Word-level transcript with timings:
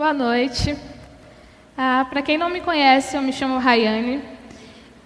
Boa 0.00 0.14
noite. 0.14 0.74
Ah, 1.76 2.06
Para 2.08 2.22
quem 2.22 2.38
não 2.38 2.48
me 2.48 2.62
conhece, 2.62 3.14
eu 3.14 3.20
me 3.20 3.34
chamo 3.34 3.58
Rayane. 3.58 4.22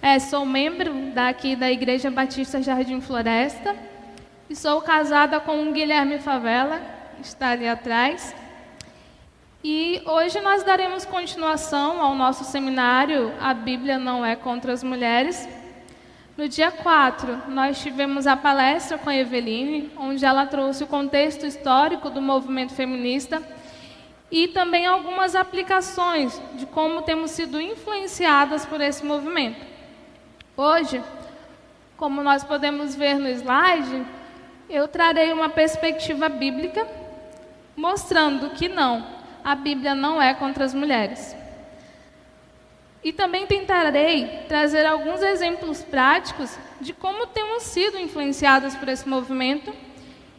É, 0.01 0.17
sou 0.19 0.45
membro 0.45 0.93
daqui 1.13 1.53
da 1.53 1.69
Igreja 1.69 2.09
Batista 2.09 2.61
Jardim 2.61 3.01
Floresta 3.01 3.75
e 4.49 4.55
sou 4.55 4.81
casada 4.81 5.37
com 5.41 5.67
o 5.67 5.73
Guilherme 5.73 6.17
Favela, 6.19 6.79
que 7.17 7.27
está 7.27 7.49
ali 7.49 7.67
atrás. 7.67 8.33
E 9.61 10.01
hoje 10.05 10.39
nós 10.39 10.63
daremos 10.63 11.03
continuação 11.03 12.01
ao 12.01 12.15
nosso 12.15 12.45
seminário 12.45 13.33
A 13.41 13.53
Bíblia 13.53 13.99
não 13.99 14.25
é 14.25 14.37
contra 14.37 14.71
as 14.71 14.81
mulheres. 14.81 15.45
No 16.37 16.47
dia 16.47 16.71
4, 16.71 17.49
nós 17.49 17.81
tivemos 17.81 18.25
a 18.25 18.37
palestra 18.37 18.97
com 18.97 19.09
a 19.09 19.15
Eveline, 19.17 19.91
onde 19.97 20.23
ela 20.23 20.45
trouxe 20.45 20.85
o 20.85 20.87
contexto 20.87 21.45
histórico 21.45 22.09
do 22.09 22.21
movimento 22.21 22.73
feminista 22.73 23.43
e 24.31 24.47
também 24.47 24.85
algumas 24.85 25.35
aplicações 25.35 26.41
de 26.53 26.65
como 26.65 27.01
temos 27.01 27.31
sido 27.31 27.59
influenciadas 27.61 28.65
por 28.65 28.81
esse 28.81 29.05
movimento. 29.05 29.65
Hoje, 30.57 31.03
como 31.95 32.23
nós 32.23 32.43
podemos 32.43 32.95
ver 32.95 33.15
no 33.15 33.29
slide, 33.29 34.05
eu 34.69 34.87
trarei 34.87 35.31
uma 35.31 35.49
perspectiva 35.49 36.27
bíblica 36.27 36.87
mostrando 37.75 38.51
que 38.51 38.67
não, 38.67 39.05
a 39.43 39.53
Bíblia 39.53 39.93
não 39.93 40.21
é 40.21 40.33
contra 40.33 40.65
as 40.65 40.73
mulheres. 40.73 41.35
E 43.03 43.13
também 43.13 43.45
tentarei 43.45 44.45
trazer 44.47 44.85
alguns 44.85 45.21
exemplos 45.21 45.83
práticos 45.83 46.57
de 46.81 46.91
como 46.91 47.27
temos 47.27 47.63
sido 47.63 47.99
influenciados 47.99 48.75
por 48.75 48.89
esse 48.89 49.07
movimento 49.07 49.71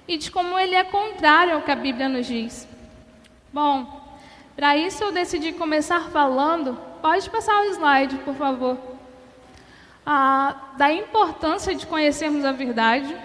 e 0.09 0.17
de 0.17 0.31
como 0.31 0.59
ele 0.59 0.75
é 0.75 0.83
contrário 0.83 1.55
ao 1.55 1.62
que 1.62 1.71
a 1.71 1.77
Bíblia 1.77 2.09
nos 2.09 2.27
diz. 2.27 2.67
Bom, 3.57 3.87
para 4.55 4.77
isso 4.77 5.03
eu 5.03 5.11
decidi 5.11 5.51
começar 5.51 6.11
falando. 6.11 6.79
Pode 7.01 7.31
passar 7.31 7.62
o 7.62 7.71
slide, 7.71 8.19
por 8.19 8.35
favor. 8.35 8.77
Ah, 10.05 10.75
da 10.77 10.93
importância 10.93 11.75
de 11.75 11.87
conhecermos 11.87 12.45
a 12.45 12.53
verdade 12.53 13.17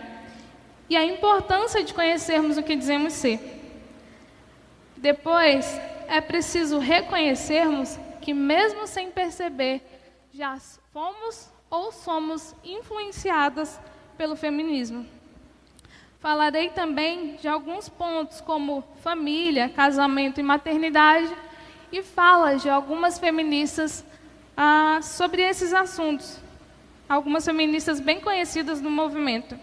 e 0.89 0.95
a 0.95 1.03
importância 1.03 1.83
de 1.83 1.93
conhecermos 1.93 2.57
o 2.57 2.63
que 2.63 2.77
dizemos 2.77 3.11
ser. 3.11 3.41
Depois, 4.95 5.77
é 6.07 6.21
preciso 6.21 6.79
reconhecermos 6.79 7.99
que, 8.21 8.33
mesmo 8.33 8.87
sem 8.87 9.11
perceber, 9.11 9.81
já 10.33 10.57
fomos 10.93 11.51
ou 11.69 11.91
somos 11.91 12.55
influenciadas 12.63 13.77
pelo 14.17 14.37
feminismo. 14.37 15.05
Falarei 16.21 16.69
também 16.69 17.35
de 17.37 17.47
alguns 17.47 17.89
pontos, 17.89 18.39
como 18.41 18.83
família, 19.01 19.67
casamento 19.67 20.39
e 20.39 20.43
maternidade, 20.43 21.35
e 21.91 22.03
falas 22.03 22.61
de 22.61 22.69
algumas 22.69 23.17
feministas 23.17 24.05
ah, 24.55 24.99
sobre 25.01 25.41
esses 25.41 25.73
assuntos, 25.73 26.39
algumas 27.09 27.43
feministas 27.43 27.99
bem 27.99 28.21
conhecidas 28.21 28.79
no 28.79 28.91
movimento. 28.91 29.59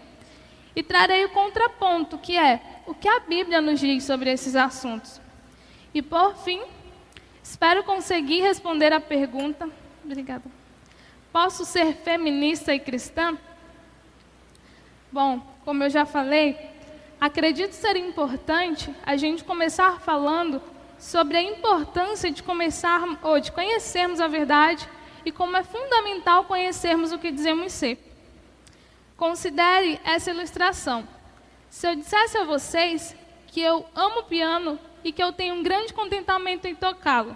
E 0.75 0.83
trarei 0.83 1.23
o 1.23 1.29
contraponto, 1.29 2.17
que 2.17 2.37
é 2.37 2.61
o 2.85 2.93
que 2.93 3.07
a 3.07 3.21
Bíblia 3.21 3.61
nos 3.61 3.79
diz 3.79 4.03
sobre 4.03 4.29
esses 4.29 4.53
assuntos. 4.53 5.19
E 5.93 6.01
por 6.01 6.35
fim, 6.35 6.61
espero 7.41 7.85
conseguir 7.85 8.41
responder 8.41 8.91
a 8.91 8.99
pergunta. 8.99 9.69
Obrigada. 10.03 10.43
Posso 11.31 11.63
ser 11.63 11.95
feminista 11.95 12.73
e 12.73 12.79
cristã? 12.79 13.37
Bom, 15.11 15.41
como 15.65 15.83
eu 15.83 15.89
já 15.89 16.05
falei, 16.05 16.57
acredito 17.19 17.73
ser 17.73 17.95
importante 17.95 18.93
a 19.05 19.15
gente 19.17 19.43
começar 19.43 19.99
falando 19.99 20.61
sobre 20.97 21.37
a 21.37 21.41
importância 21.41 22.31
de 22.31 22.43
começar 22.43 23.01
ou 23.21 23.39
de 23.39 23.51
conhecermos 23.51 24.19
a 24.19 24.27
verdade 24.27 24.87
e 25.25 25.31
como 25.31 25.55
é 25.55 25.63
fundamental 25.63 26.45
conhecermos 26.45 27.11
o 27.11 27.19
que 27.19 27.31
dizemos 27.31 27.71
ser. 27.71 27.97
Considere 29.15 29.99
essa 30.03 30.31
ilustração. 30.31 31.07
Se 31.69 31.87
eu 31.87 31.95
dissesse 31.95 32.37
a 32.37 32.45
vocês 32.45 33.15
que 33.47 33.61
eu 33.61 33.85
amo 33.95 34.23
piano 34.23 34.79
e 35.03 35.11
que 35.11 35.23
eu 35.23 35.31
tenho 35.31 35.55
um 35.55 35.63
grande 35.63 35.93
contentamento 35.93 36.65
em 36.65 36.75
tocá-lo. 36.75 37.35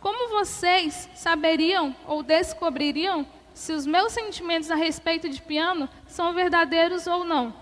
Como 0.00 0.30
vocês 0.30 1.08
saberiam 1.14 1.94
ou 2.06 2.22
descobririam 2.22 3.26
se 3.58 3.72
os 3.72 3.84
meus 3.84 4.12
sentimentos 4.12 4.70
a 4.70 4.76
respeito 4.76 5.28
de 5.28 5.42
piano 5.42 5.88
são 6.06 6.32
verdadeiros 6.32 7.08
ou 7.08 7.24
não? 7.24 7.52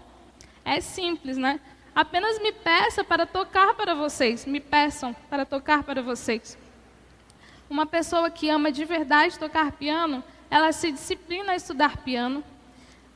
É 0.63 0.79
simples, 0.79 1.39
né? 1.39 1.59
Apenas 1.95 2.39
me 2.39 2.53
peça 2.53 3.03
para 3.03 3.25
tocar 3.25 3.73
para 3.73 3.95
vocês, 3.95 4.45
me 4.45 4.61
peçam 4.61 5.17
para 5.31 5.47
tocar 5.47 5.83
para 5.85 6.03
vocês. 6.03 6.59
Uma 7.71 7.87
pessoa 7.87 8.31
que 8.31 8.51
ama 8.51 8.71
de 8.71 8.85
verdade 8.85 9.39
tocar 9.39 9.73
piano, 9.73 10.23
ela 10.51 10.71
se 10.71 10.93
disciplina 10.93 11.53
a 11.53 11.57
estudar 11.57 11.97
piano, 11.97 12.45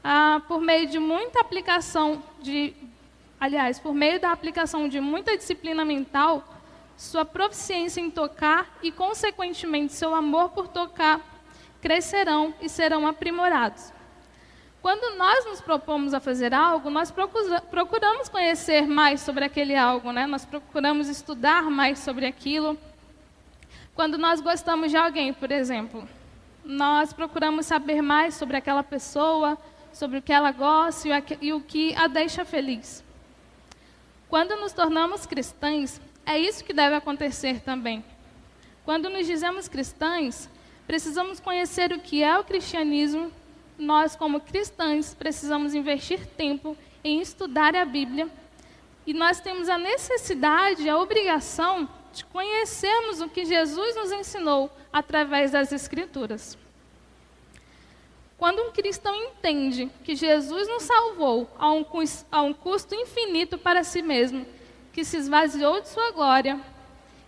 ah, 0.03 0.41
por 0.49 0.63
meio 0.63 0.87
de 0.89 0.99
muita 0.99 1.39
aplicação 1.39 2.23
de 2.41 2.75
aliás, 3.39 3.79
por 3.79 3.93
meio 3.93 4.19
da 4.19 4.33
aplicação 4.33 4.89
de 4.89 5.01
muita 5.01 5.37
disciplina 5.37 5.85
mental, 5.85 6.43
sua 6.97 7.27
proficiência 7.27 8.01
em 8.01 8.11
tocar 8.11 8.79
e, 8.83 8.91
consequentemente, 8.91 9.93
seu 9.93 10.15
amor 10.15 10.49
por 10.49 10.67
tocar 10.67 11.30
crescerão 11.81 12.55
e 12.61 12.69
serão 12.69 13.07
aprimorados. 13.07 13.93
Quando 14.83 15.17
nós 15.19 15.45
nos 15.45 15.61
propomos 15.61 16.15
a 16.15 16.21
fazer 16.21 16.55
algo, 16.55 16.89
nós 16.89 17.13
procuramos 17.71 18.29
conhecer 18.29 18.87
mais 18.87 19.21
sobre 19.21 19.45
aquele 19.45 19.77
algo, 19.77 20.11
né? 20.11 20.27
nós 20.27 20.47
procuramos 20.47 21.09
estudar 21.09 21.65
mais 21.65 21.99
sobre 21.99 22.27
aquilo. 22.27 22.79
Quando 23.95 24.17
nós 24.17 24.41
gostamos 24.41 24.91
de 24.91 24.97
alguém, 24.97 25.35
por 25.35 25.51
exemplo, 25.53 26.09
nós 26.65 27.13
procuramos 27.13 27.67
saber 27.67 28.01
mais 28.01 28.35
sobre 28.35 28.57
aquela 28.57 28.83
pessoa, 28.83 29.59
sobre 29.93 30.19
o 30.19 30.23
que 30.23 30.33
ela 30.33 30.51
gosta 30.51 31.09
e 31.43 31.53
o 31.53 31.61
que 31.61 31.95
a 31.95 32.07
deixa 32.07 32.45
feliz. 32.45 33.05
Quando 34.31 34.57
nos 34.57 34.73
tornamos 34.73 35.27
cristãs, 35.27 36.01
é 36.25 36.39
isso 36.39 36.65
que 36.65 36.73
deve 36.73 36.95
acontecer 36.95 37.61
também. 37.61 38.03
Quando 38.85 39.11
nos 39.11 39.27
dizemos 39.27 39.69
cristãs, 39.69 40.49
precisamos 40.91 41.39
conhecer 41.39 41.93
o 41.93 42.01
que 42.01 42.21
é 42.21 42.37
o 42.37 42.43
cristianismo. 42.43 43.31
Nós, 43.79 44.17
como 44.17 44.41
cristãs, 44.41 45.15
precisamos 45.15 45.73
investir 45.73 46.27
tempo 46.27 46.77
em 47.05 47.21
estudar 47.21 47.77
a 47.77 47.85
Bíblia. 47.85 48.29
E 49.07 49.15
nós 49.15 49.39
temos 49.39 49.69
a 49.69 49.79
necessidade, 49.79 50.89
a 50.89 50.99
obrigação 50.99 51.89
de 52.13 52.25
conhecermos 52.25 53.21
o 53.21 53.29
que 53.29 53.45
Jesus 53.45 53.95
nos 53.95 54.11
ensinou 54.11 54.69
através 54.93 55.53
das 55.53 55.71
Escrituras. 55.71 56.59
Quando 58.37 58.61
um 58.61 58.73
cristão 58.73 59.15
entende 59.15 59.89
que 60.03 60.17
Jesus 60.17 60.67
nos 60.67 60.83
salvou 60.83 61.49
a 61.57 61.71
um, 61.71 61.87
a 62.33 62.43
um 62.43 62.53
custo 62.53 62.97
infinito 62.97 63.57
para 63.57 63.85
si 63.85 64.03
mesmo, 64.03 64.45
que 64.93 65.05
se 65.05 65.19
esvaziou 65.19 65.81
de 65.81 65.89
sua 65.89 66.11
glória 66.11 66.61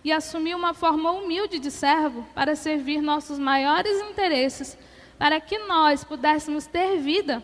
e 0.03 0.11
assumiu 0.11 0.57
uma 0.57 0.73
forma 0.73 1.11
humilde 1.11 1.59
de 1.59 1.71
servo 1.71 2.27
para 2.35 2.55
servir 2.55 3.01
nossos 3.01 3.39
maiores 3.39 4.01
interesses, 4.01 4.77
para 5.17 5.39
que 5.39 5.57
nós 5.59 6.03
pudéssemos 6.03 6.67
ter 6.67 6.97
vida, 6.97 7.41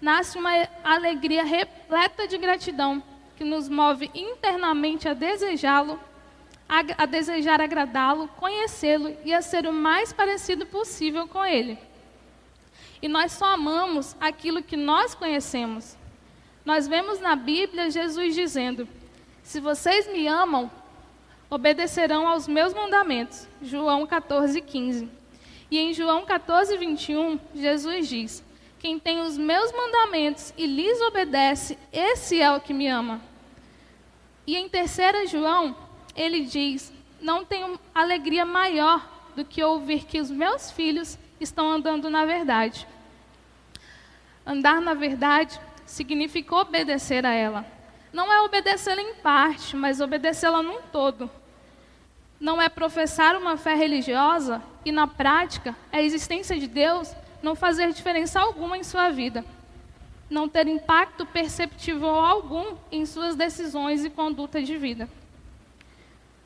nasce 0.00 0.36
uma 0.36 0.50
alegria 0.84 1.44
repleta 1.44 2.28
de 2.28 2.36
gratidão 2.36 3.02
que 3.36 3.44
nos 3.44 3.68
move 3.68 4.10
internamente 4.14 5.08
a 5.08 5.14
desejá-lo, 5.14 5.98
a, 6.68 7.02
a 7.02 7.06
desejar 7.06 7.60
agradá-lo, 7.60 8.28
conhecê-lo 8.28 9.16
e 9.24 9.32
a 9.32 9.40
ser 9.40 9.66
o 9.66 9.72
mais 9.72 10.12
parecido 10.12 10.66
possível 10.66 11.26
com 11.26 11.44
ele. 11.44 11.78
E 13.00 13.08
nós 13.08 13.32
só 13.32 13.46
amamos 13.46 14.16
aquilo 14.20 14.62
que 14.62 14.76
nós 14.76 15.14
conhecemos. 15.14 15.96
Nós 16.64 16.88
vemos 16.88 17.20
na 17.20 17.36
Bíblia 17.36 17.90
Jesus 17.90 18.34
dizendo: 18.34 18.88
Se 19.42 19.60
vocês 19.60 20.10
me 20.10 20.26
amam, 20.26 20.70
obedecerão 21.50 22.26
aos 22.26 22.48
meus 22.48 22.74
mandamentos. 22.74 23.48
João 23.62 24.06
14, 24.06 24.60
15. 24.60 25.08
E 25.70 25.78
em 25.78 25.92
João 25.92 26.24
14, 26.24 26.76
21, 26.76 27.38
Jesus 27.54 28.08
diz: 28.08 28.44
Quem 28.78 28.98
tem 28.98 29.20
os 29.20 29.36
meus 29.36 29.72
mandamentos 29.72 30.52
e 30.56 30.66
lhes 30.66 31.00
obedece, 31.02 31.78
esse 31.92 32.40
é 32.40 32.50
o 32.52 32.60
que 32.60 32.72
me 32.72 32.88
ama. 32.88 33.20
E 34.46 34.56
em 34.56 34.68
3 34.68 35.28
João, 35.28 35.76
ele 36.14 36.42
diz: 36.42 36.92
Não 37.20 37.44
tenho 37.44 37.78
alegria 37.94 38.44
maior 38.44 39.06
do 39.34 39.44
que 39.44 39.62
ouvir 39.62 40.04
que 40.04 40.20
os 40.20 40.30
meus 40.30 40.70
filhos 40.70 41.18
estão 41.40 41.70
andando 41.70 42.08
na 42.08 42.24
verdade. 42.24 42.86
Andar 44.46 44.80
na 44.80 44.94
verdade 44.94 45.60
significa 45.84 46.54
obedecer 46.54 47.26
a 47.26 47.32
ela. 47.32 47.75
Não 48.16 48.32
é 48.32 48.40
obedecê-la 48.40 49.02
em 49.02 49.12
parte, 49.16 49.76
mas 49.76 50.00
obedecê-la 50.00 50.62
num 50.62 50.80
todo. 50.90 51.30
Não 52.40 52.62
é 52.62 52.66
professar 52.66 53.36
uma 53.36 53.58
fé 53.58 53.74
religiosa 53.74 54.62
e, 54.86 54.90
na 54.90 55.06
prática, 55.06 55.76
a 55.92 56.00
existência 56.00 56.58
de 56.58 56.66
Deus 56.66 57.14
não 57.42 57.54
fazer 57.54 57.92
diferença 57.92 58.40
alguma 58.40 58.78
em 58.78 58.82
sua 58.82 59.10
vida. 59.10 59.44
Não 60.30 60.48
ter 60.48 60.66
impacto 60.66 61.26
perceptível 61.26 62.08
algum 62.08 62.78
em 62.90 63.04
suas 63.04 63.36
decisões 63.36 64.02
e 64.02 64.08
conduta 64.08 64.62
de 64.62 64.78
vida. 64.78 65.10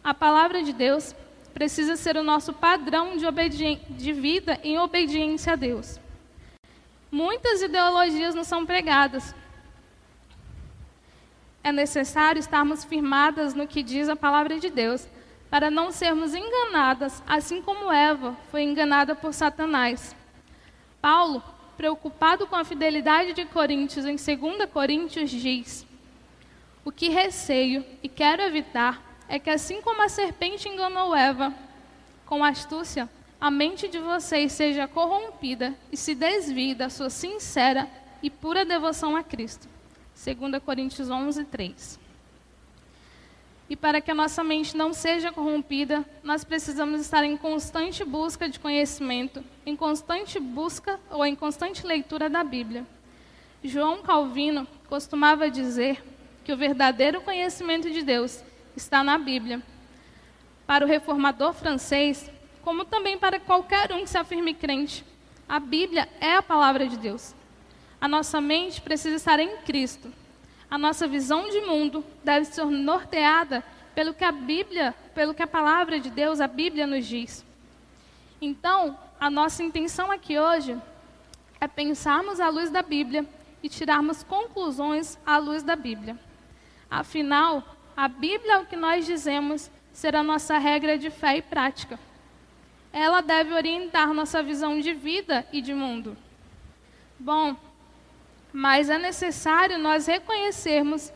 A 0.02 0.12
palavra 0.12 0.64
de 0.64 0.72
Deus 0.72 1.14
precisa 1.54 1.94
ser 1.94 2.16
o 2.16 2.24
nosso 2.24 2.52
padrão 2.52 3.16
de, 3.16 3.76
de 3.90 4.12
vida 4.12 4.58
em 4.64 4.76
obediência 4.76 5.52
a 5.52 5.56
Deus. 5.56 6.00
Muitas 7.12 7.62
ideologias 7.62 8.34
não 8.34 8.42
são 8.42 8.66
pregadas. 8.66 9.36
É 11.62 11.70
necessário 11.70 12.40
estarmos 12.40 12.84
firmadas 12.84 13.54
no 13.54 13.66
que 13.66 13.82
diz 13.82 14.08
a 14.08 14.16
palavra 14.16 14.58
de 14.58 14.70
Deus, 14.70 15.06
para 15.50 15.70
não 15.70 15.90
sermos 15.90 16.34
enganadas, 16.34 17.22
assim 17.26 17.60
como 17.60 17.92
Eva 17.92 18.36
foi 18.50 18.62
enganada 18.62 19.14
por 19.14 19.34
Satanás. 19.34 20.14
Paulo, 21.02 21.42
preocupado 21.76 22.46
com 22.46 22.56
a 22.56 22.64
fidelidade 22.64 23.32
de 23.32 23.44
Coríntios, 23.46 24.04
em 24.04 24.16
2 24.16 24.70
Coríntios 24.70 25.30
diz: 25.30 25.86
O 26.84 26.92
que 26.92 27.08
receio 27.08 27.84
e 28.02 28.08
quero 28.08 28.42
evitar 28.42 29.02
é 29.28 29.38
que, 29.38 29.48
assim 29.48 29.80
como 29.80 30.02
a 30.02 30.08
serpente 30.08 30.68
enganou 30.68 31.14
Eva 31.14 31.54
com 32.26 32.44
astúcia, 32.44 33.08
a 33.40 33.50
mente 33.50 33.88
de 33.88 33.98
vocês 33.98 34.52
seja 34.52 34.86
corrompida 34.86 35.74
e 35.90 35.96
se 35.96 36.14
desvie 36.14 36.74
da 36.74 36.90
sua 36.90 37.08
sincera 37.08 37.88
e 38.22 38.28
pura 38.28 38.64
devoção 38.64 39.16
a 39.16 39.22
Cristo. 39.22 39.69
2 40.22 40.62
Coríntios 40.62 41.08
11, 41.08 41.44
3. 41.44 41.98
E 43.70 43.76
para 43.76 44.02
que 44.02 44.10
a 44.10 44.14
nossa 44.14 44.44
mente 44.44 44.76
não 44.76 44.92
seja 44.92 45.32
corrompida, 45.32 46.04
nós 46.22 46.44
precisamos 46.44 47.00
estar 47.00 47.24
em 47.24 47.38
constante 47.38 48.04
busca 48.04 48.46
de 48.46 48.60
conhecimento, 48.60 49.42
em 49.64 49.74
constante 49.74 50.38
busca 50.38 51.00
ou 51.08 51.24
em 51.24 51.34
constante 51.34 51.86
leitura 51.86 52.28
da 52.28 52.44
Bíblia. 52.44 52.84
João 53.64 54.02
Calvino 54.02 54.66
costumava 54.90 55.50
dizer 55.50 56.04
que 56.44 56.52
o 56.52 56.56
verdadeiro 56.56 57.22
conhecimento 57.22 57.88
de 57.90 58.02
Deus 58.02 58.44
está 58.76 59.02
na 59.02 59.16
Bíblia. 59.16 59.62
Para 60.66 60.84
o 60.84 60.88
reformador 60.88 61.54
francês, 61.54 62.30
como 62.62 62.84
também 62.84 63.16
para 63.16 63.40
qualquer 63.40 63.90
um 63.92 64.02
que 64.02 64.10
se 64.10 64.18
afirme 64.18 64.52
crente. 64.52 65.02
A 65.48 65.58
Bíblia 65.58 66.08
é 66.20 66.34
a 66.34 66.42
palavra 66.42 66.86
de 66.86 66.98
Deus. 66.98 67.34
A 68.00 68.08
nossa 68.08 68.40
mente 68.40 68.80
precisa 68.80 69.16
estar 69.16 69.38
em 69.38 69.58
Cristo. 69.58 70.12
A 70.70 70.78
nossa 70.78 71.06
visão 71.06 71.48
de 71.48 71.60
mundo 71.60 72.04
deve 72.24 72.46
ser 72.46 72.64
norteada 72.64 73.62
pelo 73.94 74.14
que 74.14 74.24
a 74.24 74.32
Bíblia, 74.32 74.94
pelo 75.14 75.34
que 75.34 75.42
a 75.42 75.46
palavra 75.46 76.00
de 76.00 76.10
Deus, 76.10 76.40
a 76.40 76.46
Bíblia 76.46 76.86
nos 76.86 77.06
diz. 77.06 77.44
Então, 78.40 78.96
a 79.18 79.28
nossa 79.28 79.62
intenção 79.62 80.10
aqui 80.10 80.38
hoje 80.38 80.76
é 81.60 81.68
pensarmos 81.68 82.40
à 82.40 82.48
luz 82.48 82.70
da 82.70 82.82
Bíblia 82.82 83.26
e 83.62 83.68
tirarmos 83.68 84.22
conclusões 84.22 85.18
à 85.26 85.36
luz 85.36 85.62
da 85.62 85.76
Bíblia. 85.76 86.18
Afinal, 86.90 87.76
a 87.96 88.08
Bíblia, 88.08 88.54
é 88.54 88.58
o 88.58 88.66
que 88.66 88.76
nós 88.76 89.04
dizemos, 89.04 89.70
será 89.92 90.22
nossa 90.22 90.56
regra 90.56 90.96
de 90.96 91.10
fé 91.10 91.36
e 91.36 91.42
prática 91.42 91.98
ela 92.92 93.20
deve 93.20 93.52
orientar 93.52 94.12
nossa 94.12 94.42
visão 94.42 94.80
de 94.80 94.92
vida 94.92 95.46
e 95.52 95.60
de 95.60 95.72
mundo. 95.72 96.16
Bom, 97.18 97.56
mas 98.52 98.90
é 98.90 98.98
necessário 98.98 99.78
nós 99.78 100.06
reconhecermos 100.06 101.12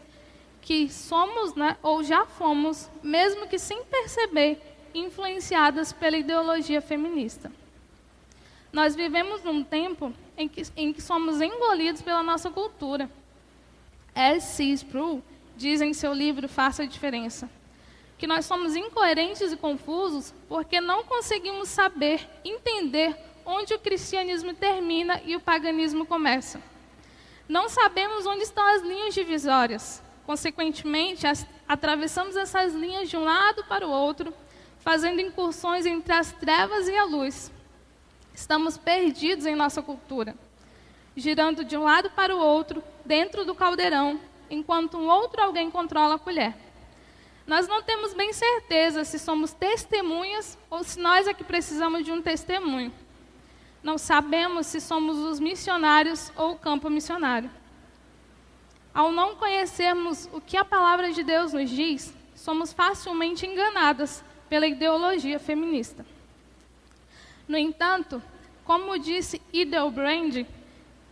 que 0.60 0.88
somos, 0.88 1.54
né, 1.54 1.76
ou 1.82 2.02
já 2.02 2.24
fomos, 2.24 2.90
mesmo 3.02 3.46
que 3.46 3.58
sem 3.58 3.84
perceber, 3.84 4.60
influenciadas 4.94 5.92
pela 5.92 6.16
ideologia 6.16 6.80
feminista. 6.80 7.50
Nós 8.72 8.96
vivemos 8.96 9.42
num 9.42 9.62
tempo 9.62 10.12
em 10.36 10.48
que, 10.48 10.62
em 10.76 10.92
que 10.92 11.02
somos 11.02 11.40
engolidos 11.40 12.02
pela 12.02 12.22
nossa 12.22 12.50
cultura. 12.50 13.10
S.C. 14.14 14.64
Sproul 14.64 15.22
diz 15.56 15.80
em 15.80 15.92
seu 15.92 16.12
livro 16.12 16.48
Faça 16.48 16.82
a 16.82 16.86
Diferença 16.86 17.48
que 18.16 18.26
nós 18.26 18.46
somos 18.46 18.74
incoerentes 18.74 19.52
e 19.52 19.56
confusos 19.56 20.32
porque 20.48 20.80
não 20.80 21.04
conseguimos 21.04 21.68
saber, 21.68 22.26
entender 22.44 23.14
onde 23.44 23.74
o 23.74 23.78
cristianismo 23.78 24.54
termina 24.54 25.20
e 25.24 25.36
o 25.36 25.40
paganismo 25.40 26.06
começa. 26.06 26.58
Não 27.48 27.68
sabemos 27.68 28.24
onde 28.26 28.42
estão 28.42 28.66
as 28.74 28.82
linhas 28.82 29.14
divisórias. 29.14 30.02
Consequentemente, 30.24 31.26
as, 31.26 31.46
atravessamos 31.68 32.36
essas 32.36 32.72
linhas 32.72 33.10
de 33.10 33.16
um 33.16 33.24
lado 33.24 33.64
para 33.64 33.86
o 33.86 33.90
outro, 33.90 34.32
fazendo 34.78 35.20
incursões 35.20 35.84
entre 35.84 36.12
as 36.12 36.32
trevas 36.32 36.88
e 36.88 36.96
a 36.96 37.04
luz. 37.04 37.52
Estamos 38.34 38.78
perdidos 38.78 39.44
em 39.46 39.54
nossa 39.54 39.82
cultura, 39.82 40.34
girando 41.14 41.64
de 41.64 41.76
um 41.76 41.84
lado 41.84 42.10
para 42.10 42.34
o 42.34 42.38
outro, 42.38 42.82
dentro 43.04 43.44
do 43.44 43.54
caldeirão, 43.54 44.18
enquanto 44.50 44.96
um 44.96 45.08
outro 45.08 45.42
alguém 45.42 45.70
controla 45.70 46.14
a 46.14 46.18
colher. 46.18 46.54
Nós 47.46 47.68
não 47.68 47.82
temos 47.82 48.14
bem 48.14 48.32
certeza 48.32 49.04
se 49.04 49.18
somos 49.18 49.52
testemunhas 49.52 50.58
ou 50.70 50.82
se 50.82 50.98
nós 50.98 51.26
é 51.26 51.34
que 51.34 51.44
precisamos 51.44 52.02
de 52.02 52.10
um 52.10 52.22
testemunho. 52.22 52.90
Não 53.84 53.98
sabemos 53.98 54.66
se 54.66 54.80
somos 54.80 55.18
os 55.18 55.38
missionários 55.38 56.32
ou 56.34 56.52
o 56.52 56.58
campo 56.58 56.88
missionário. 56.88 57.50
Ao 58.94 59.12
não 59.12 59.36
conhecermos 59.36 60.26
o 60.32 60.40
que 60.40 60.56
a 60.56 60.64
palavra 60.64 61.12
de 61.12 61.22
Deus 61.22 61.52
nos 61.52 61.68
diz, 61.68 62.14
somos 62.34 62.72
facilmente 62.72 63.44
enganadas 63.44 64.24
pela 64.48 64.66
ideologia 64.66 65.38
feminista. 65.38 66.06
No 67.46 67.58
entanto, 67.58 68.22
como 68.64 68.98
disse 68.98 69.42
Idel 69.52 69.90
Brand, 69.90 70.46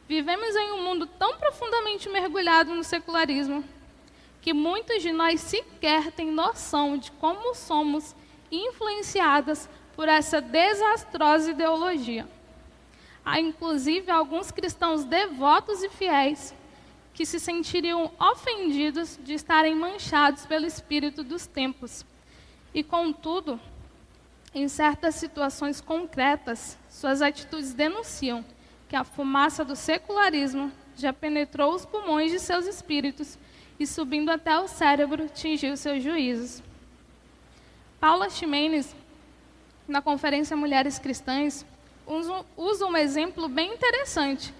vivemos 0.08 0.56
em 0.56 0.72
um 0.72 0.82
mundo 0.82 1.06
tão 1.06 1.36
profundamente 1.36 2.08
mergulhado 2.08 2.74
no 2.74 2.82
secularismo 2.82 3.62
que 4.40 4.54
muitos 4.54 5.02
de 5.02 5.12
nós 5.12 5.42
sequer 5.42 6.10
têm 6.10 6.30
noção 6.30 6.96
de 6.96 7.12
como 7.12 7.54
somos 7.54 8.16
influenciadas 8.50 9.69
por 9.94 10.08
essa 10.08 10.40
desastrosa 10.40 11.50
ideologia. 11.50 12.26
Há 13.24 13.40
inclusive 13.40 14.10
alguns 14.10 14.50
cristãos 14.50 15.04
devotos 15.04 15.82
e 15.82 15.88
fiéis 15.88 16.54
que 17.14 17.26
se 17.26 17.38
sentiriam 17.38 18.10
ofendidos 18.19 19.19
de 19.22 19.34
estarem 19.34 19.74
manchados 19.74 20.46
pelo 20.46 20.66
espírito 20.66 21.22
dos 21.22 21.46
tempos. 21.46 22.04
E, 22.74 22.82
contudo, 22.82 23.60
em 24.55 24.67
certas 24.69 25.14
situações 25.14 25.81
concretas, 25.81 26.79
suas 26.88 27.22
atitudes 27.22 27.74
denunciam 27.74 28.44
que 28.88 28.96
a 28.96 29.05
fumaça 29.05 29.64
do 29.64 29.76
secularismo 29.76 30.72
já 30.96 31.12
penetrou 31.12 31.74
os 31.74 31.86
pulmões 31.86 32.31
de 32.31 32.38
seus 32.38 32.67
espíritos 32.67 33.38
e 33.79 33.86
subindo 33.86 34.31
até 34.31 34.58
o 34.58 34.69
cérebro, 34.69 35.29
tingiu 35.29 35.76
seus 35.76 36.02
juízos. 36.02 36.62
Paula 37.98 38.29
Ximenes, 38.29 38.94
na 39.86 40.02
conferência 40.02 40.56
Mulheres 40.56 40.98
Cristãs, 40.98 41.64
usa 42.06 42.86
um 42.86 42.96
exemplo 42.96 43.48
bem 43.48 43.74
interessante 43.74 44.52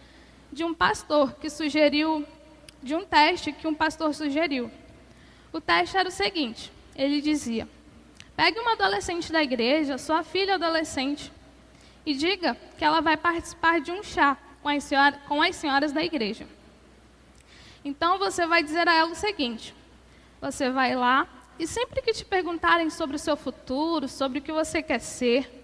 de 0.53 0.65
um 0.65 0.75
pastor 0.75 1.35
que 1.35 1.49
sugeriu, 1.49 2.27
de 2.83 2.95
um 2.95 3.05
teste 3.05 3.53
que 3.53 3.67
um 3.67 3.75
pastor 3.75 4.15
sugeriu. 4.15 4.71
O 5.53 5.61
teste 5.61 5.97
era 5.97 6.09
o 6.09 6.13
seguinte: 6.13 6.73
ele 6.95 7.21
dizia, 7.21 7.69
pegue 8.37 8.59
uma 8.59 8.73
adolescente 8.73 9.33
da 9.33 9.43
igreja, 9.43 9.99
sua 9.99 10.23
filha 10.23 10.55
adolescente, 10.55 11.33
e 12.05 12.15
diga 12.15 12.57
que 12.77 12.85
ela 12.85 13.01
vai 13.01 13.17
participar 13.17 13.81
de 13.81 13.91
um 13.91 14.03
chá 14.03 14.37
com 14.63 14.69
as, 14.69 14.85
senhora, 14.85 15.21
com 15.29 15.43
as 15.43 15.57
senhoras 15.57 15.93
da 15.93 16.03
igreja. 16.03 16.47
Então 17.85 18.19
você 18.19 18.47
vai 18.47 18.63
dizer 18.63 18.89
a 18.89 18.95
ela 18.95 19.11
o 19.11 19.17
seguinte: 19.17 19.75
você 20.41 20.71
vai 20.71 20.95
lá 20.95 21.27
e 21.59 21.67
sempre 21.67 22.03
que 22.03 22.13
te 22.13 22.25
perguntarem 22.25 22.91
sobre 22.91 23.17
o 23.17 23.19
seu 23.19 23.37
futuro, 23.37 24.09
sobre 24.09 24.39
o 24.39 24.43
que 24.43 24.53
você 24.53 24.83
quer 24.83 24.99
ser, 24.99 25.62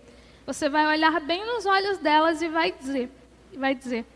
você 0.49 0.67
vai 0.71 0.87
olhar 0.87 1.21
bem 1.21 1.45
nos 1.45 1.67
olhos 1.67 1.99
delas 1.99 2.40
e 2.40 2.49
vai 2.49 2.73
dizer, 2.73 3.11
vai 3.52 3.75
dizer: 3.75 4.07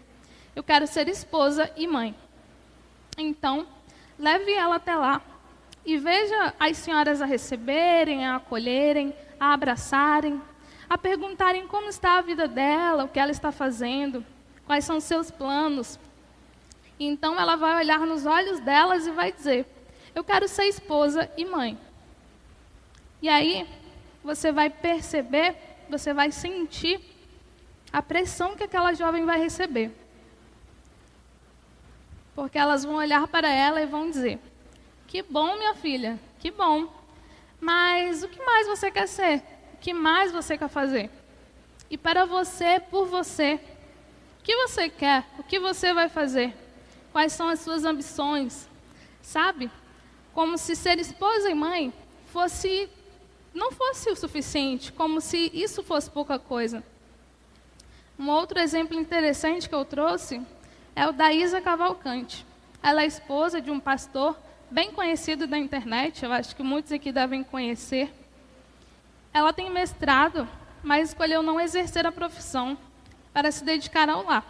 eu 0.56 0.62
quero 0.62 0.86
ser 0.86 1.06
esposa 1.06 1.70
e 1.76 1.86
mãe. 1.86 2.14
Então, 3.18 3.66
leve 4.18 4.50
ela 4.50 4.76
até 4.76 4.96
lá 4.96 5.20
e 5.84 5.98
veja 5.98 6.54
as 6.58 6.78
senhoras 6.78 7.20
a 7.20 7.26
receberem, 7.26 8.26
a 8.26 8.36
acolherem, 8.36 9.14
a 9.38 9.52
abraçarem, 9.52 10.40
a 10.88 10.96
perguntarem 10.96 11.66
como 11.66 11.90
está 11.90 12.16
a 12.16 12.22
vida 12.22 12.48
dela, 12.48 13.04
o 13.04 13.08
que 13.08 13.20
ela 13.20 13.30
está 13.30 13.52
fazendo, 13.52 14.24
quais 14.64 14.86
são 14.86 15.00
seus 15.00 15.30
planos, 15.30 15.98
então 16.98 17.38
ela 17.38 17.56
vai 17.56 17.76
olhar 17.76 18.00
nos 18.06 18.24
olhos 18.24 18.58
delas 18.60 19.06
e 19.06 19.10
vai 19.10 19.32
dizer: 19.32 19.66
Eu 20.14 20.24
quero 20.24 20.48
ser 20.48 20.64
esposa 20.64 21.30
e 21.36 21.44
mãe. 21.44 21.78
E 23.20 23.28
aí 23.28 23.68
você 24.24 24.50
vai 24.50 24.70
perceber, 24.70 25.71
você 25.98 26.12
vai 26.12 26.32
sentir 26.32 27.00
a 27.92 28.02
pressão 28.02 28.56
que 28.56 28.64
aquela 28.64 28.92
jovem 28.94 29.24
vai 29.24 29.38
receber. 29.38 29.90
Porque 32.34 32.58
elas 32.58 32.84
vão 32.84 32.96
olhar 32.96 33.26
para 33.28 33.48
ela 33.48 33.80
e 33.80 33.86
vão 33.86 34.10
dizer: 34.10 34.38
Que 35.06 35.22
bom, 35.22 35.56
minha 35.56 35.74
filha, 35.74 36.18
que 36.38 36.50
bom. 36.50 36.88
Mas 37.60 38.22
o 38.22 38.28
que 38.28 38.42
mais 38.44 38.66
você 38.66 38.90
quer 38.90 39.06
ser? 39.06 39.42
O 39.74 39.76
que 39.78 39.92
mais 39.92 40.32
você 40.32 40.58
quer 40.58 40.68
fazer? 40.68 41.10
E 41.90 41.96
para 41.96 42.24
você, 42.24 42.80
por 42.80 43.06
você, 43.06 43.60
o 44.40 44.42
que 44.42 44.56
você 44.56 44.88
quer? 44.88 45.24
O 45.38 45.42
que 45.42 45.60
você 45.60 45.92
vai 45.92 46.08
fazer? 46.08 46.56
quais 47.12 47.32
são 47.34 47.48
as 47.48 47.60
suas 47.60 47.84
ambições, 47.84 48.68
sabe? 49.20 49.70
Como 50.32 50.56
se 50.56 50.74
ser 50.74 50.98
esposa 50.98 51.50
e 51.50 51.54
mãe 51.54 51.92
fosse 52.32 52.88
não 53.54 53.72
fosse 53.72 54.10
o 54.10 54.16
suficiente, 54.16 54.92
como 54.92 55.20
se 55.20 55.50
isso 55.52 55.82
fosse 55.82 56.10
pouca 56.10 56.38
coisa. 56.38 56.82
Um 58.18 58.28
outro 58.28 58.58
exemplo 58.58 58.98
interessante 58.98 59.68
que 59.68 59.74
eu 59.74 59.84
trouxe 59.84 60.40
é 60.94 61.06
o 61.06 61.12
da 61.12 61.32
Isa 61.32 61.60
Cavalcante. 61.60 62.46
Ela 62.82 63.02
é 63.02 63.06
esposa 63.06 63.60
de 63.60 63.70
um 63.70 63.80
pastor 63.80 64.36
bem 64.70 64.90
conhecido 64.92 65.46
da 65.46 65.58
internet, 65.58 66.24
eu 66.24 66.32
acho 66.32 66.56
que 66.56 66.62
muitos 66.62 66.92
aqui 66.92 67.12
devem 67.12 67.44
conhecer. 67.44 68.12
Ela 69.32 69.52
tem 69.52 69.70
mestrado, 69.70 70.48
mas 70.82 71.10
escolheu 71.10 71.42
não 71.42 71.60
exercer 71.60 72.06
a 72.06 72.12
profissão 72.12 72.76
para 73.32 73.52
se 73.52 73.64
dedicar 73.64 74.08
ao 74.08 74.24
lar. 74.24 74.44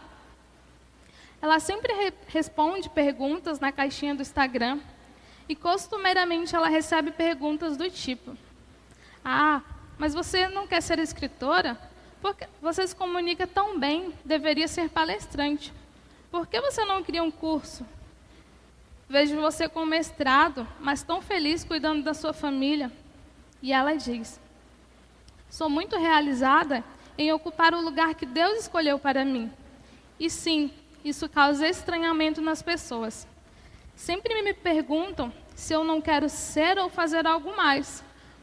Ela 1.40 1.58
sempre 1.58 1.92
re 1.92 2.12
responde 2.28 2.88
perguntas 2.88 3.58
na 3.58 3.72
caixinha 3.72 4.14
do 4.14 4.22
Instagram 4.22 4.78
e 5.48 5.56
costumeiramente 5.56 6.54
ela 6.54 6.68
recebe 6.68 7.10
perguntas 7.10 7.76
do 7.76 7.90
tipo: 7.90 8.36
Ah, 9.24 9.62
mas 9.98 10.14
você 10.14 10.48
não 10.48 10.66
quer 10.66 10.80
ser 10.80 10.98
escritora? 10.98 11.78
Porque 12.20 12.46
você 12.60 12.86
se 12.86 12.94
comunica 12.94 13.46
tão 13.46 13.78
bem, 13.78 14.12
deveria 14.24 14.68
ser 14.68 14.88
palestrante. 14.88 15.72
Por 16.30 16.46
que 16.46 16.60
você 16.60 16.84
não 16.84 17.02
cria 17.02 17.22
um 17.22 17.30
curso? 17.30 17.86
Vejo 19.08 19.40
você 19.40 19.68
com 19.68 19.84
mestrado, 19.84 20.66
mas 20.80 21.02
tão 21.02 21.20
feliz 21.20 21.64
cuidando 21.64 22.02
da 22.02 22.14
sua 22.14 22.32
família. 22.32 22.90
E 23.60 23.72
ela 23.72 23.94
diz: 23.94 24.40
Sou 25.50 25.68
muito 25.68 25.98
realizada 25.98 26.82
em 27.18 27.32
ocupar 27.32 27.74
o 27.74 27.80
lugar 27.80 28.14
que 28.14 28.24
Deus 28.24 28.60
escolheu 28.60 28.98
para 28.98 29.24
mim. 29.24 29.52
E 30.18 30.30
sim, 30.30 30.70
isso 31.04 31.28
causa 31.28 31.68
estranhamento 31.68 32.40
nas 32.40 32.62
pessoas. 32.62 33.26
Sempre 33.94 34.42
me 34.42 34.54
perguntam 34.54 35.32
se 35.54 35.74
eu 35.74 35.84
não 35.84 36.00
quero 36.00 36.28
ser 36.28 36.78
ou 36.78 36.88
fazer 36.88 37.26
algo 37.26 37.54
mais, 37.54 38.02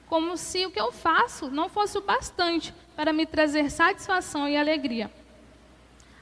como 0.09 0.35
se 0.35 0.65
o 0.65 0.71
que 0.71 0.81
eu 0.81 0.91
faço 0.91 1.51
não 1.51 1.69
fosse 1.69 1.95
o 1.97 2.01
bastante 2.01 2.73
para 2.95 3.13
me 3.13 3.27
trazer 3.27 3.69
satisfação 3.69 4.49
e 4.49 4.57
alegria. 4.57 5.09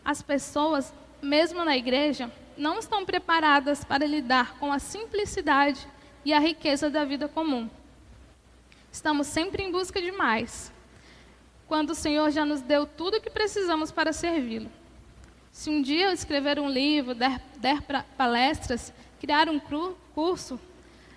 As 0.03 0.21
pessoas, 0.21 0.93
mesmo 1.21 1.63
na 1.63 1.77
igreja, 1.77 2.29
não 2.57 2.79
estão 2.79 3.05
preparadas 3.05 3.85
para 3.85 4.05
lidar 4.05 4.57
com 4.59 4.73
a 4.73 4.77
simplicidade 4.77 5.87
e 6.25 6.33
a 6.33 6.39
riqueza 6.39 6.89
da 6.89 7.05
vida 7.05 7.29
comum. 7.29 7.69
Estamos 8.91 9.27
sempre 9.27 9.63
em 9.63 9.71
busca 9.71 10.01
de 10.01 10.11
mais, 10.11 10.71
quando 11.65 11.91
o 11.91 11.95
Senhor 11.95 12.29
já 12.29 12.43
nos 12.43 12.61
deu 12.61 12.85
tudo 12.85 13.17
o 13.17 13.21
que 13.21 13.29
precisamos 13.29 13.89
para 13.89 14.11
servi-lo. 14.11 14.69
Se 15.51 15.69
um 15.69 15.81
dia 15.81 16.07
eu 16.07 16.11
escrever 16.11 16.59
um 16.59 16.69
livro, 16.69 17.15
der, 17.15 17.41
der 17.57 17.81
palestras, 18.17 18.93
criar 19.19 19.47
um 19.47 19.59
curso, 20.13 20.59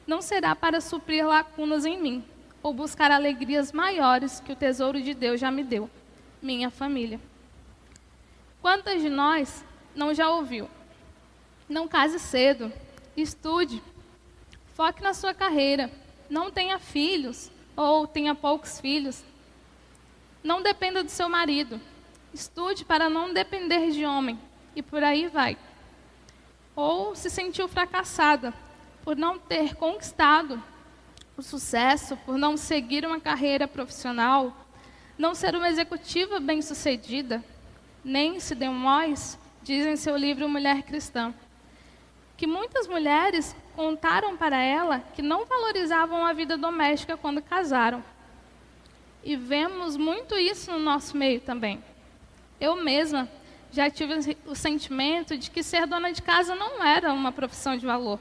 não 0.07 0.23
será 0.23 0.55
para 0.55 0.81
suprir 0.81 1.27
lacunas 1.27 1.85
em 1.85 2.01
mim, 2.01 2.25
ou 2.63 2.75
buscar 2.75 3.11
alegrias 3.11 3.73
maiores 3.73 4.41
que 4.41 4.53
o 4.53 4.57
tesouro 4.57 5.01
de 5.01 5.15
Deus 5.15 5.41
já 5.41 5.51
me 5.51 5.63
deu, 5.63 5.89
minha 6.43 6.71
família. 6.71 7.21
Quantas 8.61 9.01
de 9.01 9.09
nós 9.09 9.65
não 9.95 10.13
já 10.13 10.29
ouviu? 10.29 10.69
Não 11.69 11.89
case 11.89 12.19
cedo, 12.19 12.73
estude, 13.17 13.83
foque 14.75 15.03
na 15.03 15.15
sua 15.15 15.33
carreira, 15.33 15.91
não 16.29 16.51
tenha 16.51 16.79
filhos 16.79 17.51
ou 17.77 18.07
tenha 18.07 18.35
poucos 18.35 18.81
filhos. 18.81 19.25
Não 20.43 20.63
dependa 20.63 21.03
do 21.03 21.11
seu 21.11 21.29
marido, 21.29 21.81
estude 22.33 22.85
para 22.85 23.09
não 23.09 23.33
depender 23.33 23.91
de 23.91 24.05
homem, 24.05 24.39
e 24.75 24.83
por 24.83 25.03
aí 25.03 25.29
vai. 25.29 25.57
Ou 26.77 27.15
se 27.15 27.29
sentiu 27.29 27.69
fracassada 27.69 28.55
por 29.03 29.17
não 29.17 29.39
ter 29.39 29.75
conquistado 29.75 30.63
o 31.41 31.43
sucesso, 31.43 32.19
por 32.19 32.37
não 32.37 32.55
seguir 32.55 33.07
uma 33.07 33.19
carreira 33.19 33.67
profissional, 33.67 34.55
não 35.17 35.35
ser 35.35 35.57
uma 35.57 35.71
executiva 35.71 36.39
bem-sucedida, 36.39 37.43
Nancy 38.05 38.55
DeMoss 38.55 39.39
diz 39.63 39.87
em 39.87 39.97
seu 39.97 40.17
livro 40.19 40.49
Mulher 40.49 40.83
Cristã, 40.83 41.35
que 42.37 42.47
muitas 42.47 42.87
mulheres 42.87 43.57
contaram 43.75 44.37
para 44.37 44.63
ela 44.63 45.01
que 45.15 45.23
não 45.23 45.47
valorizavam 45.47 46.27
a 46.27 46.33
vida 46.35 46.59
doméstica 46.59 47.17
quando 47.17 47.41
casaram. 47.41 48.05
E 49.25 49.35
vemos 49.35 49.97
muito 49.97 50.37
isso 50.37 50.71
no 50.71 50.79
nosso 50.79 51.17
meio 51.17 51.41
também. 51.41 51.83
Eu 52.61 52.77
mesma 52.77 53.31
já 53.73 53.89
tive 53.89 54.37
o 54.45 54.55
sentimento 54.55 55.39
de 55.39 55.51
que 55.51 55.63
ser 55.63 55.87
dona 55.87 56.13
de 56.13 56.21
casa 56.21 56.55
não 56.55 56.85
era 56.85 57.13
uma 57.15 57.33
profissão 57.33 57.77
de 57.79 57.87
valor. 57.87 58.21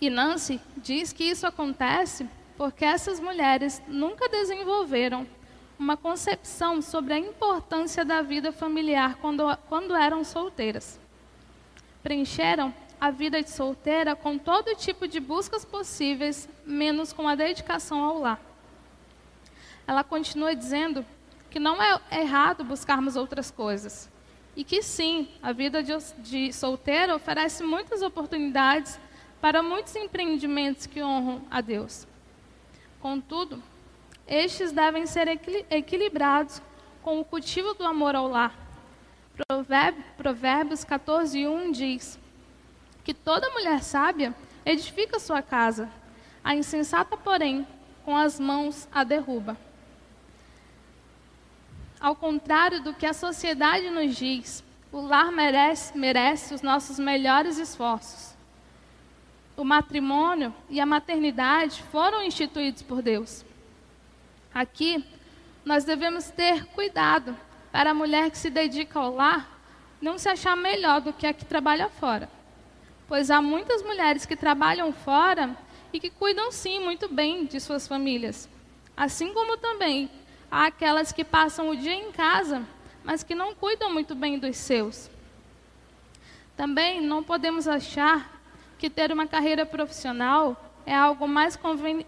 E 0.00 0.10
Nancy 0.10 0.60
diz 0.76 1.12
que 1.12 1.24
isso 1.24 1.46
acontece 1.46 2.28
porque 2.56 2.84
essas 2.84 3.18
mulheres 3.18 3.82
nunca 3.88 4.28
desenvolveram 4.28 5.26
uma 5.78 5.96
concepção 5.96 6.80
sobre 6.80 7.14
a 7.14 7.18
importância 7.18 8.04
da 8.04 8.22
vida 8.22 8.52
familiar 8.52 9.16
quando, 9.16 9.44
quando 9.68 9.94
eram 9.94 10.22
solteiras. 10.22 11.00
Preencheram 12.02 12.72
a 13.00 13.10
vida 13.10 13.42
de 13.42 13.50
solteira 13.50 14.14
com 14.14 14.38
todo 14.38 14.74
tipo 14.76 15.08
de 15.08 15.18
buscas 15.20 15.64
possíveis, 15.64 16.48
menos 16.64 17.12
com 17.12 17.28
a 17.28 17.34
dedicação 17.34 18.02
ao 18.02 18.18
lar. 18.18 18.40
Ela 19.86 20.04
continua 20.04 20.54
dizendo 20.54 21.04
que 21.50 21.58
não 21.58 21.82
é 21.82 22.00
errado 22.12 22.64
buscarmos 22.64 23.16
outras 23.16 23.50
coisas. 23.50 24.08
E 24.56 24.62
que 24.62 24.82
sim, 24.82 25.28
a 25.42 25.52
vida 25.52 25.82
de, 25.82 25.92
de 26.18 26.52
solteira 26.52 27.14
oferece 27.14 27.62
muitas 27.62 28.02
oportunidades 28.02 28.98
para 29.44 29.62
muitos 29.62 29.94
empreendimentos 29.94 30.86
que 30.86 31.02
honram 31.02 31.42
a 31.50 31.60
Deus. 31.60 32.08
Contudo, 32.98 33.62
estes 34.26 34.72
devem 34.72 35.04
ser 35.04 35.28
equilibrados 35.68 36.62
com 37.02 37.20
o 37.20 37.24
cultivo 37.26 37.74
do 37.74 37.84
amor 37.84 38.16
ao 38.16 38.26
lar. 38.26 38.56
Provérbios 40.16 40.82
14, 40.82 41.46
1 41.46 41.72
diz 41.72 42.18
que 43.04 43.12
toda 43.12 43.50
mulher 43.50 43.82
sábia 43.82 44.34
edifica 44.64 45.20
sua 45.20 45.42
casa, 45.42 45.90
a 46.42 46.56
insensata, 46.56 47.14
porém, 47.14 47.66
com 48.02 48.16
as 48.16 48.40
mãos 48.40 48.88
a 48.90 49.04
derruba. 49.04 49.58
Ao 52.00 52.16
contrário 52.16 52.82
do 52.82 52.94
que 52.94 53.04
a 53.04 53.12
sociedade 53.12 53.90
nos 53.90 54.16
diz, 54.16 54.64
o 54.90 55.02
lar 55.02 55.30
merece, 55.30 55.98
merece 55.98 56.54
os 56.54 56.62
nossos 56.62 56.98
melhores 56.98 57.58
esforços 57.58 58.33
o 59.56 59.64
matrimônio 59.64 60.54
e 60.68 60.80
a 60.80 60.86
maternidade 60.86 61.82
foram 61.90 62.22
instituídos 62.22 62.82
por 62.82 63.02
Deus. 63.02 63.44
Aqui, 64.52 65.04
nós 65.64 65.84
devemos 65.84 66.30
ter 66.30 66.64
cuidado 66.66 67.36
para 67.72 67.90
a 67.90 67.94
mulher 67.94 68.30
que 68.30 68.38
se 68.38 68.50
dedica 68.50 68.98
ao 68.98 69.14
lar 69.14 69.54
não 70.00 70.18
se 70.18 70.28
achar 70.28 70.54
melhor 70.54 71.00
do 71.00 71.12
que 71.12 71.26
a 71.26 71.32
que 71.32 71.44
trabalha 71.44 71.88
fora. 71.88 72.28
Pois 73.08 73.30
há 73.30 73.40
muitas 73.40 73.82
mulheres 73.82 74.26
que 74.26 74.36
trabalham 74.36 74.92
fora 74.92 75.56
e 75.92 75.98
que 75.98 76.10
cuidam 76.10 76.52
sim 76.52 76.78
muito 76.78 77.08
bem 77.08 77.46
de 77.46 77.58
suas 77.58 77.88
famílias. 77.88 78.48
Assim 78.96 79.32
como 79.32 79.56
também 79.56 80.10
há 80.50 80.66
aquelas 80.66 81.10
que 81.10 81.24
passam 81.24 81.70
o 81.70 81.76
dia 81.76 81.94
em 81.94 82.12
casa, 82.12 82.66
mas 83.02 83.22
que 83.22 83.34
não 83.34 83.54
cuidam 83.54 83.92
muito 83.92 84.14
bem 84.14 84.38
dos 84.38 84.56
seus. 84.56 85.10
Também 86.56 87.00
não 87.00 87.22
podemos 87.22 87.66
achar 87.66 88.33
que 88.84 88.90
ter 88.90 89.10
uma 89.10 89.26
carreira 89.26 89.64
profissional 89.64 90.62
é 90.84 90.94
algo 90.94 91.26
mais 91.26 91.58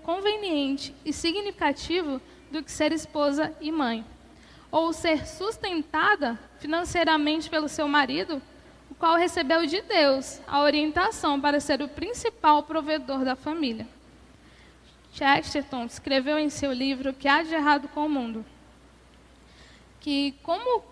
conveniente 0.03 0.95
e 1.07 1.11
significativo 1.11 2.21
do 2.53 2.63
que 2.63 2.71
ser 2.71 2.93
esposa 2.93 3.51
e 3.63 3.73
mãe. 3.73 4.05
Ou 4.71 4.93
ser 4.93 5.27
sustentada 5.27 6.39
financeiramente 6.59 7.49
pelo 7.49 7.67
seu 7.67 7.89
marido, 7.89 8.43
o 8.91 8.95
qual 8.95 9.17
recebeu 9.17 9.65
de 9.65 9.81
Deus 9.81 10.39
a 10.47 10.61
orientação 10.61 11.41
para 11.41 11.61
ser 11.61 11.81
o 11.81 11.89
principal 11.89 12.65
provedor 12.65 13.25
da 13.25 13.35
família. 13.35 13.89
Chesterton 15.15 15.87
escreveu 15.87 16.39
em 16.39 16.51
seu 16.51 16.75
livro 16.75 17.09
O 17.09 17.15
que 17.15 17.27
há 17.27 17.43
de 17.43 17.55
errado 17.55 17.89
com 17.89 18.05
o 18.05 18.11
mundo 18.11 18.45
que 19.99 20.35
como, 20.43 20.85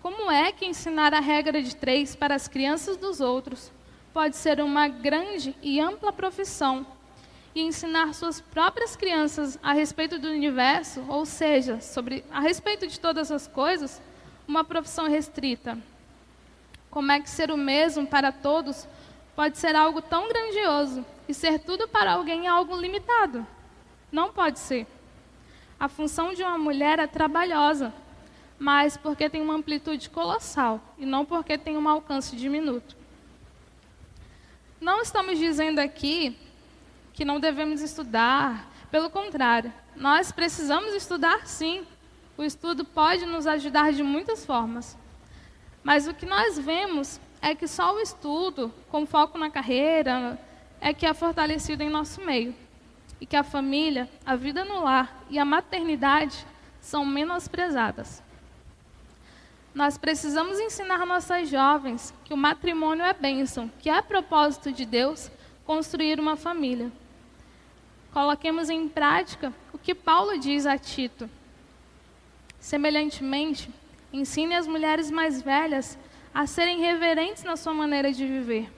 como 0.00 0.30
é 0.30 0.50
que 0.52 0.64
ensinar 0.64 1.12
a 1.12 1.20
regra 1.20 1.62
de 1.62 1.76
três 1.76 2.16
para 2.16 2.34
as 2.34 2.48
crianças 2.48 2.96
dos 2.96 3.20
outros 3.20 3.70
pode 4.12 4.36
ser 4.36 4.60
uma 4.60 4.88
grande 4.88 5.54
e 5.62 5.80
ampla 5.80 6.12
profissão 6.12 6.86
e 7.54 7.62
ensinar 7.62 8.14
suas 8.14 8.40
próprias 8.40 8.94
crianças 8.94 9.58
a 9.62 9.72
respeito 9.72 10.18
do 10.18 10.28
universo, 10.28 11.04
ou 11.08 11.24
seja, 11.24 11.80
sobre 11.80 12.24
a 12.30 12.40
respeito 12.40 12.86
de 12.86 13.00
todas 13.00 13.30
as 13.32 13.46
coisas, 13.46 14.00
uma 14.46 14.64
profissão 14.64 15.08
restrita. 15.08 15.78
Como 16.90 17.12
é 17.12 17.20
que 17.20 17.28
ser 17.28 17.50
o 17.50 17.56
mesmo 17.56 18.06
para 18.06 18.32
todos 18.32 18.86
pode 19.34 19.58
ser 19.58 19.76
algo 19.76 20.00
tão 20.00 20.28
grandioso 20.28 21.04
e 21.28 21.34
ser 21.34 21.58
tudo 21.60 21.86
para 21.88 22.12
alguém 22.12 22.46
algo 22.46 22.76
limitado? 22.76 23.46
Não 24.10 24.32
pode 24.32 24.58
ser. 24.58 24.86
A 25.78 25.88
função 25.88 26.34
de 26.34 26.42
uma 26.42 26.58
mulher 26.58 26.98
é 26.98 27.06
trabalhosa, 27.06 27.94
mas 28.58 28.96
porque 28.96 29.30
tem 29.30 29.40
uma 29.40 29.54
amplitude 29.54 30.10
colossal 30.10 30.80
e 30.98 31.06
não 31.06 31.24
porque 31.24 31.56
tem 31.56 31.76
um 31.76 31.88
alcance 31.88 32.34
diminuto. 32.34 32.97
Não 34.80 35.02
estamos 35.02 35.38
dizendo 35.38 35.78
aqui 35.78 36.36
que 37.12 37.24
não 37.24 37.40
devemos 37.40 37.80
estudar, 37.80 38.68
Pelo 38.90 39.10
contrário, 39.10 39.70
nós 39.94 40.32
precisamos 40.32 40.94
estudar 40.94 41.46
sim. 41.46 41.86
O 42.38 42.42
estudo 42.42 42.84
pode 42.86 43.26
nos 43.26 43.46
ajudar 43.46 43.92
de 43.92 44.02
muitas 44.02 44.46
formas. 44.46 44.96
Mas 45.82 46.08
o 46.08 46.14
que 46.14 46.24
nós 46.24 46.58
vemos 46.58 47.20
é 47.42 47.54
que 47.54 47.68
só 47.68 47.94
o 47.94 48.00
estudo, 48.00 48.72
com 48.88 49.04
foco 49.04 49.36
na 49.36 49.50
carreira, 49.50 50.38
é 50.80 50.94
que 50.94 51.04
é 51.04 51.12
fortalecido 51.12 51.82
em 51.82 51.90
nosso 51.90 52.22
meio. 52.22 52.54
E 53.20 53.26
que 53.26 53.36
a 53.36 53.42
família, 53.42 54.08
a 54.24 54.36
vida 54.36 54.64
no 54.64 54.84
lar 54.84 55.22
e 55.28 55.38
a 55.38 55.44
maternidade 55.44 56.46
são 56.80 57.04
menosprezadas. 57.04 58.22
Nós 59.78 59.96
precisamos 59.96 60.58
ensinar 60.58 61.06
nossas 61.06 61.48
jovens 61.48 62.12
que 62.24 62.34
o 62.34 62.36
matrimônio 62.36 63.04
é 63.04 63.12
bênção, 63.14 63.70
que 63.78 63.88
é 63.88 64.02
propósito 64.02 64.72
de 64.72 64.84
Deus 64.84 65.30
construir 65.64 66.18
uma 66.18 66.34
família. 66.34 66.90
Coloquemos 68.12 68.68
em 68.70 68.88
prática 68.88 69.54
o 69.72 69.78
que 69.78 69.94
Paulo 69.94 70.36
diz 70.36 70.66
a 70.66 70.76
Tito. 70.76 71.30
Semelhantemente, 72.58 73.70
ensine 74.12 74.56
as 74.56 74.66
mulheres 74.66 75.12
mais 75.12 75.40
velhas 75.40 75.96
a 76.34 76.44
serem 76.44 76.80
reverentes 76.80 77.44
na 77.44 77.56
sua 77.56 77.72
maneira 77.72 78.12
de 78.12 78.26
viver, 78.26 78.68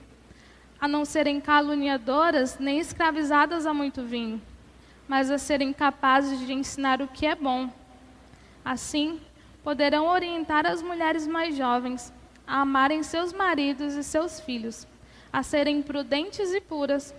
a 0.79 0.87
não 0.87 1.03
serem 1.03 1.41
caluniadoras 1.41 2.59
nem 2.59 2.77
escravizadas 2.77 3.65
a 3.65 3.73
muito 3.73 4.03
vinho, 4.03 4.39
mas 5.07 5.31
a 5.31 5.39
serem 5.39 5.73
capazes 5.73 6.39
de 6.45 6.53
ensinar 6.53 7.01
o 7.01 7.07
que 7.07 7.25
é 7.25 7.33
bom. 7.33 7.71
Assim, 8.63 9.19
poderão 9.63 10.07
orientar 10.07 10.65
as 10.65 10.81
mulheres 10.81 11.27
mais 11.27 11.55
jovens 11.55 12.11
a 12.45 12.61
amarem 12.61 13.03
seus 13.03 13.31
maridos 13.31 13.95
e 13.95 14.03
seus 14.03 14.39
filhos, 14.39 14.87
a 15.31 15.43
serem 15.43 15.81
prudentes 15.81 16.51
e 16.51 16.59
puras, 16.59 17.13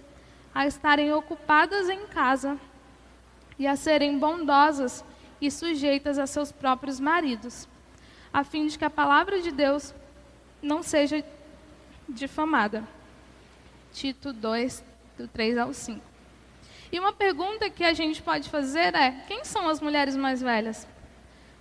a 0.55 0.67
estarem 0.67 1.13
ocupadas 1.13 1.89
em 1.89 2.07
casa 2.07 2.59
e 3.59 3.67
a 3.67 3.77
serem 3.77 4.19
bondosas 4.19 5.05
e 5.41 5.51
sujeitas 5.51 6.19
a 6.19 6.27
seus 6.27 6.53
próprios 6.53 7.01
maridos, 7.01 7.69
a 8.33 8.45
fim 8.45 8.67
de 8.67 8.79
que 8.79 8.85
a 8.85 8.91
palavra 8.91 9.41
de 9.41 9.51
Deus 9.51 9.95
não 10.61 10.83
seja 10.83 11.25
difamada. 12.09 12.87
Tito 13.93 14.33
2, 14.33 14.85
do 15.19 15.29
3 15.29 15.59
ao 15.59 15.73
5. 15.73 16.01
E 16.91 16.99
uma 16.99 17.13
pergunta 17.13 17.71
que 17.71 17.85
a 17.85 17.93
gente 17.93 18.23
pode 18.23 18.49
fazer 18.51 18.95
é: 18.95 19.13
quem 19.27 19.45
são 19.45 19.69
as 19.69 19.81
mulheres 19.81 20.15
mais 20.17 20.41
velhas? 20.41 20.87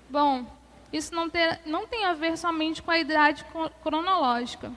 Bom, 0.10 0.46
isso 0.92 1.16
não, 1.16 1.30
ter, 1.30 1.60
não 1.66 1.88
tem 1.88 2.06
a 2.06 2.14
ver 2.14 2.38
somente 2.38 2.82
com 2.82 2.92
a 2.92 3.00
idade 3.00 3.46
cronológica. 3.82 4.72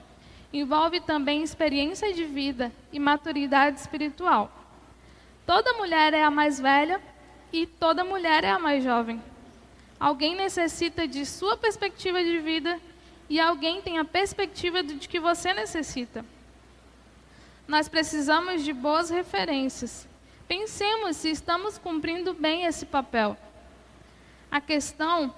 Envolve 0.53 1.01
também 1.01 1.43
experiência 1.43 2.13
de 2.13 2.23
vida 2.23 2.71
e 2.91 2.99
maturidade 2.99 3.79
espiritual. 3.79 4.49
Toda 5.45 5.73
mulher 5.73 6.13
é 6.13 6.23
a 6.23 6.31
mais 6.31 6.59
velha 6.59 7.01
e 7.51 7.67
toda 7.67 8.05
mulher 8.05 8.43
é 8.43 8.51
a 8.51 8.59
mais 8.59 8.83
jovem. 8.83 9.21
Alguém 9.99 10.35
necessita 10.35 11.07
de 11.07 11.25
sua 11.25 11.57
perspectiva 11.57 12.23
de 12.23 12.39
vida 12.39 12.79
e 13.29 13.39
alguém 13.39 13.81
tem 13.81 13.97
a 13.97 14.05
perspectiva 14.05 14.81
de 14.81 15.07
que 15.07 15.19
você 15.19 15.53
necessita. 15.53 16.25
Nós 17.67 17.89
precisamos 17.89 18.63
de 18.63 18.71
boas 18.71 19.09
referências. 19.09 20.07
Pensemos 20.47 21.17
se 21.17 21.31
estamos 21.31 21.77
cumprindo 21.77 22.33
bem 22.33 22.65
esse 22.65 22.85
papel. 22.85 23.35
A 24.51 24.61
questão 24.61 25.33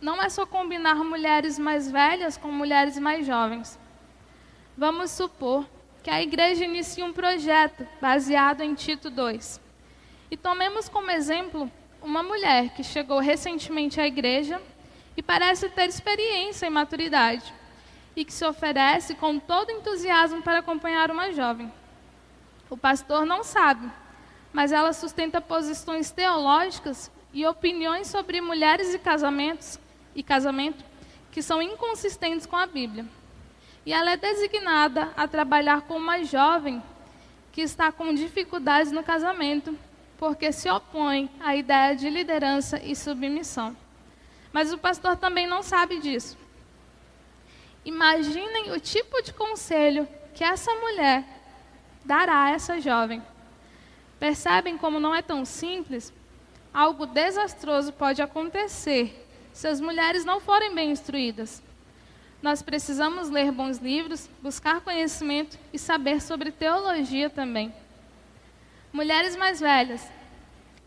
não 0.00 0.22
é 0.22 0.28
só 0.28 0.46
combinar 0.46 0.96
mulheres 0.96 1.58
mais 1.58 1.90
velhas 1.90 2.36
com 2.36 2.48
mulheres 2.48 2.98
mais 2.98 3.26
jovens. 3.26 3.78
Vamos 4.76 5.10
supor 5.10 5.66
que 6.02 6.10
a 6.10 6.22
igreja 6.22 6.64
inicie 6.64 7.02
um 7.02 7.12
projeto 7.12 7.86
baseado 8.00 8.60
em 8.60 8.74
Tito 8.74 9.10
2. 9.10 9.60
E 10.30 10.36
tomemos 10.36 10.88
como 10.88 11.10
exemplo 11.10 11.70
uma 12.00 12.22
mulher 12.22 12.70
que 12.70 12.84
chegou 12.84 13.18
recentemente 13.18 14.00
à 14.00 14.06
igreja 14.06 14.62
e 15.16 15.22
parece 15.22 15.68
ter 15.68 15.88
experiência 15.88 16.66
e 16.66 16.70
maturidade, 16.70 17.52
e 18.14 18.24
que 18.24 18.32
se 18.32 18.44
oferece 18.44 19.16
com 19.16 19.36
todo 19.38 19.72
entusiasmo 19.72 20.42
para 20.42 20.60
acompanhar 20.60 21.10
uma 21.10 21.32
jovem. 21.32 21.72
O 22.70 22.76
pastor 22.76 23.26
não 23.26 23.42
sabe, 23.42 23.90
mas 24.52 24.70
ela 24.70 24.92
sustenta 24.92 25.40
posições 25.40 26.12
teológicas 26.12 27.10
e 27.32 27.44
opiniões 27.44 28.06
sobre 28.06 28.40
mulheres 28.40 28.94
e 28.94 28.98
casamentos 28.98 29.80
e 30.18 30.22
casamento 30.22 30.84
que 31.30 31.40
são 31.40 31.62
inconsistentes 31.62 32.44
com 32.44 32.56
a 32.56 32.66
Bíblia. 32.66 33.06
E 33.86 33.92
ela 33.92 34.10
é 34.10 34.16
designada 34.16 35.12
a 35.16 35.28
trabalhar 35.28 35.82
com 35.82 35.96
uma 35.96 36.24
jovem 36.24 36.82
que 37.52 37.60
está 37.60 37.92
com 37.92 38.12
dificuldades 38.12 38.90
no 38.90 39.04
casamento, 39.04 39.78
porque 40.18 40.50
se 40.50 40.68
opõe 40.68 41.30
à 41.38 41.54
ideia 41.54 41.94
de 41.94 42.10
liderança 42.10 42.82
e 42.82 42.96
submissão. 42.96 43.76
Mas 44.52 44.72
o 44.72 44.78
pastor 44.78 45.16
também 45.16 45.46
não 45.46 45.62
sabe 45.62 46.00
disso. 46.00 46.36
Imaginem 47.84 48.72
o 48.72 48.80
tipo 48.80 49.22
de 49.22 49.32
conselho 49.32 50.08
que 50.34 50.42
essa 50.42 50.74
mulher 50.74 51.24
dará 52.04 52.46
a 52.46 52.50
essa 52.50 52.80
jovem. 52.80 53.22
Percebem 54.18 54.76
como 54.76 54.98
não 54.98 55.14
é 55.14 55.22
tão 55.22 55.44
simples? 55.44 56.12
Algo 56.74 57.06
desastroso 57.06 57.92
pode 57.92 58.20
acontecer 58.20 59.27
se 59.58 59.66
as 59.66 59.80
mulheres 59.80 60.24
não 60.24 60.38
forem 60.38 60.72
bem 60.72 60.92
instruídas. 60.92 61.60
Nós 62.40 62.62
precisamos 62.62 63.28
ler 63.28 63.50
bons 63.50 63.78
livros, 63.78 64.30
buscar 64.40 64.80
conhecimento 64.82 65.58
e 65.72 65.78
saber 65.80 66.22
sobre 66.22 66.52
teologia 66.52 67.28
também. 67.28 67.74
Mulheres 68.92 69.34
mais 69.34 69.58
velhas, 69.58 70.08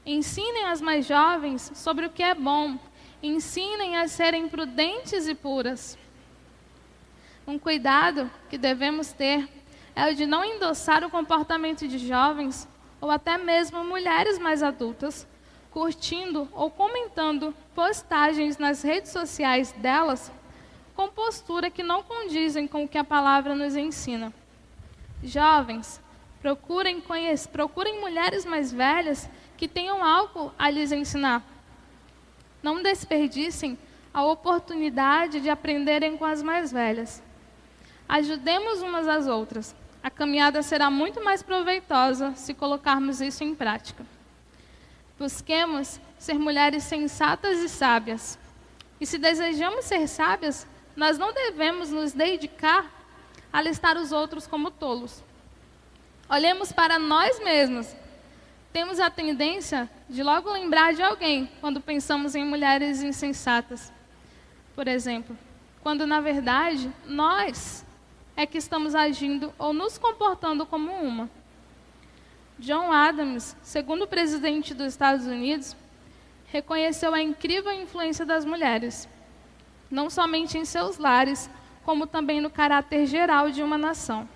ensinem 0.06 0.68
as 0.68 0.80
mais 0.80 1.06
jovens 1.06 1.70
sobre 1.76 2.06
o 2.06 2.10
que 2.10 2.24
é 2.24 2.34
bom, 2.34 2.80
ensinem 3.22 3.98
a 3.98 4.08
serem 4.08 4.48
prudentes 4.48 5.28
e 5.28 5.36
puras. 5.36 5.98
Um 7.46 7.60
cuidado 7.60 8.32
que 8.50 8.58
devemos 8.58 9.12
ter 9.12 9.50
é 9.94 10.10
o 10.10 10.16
de 10.16 10.26
não 10.26 10.46
endossar 10.46 11.04
o 11.04 11.10
comportamento 11.10 11.86
de 11.90 11.98
jovens 11.98 12.70
ou 13.02 13.12
até 13.12 13.38
mesmo 13.38 13.84
mulheres 13.84 14.40
mais 14.40 14.64
adultas, 14.64 15.28
curtindo 15.72 16.48
ou 16.52 16.70
comentando 16.70 17.56
postagens 17.74 18.58
nas 18.58 18.84
redes 18.84 19.12
sociais 19.12 19.72
delas 19.72 20.32
com 20.96 21.08
postura 21.08 21.72
que 21.72 21.82
não 21.82 22.04
condizem 22.04 22.68
com 22.68 22.84
o 22.84 22.88
que 22.88 22.98
a 22.98 23.04
palavra 23.04 23.56
nos 23.56 23.76
ensina. 23.76 24.34
Jovens, 25.24 26.02
procurem, 26.42 27.02
procurem 27.52 28.02
mulheres 28.02 28.46
mais 28.46 28.72
velhas 28.72 29.30
que 29.58 29.68
tenham 29.68 30.04
algo 30.04 30.54
a 30.60 30.70
lhes 30.70 30.92
ensinar. 30.92 31.42
Não 32.62 32.84
desperdicem 32.84 33.78
a 34.14 34.24
oportunidade 34.24 35.40
de 35.40 35.50
aprenderem 35.50 36.18
com 36.18 36.26
as 36.26 36.44
mais 36.44 36.72
velhas. 36.72 37.24
Ajudemos 38.10 38.82
umas 38.82 39.08
às 39.08 39.26
outras. 39.26 39.74
A 40.04 40.10
caminhada 40.10 40.62
será 40.62 40.90
muito 40.90 41.24
mais 41.24 41.42
proveitosa 41.42 42.34
se 42.36 42.54
colocarmos 42.54 43.22
isso 43.22 43.44
em 43.44 43.56
prática. 43.56 44.06
Busquemos 45.22 46.02
ser 46.18 46.34
mulheres 46.34 46.84
sensatas 46.84 47.60
e 47.60 47.70
sábias. 47.70 48.40
E 49.00 49.06
se 49.06 49.20
desejamos 49.20 49.86
ser 49.86 50.08
sábias, 50.08 50.66
nós 50.96 51.16
não 51.16 51.32
devemos 51.32 51.92
nos 51.92 52.12
dedicar 52.12 52.90
a 53.54 53.62
listar 53.62 53.98
os 53.98 54.12
outros 54.12 54.48
como 54.48 54.72
tolos. 54.72 55.24
Olhemos 56.28 56.72
para 56.72 56.98
nós 56.98 57.40
mesmos 57.40 57.96
temos 58.74 59.00
a 59.00 59.12
tendência 59.12 59.88
de 60.10 60.24
logo 60.24 60.52
lembrar 60.52 60.96
de 60.96 61.04
alguém 61.04 61.48
quando 61.62 61.80
pensamos 61.80 62.34
em 62.34 62.44
mulheres 62.44 63.04
insensatas. 63.04 63.94
Por 64.74 64.88
exemplo, 64.88 65.38
quando 65.84 66.08
na 66.08 66.20
verdade 66.20 66.92
nós 67.06 67.86
é 68.36 68.48
que 68.48 68.58
estamos 68.58 68.96
agindo 68.96 69.54
ou 69.60 69.72
nos 69.72 70.00
comportando 70.00 70.66
como 70.66 70.92
uma. 70.92 71.30
John 72.62 72.92
Adams, 72.92 73.58
segundo 73.64 74.06
presidente 74.06 74.76
dos 74.76 74.90
Estados 74.90 75.26
Unidos, 75.26 75.76
reconheceu 76.46 77.12
a 77.12 77.20
incrível 77.20 77.72
influência 77.72 78.24
das 78.24 78.46
mulheres, 78.46 79.10
não 79.90 80.12
somente 80.12 80.60
em 80.60 80.64
seus 80.64 81.00
lares, 81.00 81.50
como 81.84 82.06
também 82.06 82.40
no 82.40 82.52
caráter 82.52 83.08
geral 83.08 83.50
de 83.50 83.64
uma 83.64 83.80
nação. 83.80 84.30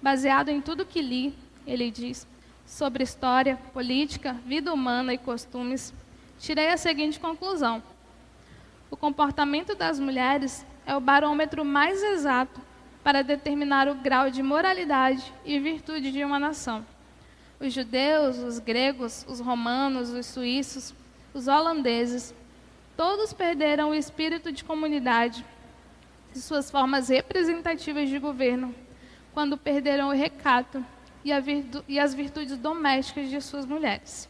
Baseado 0.00 0.50
em 0.50 0.60
tudo 0.60 0.86
que 0.86 1.02
li, 1.02 1.34
ele 1.66 1.90
diz: 1.90 2.24
sobre 2.64 3.02
história, 3.02 3.58
política, 3.72 4.34
vida 4.46 4.72
humana 4.72 5.12
e 5.12 5.18
costumes, 5.18 5.92
tirei 6.38 6.68
a 6.68 6.76
seguinte 6.76 7.18
conclusão: 7.18 7.82
o 8.88 8.96
comportamento 8.96 9.74
das 9.74 9.98
mulheres 9.98 10.64
é 10.86 10.94
o 10.94 11.00
barômetro 11.00 11.64
mais 11.64 12.00
exato 12.00 12.60
para 13.02 13.22
determinar 13.22 13.88
o 13.88 13.96
grau 13.96 14.30
de 14.30 14.40
moralidade 14.40 15.34
e 15.44 15.58
virtude 15.58 16.12
de 16.12 16.24
uma 16.24 16.38
nação. 16.38 16.91
Os 17.62 17.72
judeus, 17.72 18.38
os 18.38 18.58
gregos, 18.58 19.24
os 19.28 19.38
romanos, 19.38 20.10
os 20.10 20.26
suíços, 20.26 20.92
os 21.32 21.46
holandeses, 21.46 22.34
todos 22.96 23.32
perderam 23.32 23.90
o 23.90 23.94
espírito 23.94 24.50
de 24.50 24.64
comunidade 24.64 25.46
e 26.34 26.40
suas 26.40 26.68
formas 26.68 27.08
representativas 27.08 28.08
de 28.08 28.18
governo 28.18 28.74
quando 29.32 29.56
perderam 29.56 30.08
o 30.08 30.12
recato 30.12 30.84
e, 31.24 31.40
virtu 31.40 31.84
e 31.86 32.00
as 32.00 32.12
virtudes 32.12 32.56
domésticas 32.56 33.30
de 33.30 33.40
suas 33.40 33.64
mulheres. 33.64 34.28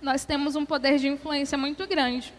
Nós 0.00 0.24
temos 0.24 0.56
um 0.56 0.64
poder 0.64 0.98
de 0.98 1.08
influência 1.08 1.58
muito 1.58 1.86
grande. 1.86 2.32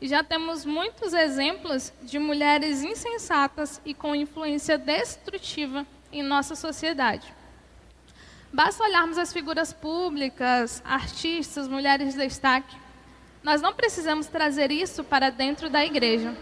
E 0.00 0.06
já 0.06 0.22
temos 0.22 0.64
muitos 0.64 1.12
exemplos 1.12 1.92
de 2.02 2.18
mulheres 2.18 2.82
insensatas 2.82 3.80
e 3.84 3.92
com 3.92 4.14
influência 4.14 4.78
destrutiva 4.78 5.86
em 6.12 6.22
nossa 6.22 6.54
sociedade. 6.54 7.34
Basta 8.52 8.84
olharmos 8.84 9.18
as 9.18 9.32
figuras 9.32 9.72
públicas, 9.72 10.80
artistas, 10.84 11.68
mulheres 11.68 12.14
de 12.14 12.20
destaque. 12.20 12.76
Nós 13.42 13.60
não 13.60 13.74
precisamos 13.74 14.26
trazer 14.26 14.70
isso 14.70 15.02
para 15.04 15.30
dentro 15.30 15.68
da 15.68 15.84
igreja. 15.84 16.34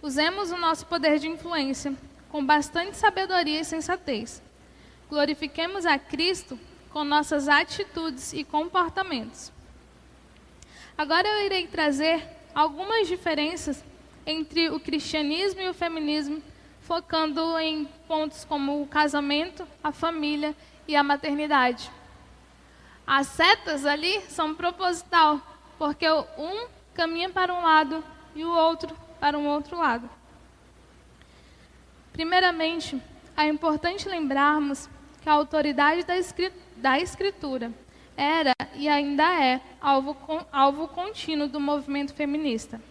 Usemos 0.00 0.50
o 0.50 0.56
nosso 0.56 0.86
poder 0.86 1.18
de 1.18 1.28
influência 1.28 1.94
com 2.30 2.44
bastante 2.44 2.96
sabedoria 2.96 3.60
e 3.60 3.64
sensatez. 3.64 4.42
Glorifiquemos 5.08 5.86
a 5.86 5.98
Cristo 5.98 6.58
com 6.90 7.04
nossas 7.04 7.48
atitudes 7.48 8.32
e 8.32 8.44
comportamentos. 8.44 9.52
Agora 10.98 11.28
eu 11.28 11.46
irei 11.46 11.64
trazer 11.68 12.28
algumas 12.52 13.06
diferenças 13.06 13.84
entre 14.26 14.68
o 14.70 14.80
cristianismo 14.80 15.60
e 15.60 15.68
o 15.68 15.72
feminismo 15.72 16.42
focando 16.80 17.56
em 17.60 17.84
pontos 18.08 18.44
como 18.44 18.82
o 18.82 18.86
casamento, 18.88 19.64
a 19.82 19.92
família 19.92 20.56
e 20.88 20.96
a 20.96 21.04
maternidade. 21.04 21.88
As 23.06 23.28
setas 23.28 23.86
ali 23.86 24.20
são 24.22 24.56
proposital, 24.56 25.40
porque 25.78 26.04
um 26.36 26.66
caminha 26.94 27.30
para 27.30 27.54
um 27.54 27.62
lado 27.62 28.02
e 28.34 28.44
o 28.44 28.50
outro 28.50 28.92
para 29.20 29.38
um 29.38 29.46
outro 29.46 29.78
lado. 29.78 30.10
Primeiramente, 32.12 33.00
é 33.36 33.46
importante 33.46 34.08
lembrarmos 34.08 34.90
que 35.22 35.28
a 35.28 35.32
autoridade 35.32 36.04
da 36.76 36.98
Escritura 36.98 37.72
era 38.18 38.52
e 38.74 38.88
ainda 38.88 39.22
é 39.40 39.60
alvo, 39.80 40.16
alvo 40.50 40.88
contínuo 40.88 41.48
do 41.48 41.60
movimento 41.60 42.12
feminista. 42.12 42.82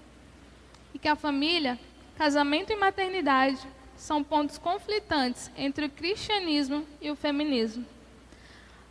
E 0.93 0.97
que 0.97 1.07
a 1.09 1.17
família, 1.17 1.77
casamento 2.17 2.71
e 2.71 2.77
maternidade 2.77 3.59
são 3.97 4.23
pontos 4.23 4.57
conflitantes 4.57 5.51
entre 5.57 5.85
o 5.85 5.89
cristianismo 5.89 6.87
e 7.01 7.11
o 7.11 7.15
feminismo. 7.15 7.85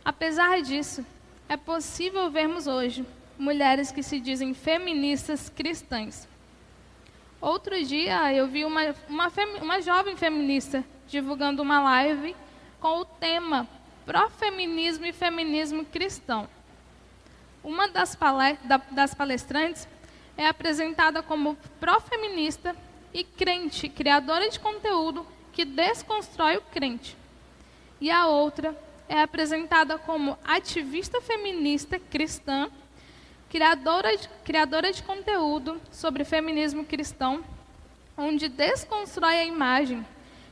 Apesar 0.05 0.61
disso, 0.61 1.03
é 1.49 1.57
possível 1.57 2.29
vermos 2.29 2.67
hoje 2.67 3.03
mulheres 3.37 3.91
que 3.91 4.03
se 4.03 4.19
dizem 4.19 4.53
feministas 4.53 5.49
cristãs. 5.49 6.27
Outro 7.41 7.83
dia 7.83 8.31
eu 8.33 8.47
vi 8.47 8.63
uma, 8.63 8.95
uma, 9.09 9.31
uma 9.61 9.81
jovem 9.81 10.15
feminista 10.15 10.83
divulgando 11.07 11.61
uma 11.63 11.81
live 11.81 12.35
com 12.79 12.99
o 12.99 13.05
tema 13.05 13.67
Pró-feminismo 14.07 15.05
e 15.05 15.11
feminismo 15.11 15.83
cristão. 15.83 16.47
Uma 17.61 17.89
das, 17.89 18.15
palestrantes 19.13 19.85
é 20.37 20.47
apresentada 20.47 21.21
como 21.21 21.57
pró-feminista 21.77 22.73
e 23.13 23.25
crente, 23.25 23.89
criadora 23.89 24.49
de 24.49 24.61
conteúdo 24.61 25.27
que 25.51 25.65
desconstrói 25.65 26.55
o 26.55 26.61
crente. 26.61 27.17
E 27.99 28.09
a 28.09 28.27
outra 28.27 28.73
é 29.09 29.21
apresentada 29.21 29.97
como 29.97 30.39
ativista 30.45 31.19
feminista 31.19 31.99
cristã, 31.99 32.69
criadora 33.49 34.15
de, 34.15 34.29
criadora 34.45 34.93
de 34.93 35.03
conteúdo 35.03 35.81
sobre 35.91 36.23
feminismo 36.23 36.85
cristão, 36.85 37.43
onde 38.15 38.47
desconstrói 38.47 39.35
a 39.35 39.45
imagem 39.45 40.07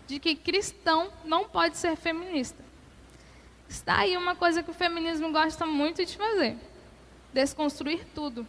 de 0.08 0.20
que 0.20 0.36
cristão 0.36 1.10
não 1.24 1.46
pode 1.46 1.78
ser 1.78 1.96
feminista. 1.96 2.65
Está 3.76 3.98
aí 3.98 4.16
uma 4.16 4.36
coisa 4.38 4.64
que 4.64 4.72
o 4.72 4.74
feminismo 4.74 5.34
gosta 5.34 5.66
muito 5.66 6.06
de 6.06 6.16
fazer: 6.16 6.56
desconstruir 7.34 8.06
tudo. 8.16 8.48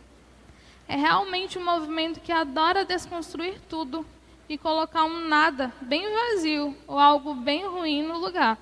É 0.87 0.95
realmente 0.95 1.59
um 1.59 1.65
movimento 1.65 2.21
que 2.21 2.31
adora 2.31 2.85
desconstruir 2.85 3.61
tudo 3.69 4.07
e 4.49 4.57
colocar 4.57 5.03
um 5.03 5.27
nada 5.27 5.73
bem 5.81 6.09
vazio 6.09 6.77
ou 6.87 6.97
algo 6.97 7.35
bem 7.35 7.67
ruim 7.67 8.05
no 8.05 8.19
lugar. 8.19 8.57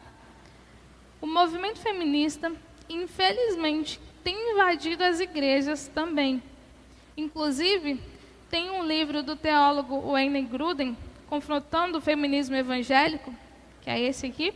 O 1.21 1.27
movimento 1.27 1.81
feminista, 1.81 2.51
infelizmente, 2.89 4.01
tem 4.25 4.53
invadido 4.53 5.05
as 5.05 5.21
igrejas 5.21 5.87
também. 5.89 6.43
Inclusive, 7.15 8.01
tem 8.49 8.71
um 8.71 8.87
livro 8.87 9.23
do 9.23 9.37
teólogo 9.37 10.01
Wayne 10.13 10.41
Gruden, 10.41 10.97
confrontando 11.29 11.99
o 11.99 12.01
feminismo 12.01 12.57
evangélico, 12.57 13.35
que 13.83 13.91
é 13.91 14.01
esse 14.01 14.27
aqui, 14.27 14.55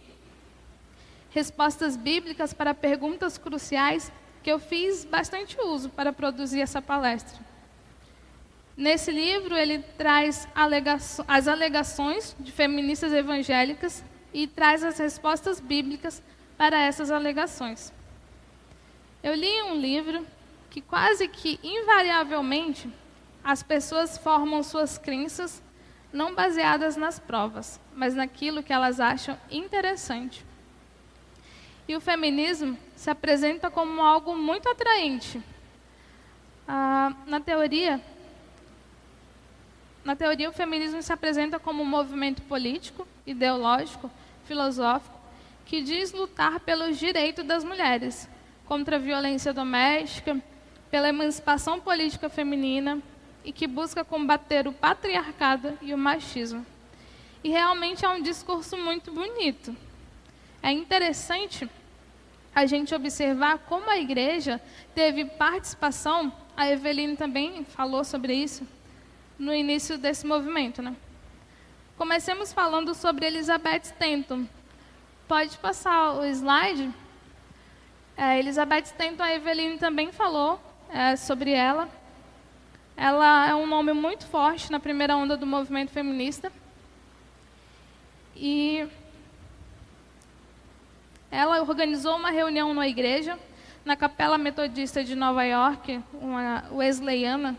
respostas 1.31 1.97
bíblicas 1.97 2.53
para 2.53 2.75
perguntas 2.75 3.39
cruciais 3.39 4.13
que 4.43 4.51
eu 4.51 4.59
fiz 4.59 5.05
bastante 5.05 5.61
uso 5.61 5.91
para 5.91 6.13
produzir 6.13 6.61
essa 6.61 6.81
palestra. 6.81 7.39
Nesse 8.77 9.11
livro, 9.11 9.57
ele 9.57 9.81
traz 9.99 10.47
as 11.27 11.49
alegações 11.49 12.37
de 12.39 12.53
feministas 12.53 13.13
evangélicas 13.13 14.05
e 14.33 14.47
traz 14.47 14.85
as 14.85 14.99
respostas 14.99 15.59
bíblicas 15.59 16.23
para 16.57 16.81
essas 16.81 17.11
alegações. 17.11 17.93
Eu 19.23 19.35
li 19.35 19.63
um 19.63 19.75
livro 19.75 20.25
que 20.71 20.81
quase 20.81 21.27
que 21.27 21.59
invariavelmente 21.63 22.89
as 23.43 23.63
pessoas 23.63 24.17
formam 24.17 24.63
suas 24.63 24.97
crenças 24.97 25.63
não 26.13 26.35
baseadas 26.35 26.97
nas 26.97 27.19
provas, 27.19 27.81
mas 27.95 28.15
naquilo 28.15 28.63
que 28.63 28.73
elas 28.73 29.01
acham 29.01 29.37
interessante. 29.51 30.47
E 31.89 31.97
o 31.97 32.01
feminismo 32.01 32.79
se 32.95 33.11
apresenta 33.11 33.71
como 33.71 34.03
algo 34.03 34.37
muito 34.37 34.69
atraente. 34.69 35.43
Ah, 36.69 37.15
na 37.27 37.41
teoria, 37.41 37.99
na 40.05 40.15
teoria, 40.15 40.51
o 40.51 40.53
feminismo 40.53 41.03
se 41.03 41.13
apresenta 41.13 41.59
como 41.59 41.83
um 41.83 41.87
movimento 41.87 42.43
político, 42.43 43.09
ideológico, 43.27 44.11
filosófico, 44.45 45.19
que 45.65 45.83
diz 45.83 46.13
lutar 46.13 46.61
pelos 46.61 46.99
direitos 46.99 47.45
das 47.45 47.65
mulheres, 47.65 48.29
contra 48.67 48.97
a 48.97 48.99
violência 48.99 49.53
doméstica, 49.53 50.43
pela 50.91 51.09
emancipação 51.09 51.81
política 51.81 52.29
feminina 52.29 53.03
e 53.45 53.53
que 53.53 53.67
busca 53.67 54.05
combater 54.05 54.67
o 54.69 54.73
patriarcado 54.73 55.79
e 55.81 55.93
o 55.93 55.99
machismo. 55.99 56.65
E 57.43 57.49
realmente 57.49 58.05
é 58.05 58.09
um 58.09 58.21
discurso 58.21 58.77
muito 58.77 59.13
bonito. 59.13 59.75
É 60.63 60.73
interessante 60.73 61.69
a 62.59 62.67
gente 62.67 62.93
observar 62.93 63.59
como 63.59 63.89
a 63.89 63.99
igreja 63.99 64.61
teve 64.93 65.25
participação, 65.25 66.33
a 66.57 66.69
Eveline 66.69 67.17
também 67.17 67.65
falou 67.65 68.03
sobre 68.03 68.35
isso, 68.35 68.67
no 69.39 69.55
início 69.55 69.97
desse 69.97 70.27
movimento. 70.27 70.83
Né? 70.83 70.97
Comecemos 71.97 72.53
falando 72.53 72.97
sobre 72.97 73.27
Elizabeth 73.27 73.83
Stanton. 73.85 74.45
Pode 75.29 75.57
passar 75.59 76.15
o 76.15 76.25
slide? 76.25 76.93
É, 78.17 78.41
Elizabeth 78.41 78.87
Stanton, 78.87 79.23
a 79.23 79.33
Eveline 79.33 79.79
também 79.79 80.11
falou 80.11 80.61
é, 80.91 81.15
sobre 81.15 81.53
ela. 81.53 81.89
Ela 82.97 83.51
é 83.51 83.55
um 83.55 83.69
nome 83.69 83.93
muito 83.93 84.27
forte 84.27 84.73
na 84.73 84.81
primeira 84.81 85.17
onda 85.17 85.37
do 85.37 85.47
movimento 85.47 85.93
feminista. 85.93 86.53
E 88.35 88.85
ela 91.31 91.61
organizou 91.61 92.17
uma 92.17 92.31
reunião 92.31 92.73
na 92.73 92.89
igreja, 92.89 93.39
na 93.85 93.97
Capela 93.97 94.39
Metodista 94.39 95.05
de 95.05 95.15
Nova 95.15 95.45
York, 95.45 96.01
uma 96.15 96.65
wesleyana, 96.73 97.57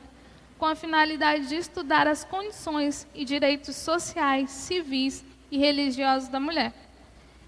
com 0.57 0.65
a 0.65 0.75
finalidade 0.75 1.47
de 1.47 1.55
estudar 1.55 2.07
as 2.07 2.23
condições 2.23 3.07
e 3.13 3.23
direitos 3.23 3.75
sociais, 3.75 4.49
civis 4.49 5.23
e 5.49 5.57
religiosos 5.57 6.27
da 6.29 6.39
mulher. 6.39 6.73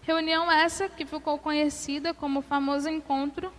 Reunião 0.04 0.52
essa 0.52 0.90
que 0.90 1.06
ficou 1.06 1.38
conhecida 1.38 2.14
como 2.14 2.40
o 2.40 2.44
famoso 2.44 2.90
encontro 2.90 3.52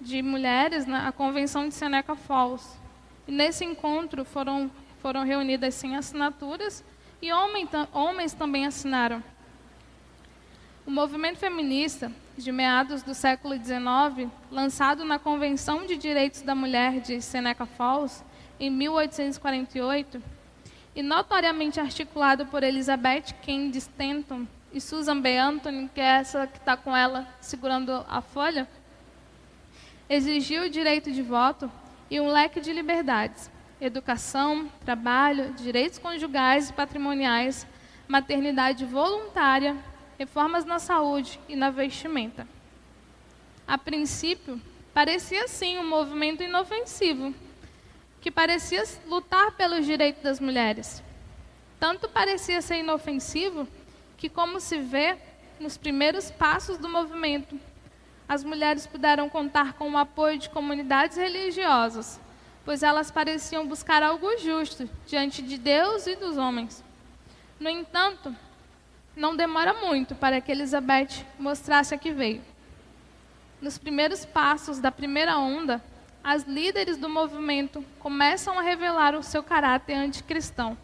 de 0.00 0.20
mulheres 0.22 0.86
na 0.86 1.10
Convenção 1.12 1.68
de 1.68 1.74
Seneca 1.74 2.14
Falls. 2.14 2.78
E 3.26 3.32
nesse 3.32 3.64
encontro 3.64 4.24
foram, 4.24 4.70
foram 5.00 5.24
reunidas 5.24 5.74
100 5.74 5.96
assinaturas 5.96 6.84
e 7.22 7.30
homens 7.32 8.34
também 8.34 8.66
assinaram. 8.66 9.22
O 10.86 10.90
movimento 10.90 11.38
feminista, 11.38 12.12
de 12.38 12.52
meados 12.52 13.02
do 13.02 13.12
século 13.12 13.56
XIX, 13.56 14.30
lançado 14.52 15.04
na 15.04 15.18
Convenção 15.18 15.84
de 15.84 15.96
Direitos 15.96 16.42
da 16.42 16.54
Mulher 16.54 17.00
de 17.00 17.20
Seneca 17.20 17.66
Falls, 17.66 18.22
em 18.60 18.70
1848, 18.70 20.22
e 20.94 21.02
notoriamente 21.02 21.80
articulado 21.80 22.46
por 22.46 22.62
Elizabeth 22.62 23.34
Cady 23.44 23.78
Stanton 23.78 24.46
e 24.72 24.80
Susan 24.80 25.20
B. 25.20 25.36
Anthony, 25.36 25.90
que 25.92 26.00
é 26.00 26.04
essa 26.04 26.46
que 26.46 26.58
está 26.58 26.76
com 26.76 26.96
ela 26.96 27.26
segurando 27.40 28.06
a 28.08 28.20
folha, 28.20 28.68
exigiu 30.08 30.66
o 30.66 30.70
direito 30.70 31.10
de 31.10 31.20
voto 31.20 31.68
e 32.08 32.20
um 32.20 32.28
leque 32.28 32.60
de 32.60 32.72
liberdades, 32.72 33.50
educação, 33.80 34.70
trabalho, 34.84 35.52
direitos 35.54 35.98
conjugais 35.98 36.70
e 36.70 36.72
patrimoniais, 36.72 37.66
maternidade 38.06 38.84
voluntária, 38.84 39.76
reformas 40.18 40.64
na 40.64 40.78
saúde 40.78 41.38
e 41.48 41.56
na 41.56 41.70
vestimenta. 41.70 42.46
A 43.66 43.76
princípio, 43.76 44.60
parecia 44.94 45.46
sim 45.48 45.78
um 45.78 45.88
movimento 45.88 46.42
inofensivo, 46.42 47.34
que 48.20 48.30
parecia 48.30 48.82
lutar 49.06 49.52
pelos 49.52 49.84
direitos 49.84 50.22
das 50.22 50.40
mulheres. 50.40 51.02
Tanto 51.78 52.08
parecia 52.08 52.62
ser 52.62 52.78
inofensivo 52.78 53.68
que, 54.16 54.28
como 54.28 54.58
se 54.60 54.78
vê 54.78 55.18
nos 55.60 55.76
primeiros 55.76 56.30
passos 56.30 56.78
do 56.78 56.88
movimento, 56.88 57.58
as 58.28 58.42
mulheres 58.42 58.86
puderam 58.86 59.28
contar 59.28 59.74
com 59.74 59.90
o 59.90 59.98
apoio 59.98 60.38
de 60.38 60.50
comunidades 60.50 61.16
religiosas, 61.16 62.20
pois 62.64 62.82
elas 62.82 63.10
pareciam 63.10 63.66
buscar 63.66 64.02
algo 64.02 64.36
justo 64.38 64.88
diante 65.06 65.42
de 65.42 65.56
Deus 65.58 66.06
e 66.06 66.16
dos 66.16 66.36
homens. 66.36 66.82
No 67.60 67.68
entanto, 67.68 68.34
não 69.16 69.34
demora 69.34 69.72
muito 69.72 70.14
para 70.14 70.40
que 70.40 70.52
Elizabeth 70.52 71.24
mostrasse 71.38 71.94
a 71.94 71.98
que 71.98 72.12
veio. 72.12 72.42
Nos 73.60 73.78
primeiros 73.78 74.26
passos 74.26 74.78
da 74.78 74.92
primeira 74.92 75.38
onda, 75.38 75.82
as 76.22 76.42
líderes 76.42 76.98
do 76.98 77.08
movimento 77.08 77.82
começam 77.98 78.58
a 78.58 78.62
revelar 78.62 79.14
o 79.14 79.22
seu 79.22 79.42
caráter 79.42 79.94
anticristão. 79.94 80.76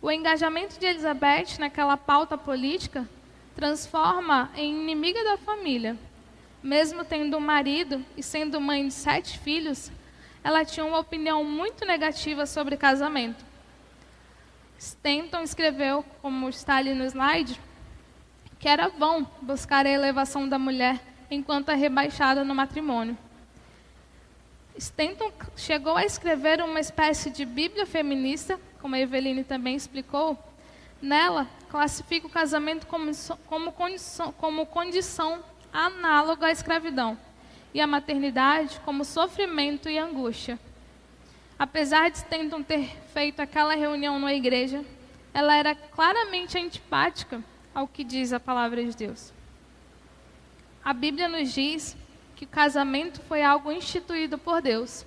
O 0.00 0.10
engajamento 0.10 0.80
de 0.80 0.86
Elizabeth 0.86 1.58
naquela 1.60 1.96
pauta 1.96 2.36
política 2.36 3.08
transforma 3.54 4.50
em 4.56 4.74
inimiga 4.74 5.22
da 5.22 5.36
família. 5.36 5.96
Mesmo 6.60 7.04
tendo 7.04 7.36
um 7.36 7.40
marido 7.40 8.04
e 8.16 8.22
sendo 8.22 8.60
mãe 8.60 8.88
de 8.88 8.94
sete 8.94 9.38
filhos, 9.38 9.92
ela 10.42 10.64
tinha 10.64 10.84
uma 10.84 10.98
opinião 10.98 11.44
muito 11.44 11.84
negativa 11.84 12.46
sobre 12.46 12.76
casamento. 12.76 13.51
Stanton 14.82 15.42
escreveu, 15.42 16.04
como 16.20 16.48
está 16.48 16.74
ali 16.74 16.92
no 16.92 17.04
slide, 17.04 17.60
que 18.58 18.68
era 18.68 18.88
vão 18.88 19.24
buscar 19.40 19.86
a 19.86 19.90
elevação 19.90 20.48
da 20.48 20.58
mulher 20.58 21.00
enquanto 21.30 21.70
é 21.70 21.76
rebaixada 21.76 22.42
no 22.42 22.52
matrimônio. 22.52 23.16
Stanton 24.76 25.30
chegou 25.56 25.96
a 25.96 26.04
escrever 26.04 26.60
uma 26.60 26.80
espécie 26.80 27.30
de 27.30 27.44
Bíblia 27.44 27.86
feminista 27.86 28.58
como 28.80 28.96
a 28.96 28.98
Eveline 28.98 29.44
também 29.44 29.76
explicou, 29.76 30.36
nela 31.00 31.48
classifica 31.70 32.26
o 32.26 32.30
casamento 32.30 32.84
como, 32.88 33.08
como, 33.46 33.70
condição, 33.70 34.32
como 34.32 34.66
condição 34.66 35.44
análoga 35.72 36.48
à 36.48 36.50
escravidão 36.50 37.16
e 37.72 37.80
a 37.80 37.86
maternidade 37.86 38.80
como 38.84 39.04
sofrimento 39.04 39.88
e 39.88 39.96
angústia. 39.96 40.58
Apesar 41.62 42.10
de 42.10 42.16
Stanton 42.16 42.60
ter 42.60 42.90
feito 43.14 43.38
aquela 43.38 43.76
reunião 43.76 44.18
na 44.18 44.34
igreja, 44.34 44.84
ela 45.32 45.54
era 45.54 45.76
claramente 45.76 46.58
antipática 46.58 47.40
ao 47.72 47.86
que 47.86 48.02
diz 48.02 48.32
a 48.32 48.40
palavra 48.40 48.84
de 48.84 48.96
Deus. 48.96 49.32
A 50.84 50.92
Bíblia 50.92 51.28
nos 51.28 51.54
diz 51.54 51.96
que 52.34 52.46
o 52.46 52.48
casamento 52.48 53.20
foi 53.28 53.44
algo 53.44 53.70
instituído 53.70 54.36
por 54.36 54.60
Deus 54.60 55.06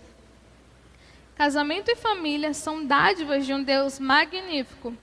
Casamento 1.36 1.92
e 1.92 1.98
família 1.98 2.54
são 2.54 2.86
dádivas 2.86 3.46
de 3.46 3.54
um 3.54 3.62
Deus 3.62 4.00
magnífico. 4.00 4.96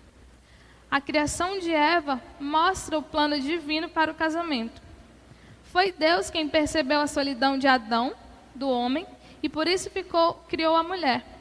A 0.91 0.99
criação 0.99 1.59
de 1.59 1.71
Eva 1.71 2.23
mostra 2.41 2.99
o 2.99 3.03
plano 3.03 3.39
divino 3.39 3.91
para 3.91 4.11
o 4.11 4.15
casamento. 4.15 4.81
Foi 5.65 5.93
Deus 5.93 6.31
quem 6.31 6.49
percebeu 6.49 7.01
a 7.01 7.07
solidão 7.07 7.59
de 7.59 7.69
Adão, 7.69 8.15
do 8.55 8.67
homem, 8.67 9.07
e 9.43 9.49
por 9.49 9.69
isso 9.69 9.91
ficou, 9.91 10.33
criou 10.49 10.75
a 10.75 10.83
mulher. 10.83 11.32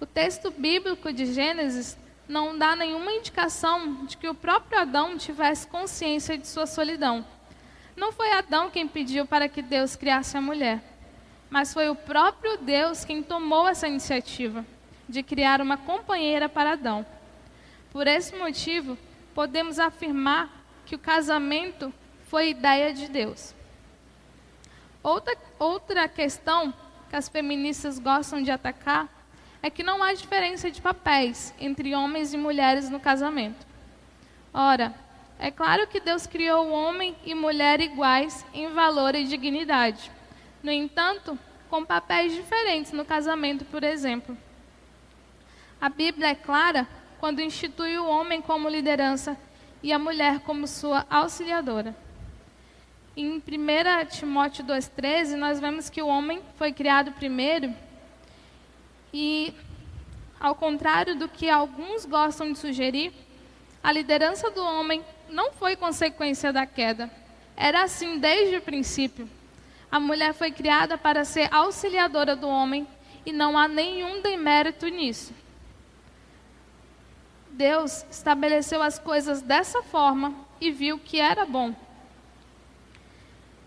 O 0.00 0.06
texto 0.06 0.50
bíblico 0.50 1.12
de 1.12 1.26
Gênesis 1.26 1.98
não 2.26 2.56
dá 2.56 2.74
nenhuma 2.74 3.12
indicação 3.12 4.06
de 4.06 4.16
que 4.16 4.28
o 4.28 4.34
próprio 4.34 4.80
Adão 4.80 5.18
tivesse 5.18 5.66
consciência 5.66 6.38
de 6.38 6.48
sua 6.48 6.66
solidão. 6.66 7.24
Não 7.96 8.12
foi 8.12 8.32
Adão 8.32 8.70
quem 8.70 8.88
pediu 8.88 9.26
para 9.26 9.48
que 9.48 9.60
Deus 9.60 9.94
criasse 9.94 10.36
a 10.36 10.40
mulher 10.40 10.82
mas 11.50 11.74
foi 11.74 11.90
o 11.90 11.96
próprio 11.96 12.56
Deus 12.58 13.04
quem 13.04 13.22
tomou 13.22 13.66
essa 13.66 13.88
iniciativa 13.88 14.64
de 15.08 15.22
criar 15.22 15.60
uma 15.60 15.76
companheira 15.76 16.48
para 16.48 16.72
Adão. 16.72 17.04
Por 17.90 18.06
esse 18.06 18.36
motivo, 18.36 18.96
podemos 19.34 19.80
afirmar 19.80 20.48
que 20.86 20.94
o 20.94 20.98
casamento 20.98 21.92
foi 22.28 22.50
ideia 22.50 22.94
de 22.94 23.08
Deus. 23.08 23.52
Outra, 25.02 25.36
outra 25.58 26.08
questão 26.08 26.72
que 27.08 27.16
as 27.16 27.28
feministas 27.28 27.98
gostam 27.98 28.40
de 28.40 28.52
atacar 28.52 29.08
é 29.62 29.68
que 29.68 29.82
não 29.82 30.02
há 30.02 30.12
diferença 30.12 30.70
de 30.70 30.80
papéis 30.80 31.54
entre 31.60 31.94
homens 31.94 32.32
e 32.32 32.38
mulheres 32.38 32.88
no 32.88 32.98
casamento. 32.98 33.66
Ora, 34.52 34.94
é 35.38 35.50
claro 35.50 35.86
que 35.86 36.00
Deus 36.00 36.26
criou 36.26 36.70
homem 36.70 37.16
e 37.24 37.34
mulher 37.34 37.80
iguais 37.80 38.44
em 38.52 38.68
valor 38.68 39.14
e 39.14 39.24
dignidade. 39.24 40.10
No 40.62 40.70
entanto, 40.70 41.38
com 41.68 41.84
papéis 41.84 42.34
diferentes 42.34 42.92
no 42.92 43.04
casamento, 43.04 43.64
por 43.66 43.84
exemplo. 43.84 44.36
A 45.80 45.88
Bíblia 45.88 46.28
é 46.28 46.34
clara 46.34 46.86
quando 47.18 47.40
institui 47.40 47.96
o 47.98 48.06
homem 48.06 48.42
como 48.42 48.68
liderança 48.68 49.36
e 49.82 49.92
a 49.92 49.98
mulher 49.98 50.40
como 50.40 50.66
sua 50.66 51.06
auxiliadora. 51.08 51.94
Em 53.16 53.36
1 53.36 53.42
Timóteo 54.10 54.64
2,13, 54.64 55.36
nós 55.36 55.60
vemos 55.60 55.90
que 55.90 56.02
o 56.02 56.06
homem 56.06 56.42
foi 56.56 56.72
criado 56.72 57.12
primeiro 57.12 57.74
e, 59.12 59.54
ao 60.38 60.54
contrário 60.54 61.16
do 61.16 61.28
que 61.28 61.48
alguns 61.48 62.04
gostam 62.04 62.52
de 62.52 62.58
sugerir, 62.58 63.12
a 63.82 63.92
liderança 63.92 64.50
do 64.50 64.62
homem 64.62 65.04
não 65.28 65.52
foi 65.52 65.76
consequência 65.76 66.52
da 66.52 66.66
queda. 66.66 67.10
Era 67.56 67.82
assim 67.82 68.18
desde 68.18 68.56
o 68.56 68.62
princípio. 68.62 69.28
A 69.90 69.98
mulher 69.98 70.34
foi 70.34 70.52
criada 70.52 70.96
para 70.96 71.24
ser 71.24 71.52
auxiliadora 71.52 72.36
do 72.36 72.48
homem 72.48 72.86
e 73.24 73.32
não 73.32 73.58
há 73.58 73.66
nenhum 73.66 74.22
demérito 74.22 74.86
nisso. 74.86 75.34
Deus 77.50 78.06
estabeleceu 78.10 78.82
as 78.82 78.98
coisas 78.98 79.42
dessa 79.42 79.82
forma 79.82 80.34
e 80.60 80.70
viu 80.70 80.98
que 80.98 81.20
era 81.20 81.44
bom. 81.44 81.74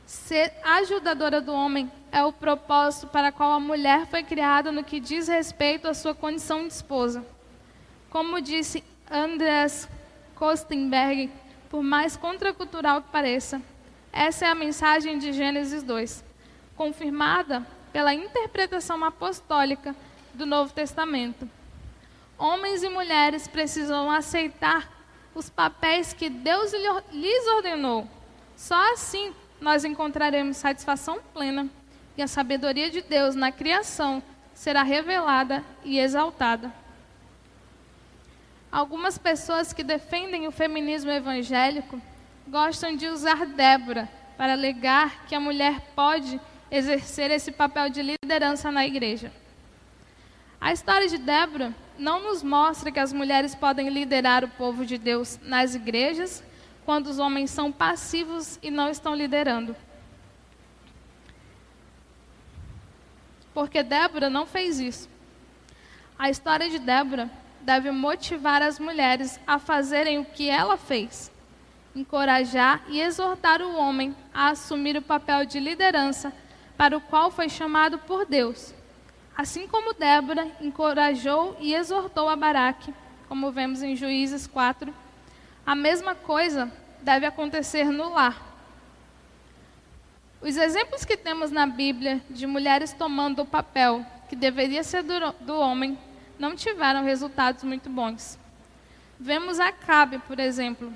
Ser 0.05 0.53
ajudadora 0.63 1.41
do 1.41 1.53
homem 1.53 1.91
é 2.13 2.23
o 2.23 2.31
propósito 2.31 3.07
para 3.07 3.31
qual 3.31 3.51
a 3.53 3.59
mulher 3.59 4.05
foi 4.05 4.21
criada 4.21 4.71
no 4.71 4.83
que 4.83 4.99
diz 4.99 5.27
respeito 5.27 5.87
à 5.87 5.95
sua 5.95 6.13
condição 6.13 6.67
de 6.67 6.71
esposa. 6.71 7.25
Como 8.11 8.39
disse 8.39 8.83
Andreas 9.09 9.89
Kostenberg, 10.35 11.31
por 11.71 11.81
mais 11.81 12.15
contracultural 12.15 13.01
que 13.01 13.09
pareça, 13.09 13.59
essa 14.11 14.45
é 14.45 14.47
a 14.47 14.53
mensagem 14.53 15.17
de 15.17 15.33
Gênesis 15.33 15.81
2, 15.81 16.23
confirmada 16.75 17.65
pela 17.91 18.13
interpretação 18.13 19.03
apostólica 19.03 19.95
do 20.35 20.45
Novo 20.45 20.71
Testamento. 20.71 21.49
Homens 22.37 22.83
e 22.83 22.89
mulheres 22.89 23.47
precisam 23.47 24.11
aceitar 24.11 24.87
os 25.33 25.49
papéis 25.49 26.13
que 26.13 26.29
Deus 26.29 26.71
lhes 27.11 27.47
ordenou. 27.55 28.07
Só 28.55 28.93
assim 28.93 29.33
nós 29.59 29.83
encontraremos 29.83 30.57
satisfação 30.57 31.19
plena 31.33 31.67
e 32.17 32.21
a 32.21 32.27
sabedoria 32.27 32.89
de 32.89 33.01
Deus 33.01 33.35
na 33.35 33.51
criação 33.51 34.21
será 34.53 34.83
revelada 34.83 35.63
e 35.83 35.99
exaltada. 35.99 36.71
Algumas 38.71 39.17
pessoas 39.17 39.71
que 39.71 39.83
defendem 39.83 40.47
o 40.47 40.51
feminismo 40.51 41.11
evangélico 41.11 42.01
gostam 42.47 42.95
de 42.95 43.07
usar 43.07 43.45
Débora 43.45 44.09
para 44.37 44.53
alegar 44.53 45.25
que 45.27 45.35
a 45.35 45.39
mulher 45.39 45.79
pode 45.95 46.39
exercer 46.71 47.29
esse 47.29 47.51
papel 47.51 47.89
de 47.89 48.01
liderança 48.01 48.71
na 48.71 48.85
igreja. 48.85 49.31
A 50.59 50.71
história 50.73 51.07
de 51.07 51.17
Débora 51.17 51.73
não 51.99 52.23
nos 52.23 52.41
mostra 52.41 52.91
que 52.91 52.99
as 52.99 53.13
mulheres 53.13 53.53
podem 53.53 53.89
liderar 53.89 54.43
o 54.43 54.49
povo 54.49 54.85
de 54.85 54.97
Deus 54.97 55.39
nas 55.43 55.75
igrejas 55.75 56.43
quando 56.85 57.07
os 57.07 57.19
homens 57.19 57.51
são 57.51 57.71
passivos 57.71 58.57
e 58.61 58.71
não 58.71 58.89
estão 58.89 59.13
liderando. 59.13 59.75
Porque 63.53 63.83
Débora 63.83 64.29
não 64.29 64.45
fez 64.45 64.79
isso. 64.79 65.09
A 66.17 66.29
história 66.29 66.69
de 66.69 66.79
Débora 66.79 67.29
deve 67.61 67.91
motivar 67.91 68.61
as 68.61 68.79
mulheres 68.79 69.39
a 69.47 69.59
fazerem 69.59 70.19
o 70.19 70.25
que 70.25 70.49
ela 70.49 70.77
fez 70.77 71.31
encorajar 71.95 72.83
e 72.87 72.99
exortar 72.99 73.61
o 73.61 73.75
homem 73.75 74.15
a 74.33 74.49
assumir 74.49 74.97
o 74.97 75.01
papel 75.01 75.45
de 75.45 75.59
liderança 75.59 76.33
para 76.75 76.97
o 76.97 77.01
qual 77.01 77.29
foi 77.29 77.49
chamado 77.49 77.99
por 77.99 78.25
Deus. 78.25 78.73
Assim 79.35 79.67
como 79.67 79.93
Débora 79.93 80.47
encorajou 80.59 81.55
e 81.59 81.73
exortou 81.73 82.29
a 82.29 82.35
Baraque, 82.35 82.93
como 83.27 83.51
vemos 83.51 83.81
em 83.81 83.95
Juízes 83.95 84.47
4, 84.47 84.93
a 85.65 85.75
mesma 85.75 86.13
coisa 86.15 86.71
deve 87.01 87.25
acontecer 87.25 87.85
no 87.85 88.13
lar. 88.13 88.52
Os 90.43 90.57
exemplos 90.57 91.05
que 91.05 91.15
temos 91.15 91.51
na 91.51 91.65
Bíblia 91.65 92.21
de 92.29 92.45
mulheres 92.45 92.91
tomando 92.91 93.43
o 93.43 93.45
papel 93.45 94.05
que 94.27 94.35
deveria 94.35 94.83
ser 94.83 95.01
do, 95.01 95.31
do 95.39 95.57
homem, 95.57 95.97
não 96.37 96.53
tiveram 96.53 97.01
resultados 97.01 97.63
muito 97.63 97.89
bons. 97.89 98.37
Vemos 99.17 99.57
Acabe, 99.57 100.19
por 100.19 100.41
exemplo. 100.41 100.93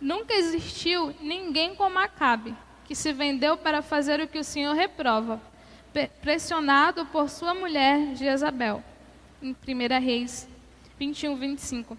Nunca 0.00 0.34
existiu 0.34 1.14
ninguém 1.20 1.76
como 1.76 2.00
Acabe, 2.00 2.52
que 2.84 2.96
se 2.96 3.12
vendeu 3.12 3.56
para 3.56 3.80
fazer 3.80 4.18
o 4.20 4.26
que 4.26 4.40
o 4.40 4.44
Senhor 4.44 4.74
reprova, 4.74 5.40
pressionado 6.20 7.06
por 7.06 7.30
sua 7.30 7.54
mulher 7.54 8.16
Jezabel. 8.16 8.82
Em 9.40 9.50
1 9.52 10.04
Reis 10.04 10.48
21, 10.98 11.36
25. 11.36 11.96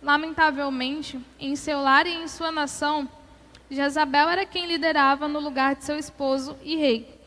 Lamentavelmente, 0.00 1.18
em 1.36 1.56
seu 1.56 1.80
lar 1.80 2.06
e 2.06 2.14
em 2.14 2.28
sua 2.28 2.52
nação, 2.52 3.08
Jezabel 3.70 4.28
era 4.28 4.44
quem 4.44 4.66
liderava 4.66 5.28
no 5.28 5.38
lugar 5.38 5.76
de 5.76 5.84
seu 5.84 5.96
esposo 5.96 6.56
e 6.62 6.76
rei. 6.76 7.20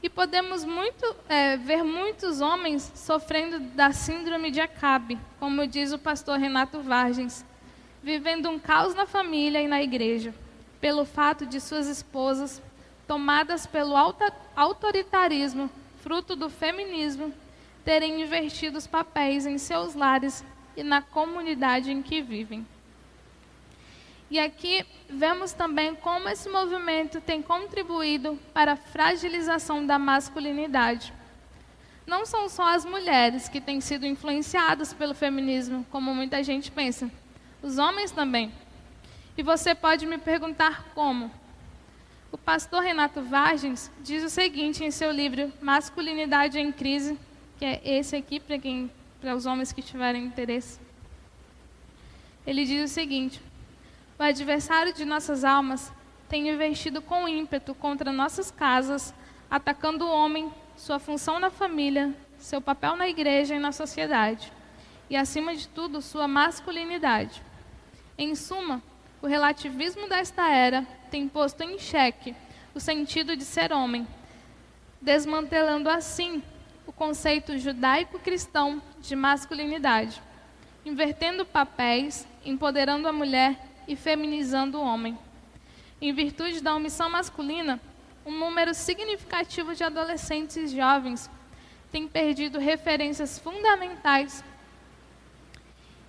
E 0.00 0.08
podemos 0.08 0.64
muito, 0.64 1.16
é, 1.28 1.56
ver 1.56 1.82
muitos 1.82 2.40
homens 2.40 2.92
sofrendo 2.94 3.58
da 3.58 3.90
síndrome 3.90 4.52
de 4.52 4.60
Acabe, 4.60 5.18
como 5.40 5.66
diz 5.66 5.92
o 5.92 5.98
pastor 5.98 6.38
Renato 6.38 6.80
Vargens, 6.80 7.44
vivendo 8.00 8.48
um 8.48 8.60
caos 8.60 8.94
na 8.94 9.06
família 9.06 9.60
e 9.60 9.66
na 9.66 9.82
igreja, 9.82 10.32
pelo 10.80 11.04
fato 11.04 11.44
de 11.44 11.60
suas 11.60 11.88
esposas, 11.88 12.62
tomadas 13.08 13.66
pelo 13.66 13.96
autoritarismo, 14.54 15.68
fruto 16.00 16.36
do 16.36 16.48
feminismo, 16.48 17.34
terem 17.84 18.22
invertido 18.22 18.78
os 18.78 18.86
papéis 18.86 19.44
em 19.46 19.58
seus 19.58 19.96
lares 19.96 20.44
e 20.76 20.84
na 20.84 21.02
comunidade 21.02 21.90
em 21.90 22.00
que 22.00 22.22
vivem. 22.22 22.64
E 24.30 24.38
aqui 24.38 24.84
vemos 25.08 25.52
também 25.52 25.94
como 25.94 26.28
esse 26.28 26.48
movimento 26.48 27.20
tem 27.20 27.40
contribuído 27.40 28.38
para 28.52 28.72
a 28.72 28.76
fragilização 28.76 29.86
da 29.86 29.98
masculinidade. 29.98 31.12
Não 32.06 32.26
são 32.26 32.48
só 32.48 32.74
as 32.74 32.84
mulheres 32.84 33.48
que 33.48 33.60
têm 33.60 33.80
sido 33.80 34.06
influenciadas 34.06 34.92
pelo 34.92 35.14
feminismo, 35.14 35.86
como 35.90 36.14
muita 36.14 36.42
gente 36.42 36.70
pensa, 36.70 37.10
os 37.62 37.78
homens 37.78 38.10
também. 38.10 38.52
E 39.36 39.42
você 39.42 39.74
pode 39.74 40.04
me 40.04 40.18
perguntar 40.18 40.84
como. 40.94 41.30
O 42.30 42.36
pastor 42.36 42.82
Renato 42.82 43.22
Vargens 43.22 43.90
diz 44.00 44.22
o 44.22 44.28
seguinte 44.28 44.84
em 44.84 44.90
seu 44.90 45.10
livro 45.10 45.50
Masculinidade 45.60 46.58
em 46.58 46.70
Crise, 46.70 47.18
que 47.58 47.64
é 47.64 47.80
esse 47.84 48.14
aqui 48.16 48.38
para 48.38 48.58
quem 48.58 48.90
para 49.20 49.34
os 49.34 49.46
homens 49.46 49.72
que 49.72 49.82
tiverem 49.82 50.24
interesse. 50.24 50.78
Ele 52.46 52.64
diz 52.64 52.90
o 52.90 52.94
seguinte: 52.94 53.40
o 54.18 54.22
adversário 54.22 54.92
de 54.92 55.04
nossas 55.04 55.44
almas 55.44 55.92
tem 56.28 56.48
investido 56.48 57.00
com 57.00 57.28
ímpeto 57.28 57.74
contra 57.74 58.12
nossas 58.12 58.50
casas, 58.50 59.14
atacando 59.48 60.04
o 60.04 60.10
homem, 60.10 60.52
sua 60.76 60.98
função 60.98 61.38
na 61.38 61.50
família, 61.50 62.12
seu 62.36 62.60
papel 62.60 62.96
na 62.96 63.08
igreja 63.08 63.54
e 63.54 63.58
na 63.58 63.70
sociedade, 63.70 64.52
e 65.08 65.16
acima 65.16 65.54
de 65.54 65.68
tudo, 65.68 66.02
sua 66.02 66.26
masculinidade. 66.26 67.42
Em 68.18 68.34
suma, 68.34 68.82
o 69.22 69.26
relativismo 69.26 70.08
desta 70.08 70.50
era 70.50 70.82
tem 71.10 71.28
posto 71.28 71.62
em 71.62 71.78
xeque 71.78 72.34
o 72.74 72.80
sentido 72.80 73.36
de 73.36 73.44
ser 73.44 73.72
homem, 73.72 74.06
desmantelando 75.00 75.88
assim 75.88 76.42
o 76.86 76.92
conceito 76.92 77.56
judaico-cristão 77.56 78.82
de 79.00 79.14
masculinidade, 79.14 80.20
invertendo 80.84 81.46
papéis, 81.46 82.26
empoderando 82.44 83.08
a 83.08 83.12
mulher 83.12 83.67
e 83.88 83.96
feminizando 83.96 84.78
o 84.78 84.82
homem. 84.82 85.18
Em 86.00 86.12
virtude 86.12 86.60
da 86.60 86.76
omissão 86.76 87.10
masculina, 87.10 87.80
um 88.24 88.38
número 88.38 88.74
significativo 88.74 89.74
de 89.74 89.82
adolescentes 89.82 90.56
e 90.56 90.76
jovens 90.76 91.28
tem 91.90 92.06
perdido 92.06 92.58
referências 92.58 93.38
fundamentais 93.38 94.44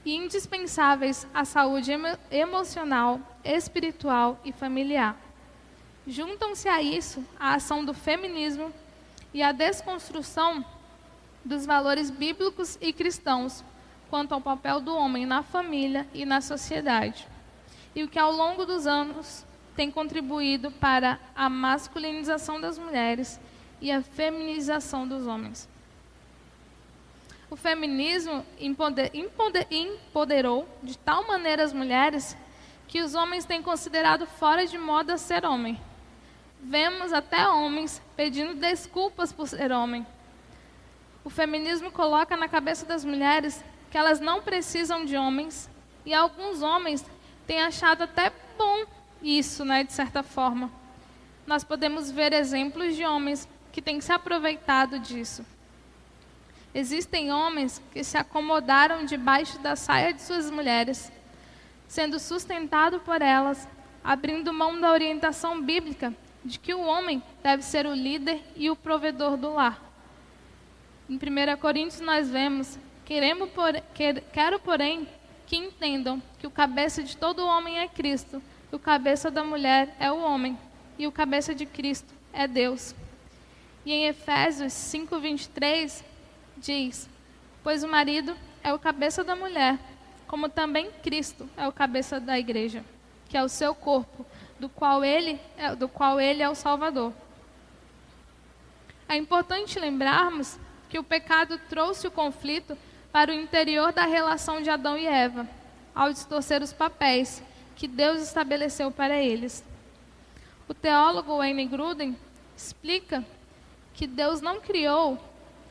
e 0.04 0.14
indispensáveis 0.14 1.26
à 1.34 1.46
saúde 1.46 1.94
emo 1.94 2.08
emocional, 2.30 3.20
espiritual 3.44 4.38
e 4.44 4.52
familiar. 4.52 5.16
Juntam-se 6.06 6.68
a 6.68 6.82
isso 6.82 7.24
a 7.40 7.56
ação 7.56 7.86
do 7.86 7.94
feminismo 7.94 8.74
e 9.34 9.42
a 9.42 9.54
desconstrução 9.54 10.66
dos 11.46 11.66
valores 11.66 12.10
bíblicos 12.10 12.78
e 12.82 12.92
cristãos 12.92 13.64
quanto 14.10 14.34
ao 14.34 14.42
papel 14.42 14.82
do 14.82 14.94
homem 14.94 15.26
na 15.26 15.42
família 15.42 16.06
e 16.14 16.26
na 16.26 16.42
sociedade 16.42 17.28
e 17.96 18.04
o 18.04 18.08
que 18.08 18.20
ao 18.20 18.32
longo 18.32 18.66
dos 18.66 18.86
anos 18.86 19.46
tem 19.76 19.90
contribuído 19.90 20.72
para 20.72 21.20
a 21.36 21.50
masculinização 21.50 22.60
das 22.60 22.78
mulheres 22.78 23.40
e 23.82 23.92
a 23.92 24.02
feminização 24.02 25.08
dos 25.08 25.26
homens. 25.26 25.70
O 27.50 27.56
feminismo 27.56 28.46
empoderou 29.72 30.68
de 30.84 30.98
tal 30.98 31.26
maneira 31.26 31.64
as 31.64 31.74
mulheres 31.74 32.38
que 32.88 33.02
os 33.02 33.16
homens 33.16 33.46
têm 33.46 33.62
considerado 33.62 34.26
fora 34.26 34.68
de 34.68 34.78
moda 34.78 35.18
ser 35.18 35.46
homem. 35.46 35.80
Vemos 36.62 37.14
até 37.14 37.48
homens 37.48 38.02
pedindo 38.16 38.54
desculpas 38.54 39.32
por 39.32 39.48
ser 39.48 39.72
homem. 39.72 40.06
O 41.24 41.30
feminismo 41.30 41.90
coloca 41.90 42.36
na 42.36 42.48
cabeça 42.48 42.86
das 42.86 43.06
mulheres 43.06 43.64
que 43.90 43.98
elas 43.98 44.20
não 44.20 44.42
precisam 44.42 45.06
de 45.06 45.16
homens 45.16 45.70
e 46.06 46.14
alguns 46.14 46.62
homens 46.62 47.06
tem 47.50 47.64
achado 47.64 48.04
até 48.04 48.32
bom 48.60 48.86
isso, 49.24 49.66
né, 49.66 49.84
de 49.84 49.92
certa 49.92 50.22
forma. 50.22 50.70
Nós 51.48 51.64
podemos 51.64 52.12
ver 52.12 52.32
exemplos 52.32 52.96
de 52.96 53.04
homens 53.04 53.50
que 53.72 53.82
têm 53.82 54.00
se 54.02 54.12
aproveitado 54.12 55.00
disso. 55.00 55.44
Existem 56.76 57.34
homens 57.34 57.82
que 57.92 58.04
se 58.04 58.20
acomodaram 58.20 59.04
debaixo 59.04 59.58
da 59.58 59.76
saia 59.76 60.14
de 60.14 60.22
suas 60.22 60.52
mulheres, 60.52 61.12
sendo 61.88 62.20
sustentado 62.20 63.00
por 63.00 63.20
elas, 63.20 63.68
abrindo 64.04 64.54
mão 64.54 64.80
da 64.80 64.92
orientação 64.92 65.60
bíblica 65.60 66.14
de 66.46 66.60
que 66.60 66.76
o 66.76 66.82
homem 66.82 67.24
deve 67.42 67.64
ser 67.64 67.88
o 67.88 67.96
líder 67.96 68.44
e 68.56 68.70
o 68.70 68.76
provedor 68.76 69.36
do 69.36 69.54
lar. 69.54 69.84
Em 71.10 71.16
1 71.16 71.58
Coríntios 71.58 72.00
nós 72.00 72.30
vemos, 72.30 72.78
queremos 73.06 73.50
por, 73.50 73.74
quer, 73.96 74.22
quero 74.32 74.60
porém 74.60 75.08
que 75.50 75.58
entendam 75.58 76.22
que 76.38 76.46
o 76.46 76.52
cabeça 76.52 77.02
de 77.02 77.18
todo 77.18 77.44
homem 77.44 77.80
é 77.80 77.88
Cristo, 77.88 78.40
o 78.72 78.78
cabeça 78.78 79.32
da 79.32 79.44
mulher 79.44 79.96
é 80.00 80.12
o 80.12 80.22
homem, 80.22 80.56
e 80.96 81.08
o 81.08 81.12
cabeça 81.12 81.56
de 81.56 81.66
Cristo 81.66 82.14
é 82.32 82.48
Deus. 82.48 82.94
E 83.84 83.92
em 83.92 84.06
Efésios 84.06 84.72
5:23 84.72 86.04
diz: 86.56 87.10
Pois 87.64 87.84
o 87.84 87.88
marido 87.88 88.38
é 88.64 88.72
o 88.72 88.78
cabeça 88.78 89.24
da 89.24 89.36
mulher, 89.36 89.80
como 90.28 90.48
também 90.50 90.92
Cristo 91.02 91.50
é 91.58 91.68
o 91.68 91.72
cabeça 91.72 92.20
da 92.20 92.38
igreja, 92.38 92.86
que 93.28 93.36
é 93.36 93.44
o 93.44 93.50
seu 93.50 93.74
corpo, 93.74 94.24
do 94.60 94.70
qual 94.70 95.04
ele 95.04 95.40
é, 95.58 95.74
do 95.76 95.90
qual 95.90 96.22
ele 96.22 96.44
é 96.44 96.50
o 96.50 96.54
Salvador. 96.54 97.12
É 99.08 99.16
importante 99.16 99.80
lembrarmos 99.80 100.60
que 100.90 101.00
o 101.00 101.04
pecado 101.04 101.60
trouxe 101.68 102.06
o 102.08 102.12
conflito 102.12 102.78
para 103.12 103.32
o 103.32 103.34
interior 103.34 103.92
da 103.92 104.06
relação 104.06 104.62
de 104.62 104.70
Adão 104.70 104.98
e 104.98 105.08
Eva, 105.08 105.48
ao 105.96 106.12
distorcer 106.14 106.62
os 106.62 106.74
papéis 106.74 107.42
que 107.76 107.88
Deus 107.88 108.22
estabeleceu 108.22 108.92
para 108.92 109.18
eles. 109.18 109.64
O 110.68 110.74
teólogo 110.74 111.38
Wayne 111.38 111.66
Gruden 111.66 112.16
explica 112.56 113.26
que 113.94 114.06
Deus 114.06 114.42
não 114.42 114.62
criou 114.62 115.18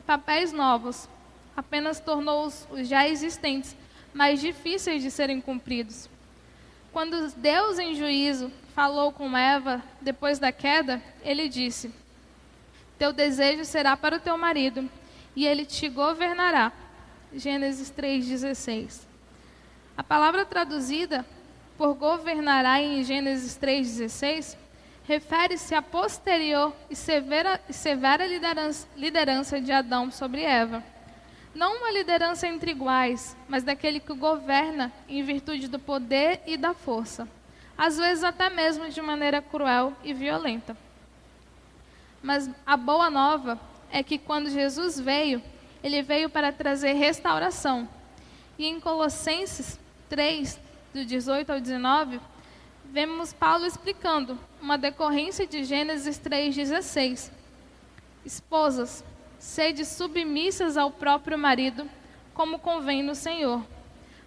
papéis 0.05 0.51
novos, 0.51 1.07
apenas 1.55 1.99
tornou 1.99 2.47
os 2.47 2.87
já 2.87 3.07
existentes 3.07 3.75
mais 4.13 4.41
difíceis 4.41 5.03
de 5.03 5.11
serem 5.11 5.39
cumpridos. 5.39 6.09
Quando 6.91 7.31
Deus, 7.35 7.77
em 7.77 7.95
juízo, 7.95 8.51
falou 8.73 9.11
com 9.11 9.37
Eva 9.37 9.83
depois 10.01 10.39
da 10.39 10.51
queda, 10.51 11.01
ele 11.23 11.47
disse: 11.47 11.93
Teu 12.97 13.13
desejo 13.13 13.63
será 13.63 13.95
para 13.95 14.17
o 14.17 14.19
teu 14.19 14.37
marido, 14.37 14.89
e 15.35 15.45
ele 15.45 15.65
te 15.65 15.87
governará. 15.87 16.71
Gênesis 17.33 17.91
3,16. 17.91 19.07
A 19.95 20.03
palavra 20.03 20.45
traduzida 20.45 21.25
por 21.77 21.93
governará 21.93 22.81
em 22.81 23.03
Gênesis 23.03 23.57
3,16 23.57 24.57
refere-se 25.03 25.73
à 25.73 25.81
posterior 25.81 26.73
e 26.89 26.95
severa, 26.95 27.59
severa 27.69 28.25
liderança, 28.25 28.87
liderança 28.95 29.61
de 29.61 29.71
Adão 29.71 30.11
sobre 30.11 30.43
Eva. 30.43 30.83
Não 31.53 31.77
uma 31.77 31.91
liderança 31.91 32.47
entre 32.47 32.71
iguais, 32.71 33.35
mas 33.47 33.63
daquele 33.63 33.99
que 33.99 34.13
governa 34.13 34.91
em 35.07 35.23
virtude 35.23 35.67
do 35.67 35.79
poder 35.79 36.41
e 36.45 36.57
da 36.57 36.73
força, 36.73 37.27
às 37.77 37.97
vezes 37.97 38.23
até 38.23 38.49
mesmo 38.49 38.89
de 38.89 39.01
maneira 39.01 39.41
cruel 39.41 39.93
e 40.03 40.13
violenta. 40.13 40.77
Mas 42.21 42.49
a 42.65 42.77
boa 42.77 43.09
nova 43.09 43.59
é 43.91 44.03
que 44.03 44.17
quando 44.17 44.49
Jesus 44.49 44.99
veio, 44.99 45.41
ele 45.83 46.01
veio 46.01 46.29
para 46.29 46.51
trazer 46.51 46.93
restauração. 46.93 47.87
E 48.57 48.65
em 48.65 48.79
Colossenses 48.79 49.79
3, 50.09 50.59
do 50.93 51.05
18 51.05 51.51
ao 51.51 51.59
19, 51.59 52.19
vemos 52.85 53.31
Paulo 53.31 53.65
explicando 53.65 54.37
uma 54.61 54.77
decorrência 54.77 55.47
de 55.47 55.63
Gênesis 55.63 56.19
3,16. 56.19 57.31
Esposas, 58.25 59.03
sede 59.37 59.85
submissas 59.85 60.75
ao 60.75 60.91
próprio 60.91 61.37
marido, 61.37 61.89
como 62.33 62.59
convém 62.59 63.01
no 63.01 63.15
Senhor. 63.15 63.63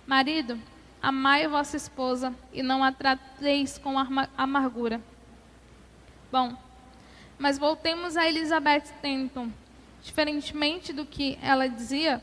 Marido, 0.06 0.58
amai 1.02 1.46
vossa 1.46 1.76
esposa 1.76 2.34
e 2.52 2.62
não 2.62 2.82
a 2.82 2.92
trateis 2.92 3.76
com 3.76 3.96
amargura. 4.36 5.00
Bom, 6.30 6.56
mas 7.38 7.58
voltemos 7.58 8.16
a 8.16 8.26
Elizabeth 8.26 8.84
Stanton. 8.84 9.50
Diferentemente 10.02 10.92
do 10.92 11.06
que 11.06 11.38
ela 11.40 11.68
dizia, 11.68 12.22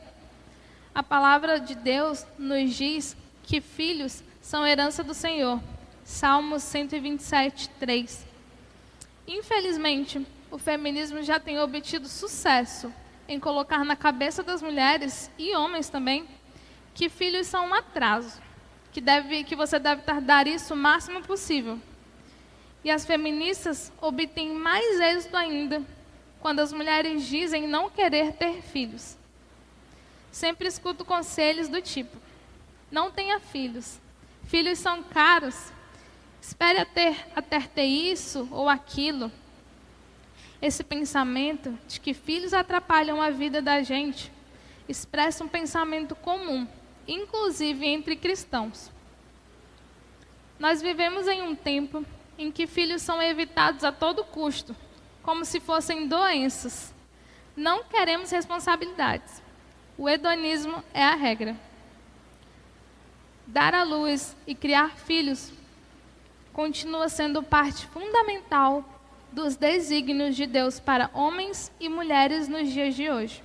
a 0.93 1.01
palavra 1.01 1.59
de 1.59 1.75
Deus 1.75 2.25
nos 2.37 2.75
diz 2.75 3.15
que 3.43 3.61
filhos 3.61 4.23
são 4.41 4.67
herança 4.67 5.03
do 5.03 5.13
Senhor. 5.13 5.61
Salmos 6.03 6.63
127, 6.63 7.69
3. 7.79 8.27
Infelizmente, 9.27 10.25
o 10.51 10.57
feminismo 10.57 11.21
já 11.23 11.39
tem 11.39 11.59
obtido 11.59 12.07
sucesso 12.07 12.93
em 13.27 13.39
colocar 13.39 13.85
na 13.85 13.95
cabeça 13.95 14.43
das 14.43 14.61
mulheres 14.61 15.31
e 15.37 15.55
homens 15.55 15.87
também 15.87 16.27
que 16.93 17.07
filhos 17.07 17.47
são 17.47 17.67
um 17.67 17.73
atraso, 17.73 18.41
que, 18.91 18.99
deve, 18.99 19.43
que 19.43 19.55
você 19.55 19.79
deve 19.79 20.01
tardar 20.01 20.47
isso 20.47 20.73
o 20.73 20.77
máximo 20.77 21.21
possível. 21.21 21.79
E 22.83 22.91
as 22.91 23.05
feministas 23.05 23.93
obtêm 24.01 24.51
mais 24.51 24.99
êxito 24.99 25.37
ainda 25.37 25.81
quando 26.39 26.59
as 26.59 26.71
mulheres 26.71 27.25
dizem 27.27 27.67
não 27.67 27.89
querer 27.89 28.33
ter 28.33 28.61
filhos. 28.61 29.17
Sempre 30.31 30.67
escuto 30.67 31.03
conselhos 31.03 31.67
do 31.67 31.81
tipo: 31.81 32.17
não 32.91 33.11
tenha 33.11 33.39
filhos. 33.39 33.99
Filhos 34.45 34.79
são 34.79 35.03
caros. 35.03 35.71
Espere 36.41 36.79
até, 36.79 37.27
até 37.35 37.59
ter 37.59 37.85
isso 37.85 38.47
ou 38.51 38.69
aquilo. 38.69 39.31
Esse 40.61 40.83
pensamento 40.83 41.77
de 41.87 41.99
que 41.99 42.13
filhos 42.13 42.53
atrapalham 42.53 43.21
a 43.21 43.29
vida 43.29 43.61
da 43.61 43.81
gente 43.81 44.31
expressa 44.87 45.43
um 45.43 45.47
pensamento 45.47 46.15
comum, 46.15 46.67
inclusive 47.07 47.85
entre 47.85 48.15
cristãos. 48.15 48.91
Nós 50.57 50.81
vivemos 50.81 51.27
em 51.27 51.43
um 51.43 51.55
tempo 51.55 52.03
em 52.37 52.51
que 52.51 52.65
filhos 52.65 53.01
são 53.01 53.21
evitados 53.21 53.83
a 53.83 53.91
todo 53.91 54.23
custo, 54.23 54.75
como 55.23 55.45
se 55.45 55.59
fossem 55.59 56.07
doenças. 56.07 56.93
Não 57.55 57.83
queremos 57.83 58.31
responsabilidades. 58.31 59.41
O 59.97 60.07
hedonismo 60.07 60.83
é 60.93 61.03
a 61.03 61.15
regra. 61.15 61.55
Dar 63.45 63.73
à 63.73 63.83
luz 63.83 64.35
e 64.45 64.55
criar 64.55 64.95
filhos 64.95 65.51
continua 66.53 67.09
sendo 67.09 67.41
parte 67.41 67.85
fundamental 67.87 68.83
dos 69.31 69.55
desígnios 69.55 70.35
de 70.35 70.45
Deus 70.45 70.79
para 70.79 71.09
homens 71.13 71.71
e 71.79 71.89
mulheres 71.89 72.47
nos 72.47 72.71
dias 72.71 72.95
de 72.95 73.09
hoje. 73.09 73.43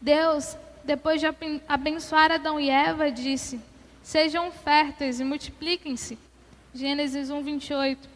Deus, 0.00 0.56
depois 0.84 1.20
de 1.20 1.26
abençoar 1.68 2.30
Adão 2.30 2.60
e 2.60 2.70
Eva, 2.70 3.10
disse: 3.10 3.60
Sejam 4.02 4.50
férteis 4.50 5.20
e 5.20 5.24
multipliquem-se 5.24 6.18
Gênesis 6.74 7.30
1, 7.30 7.42
28. 7.42 8.08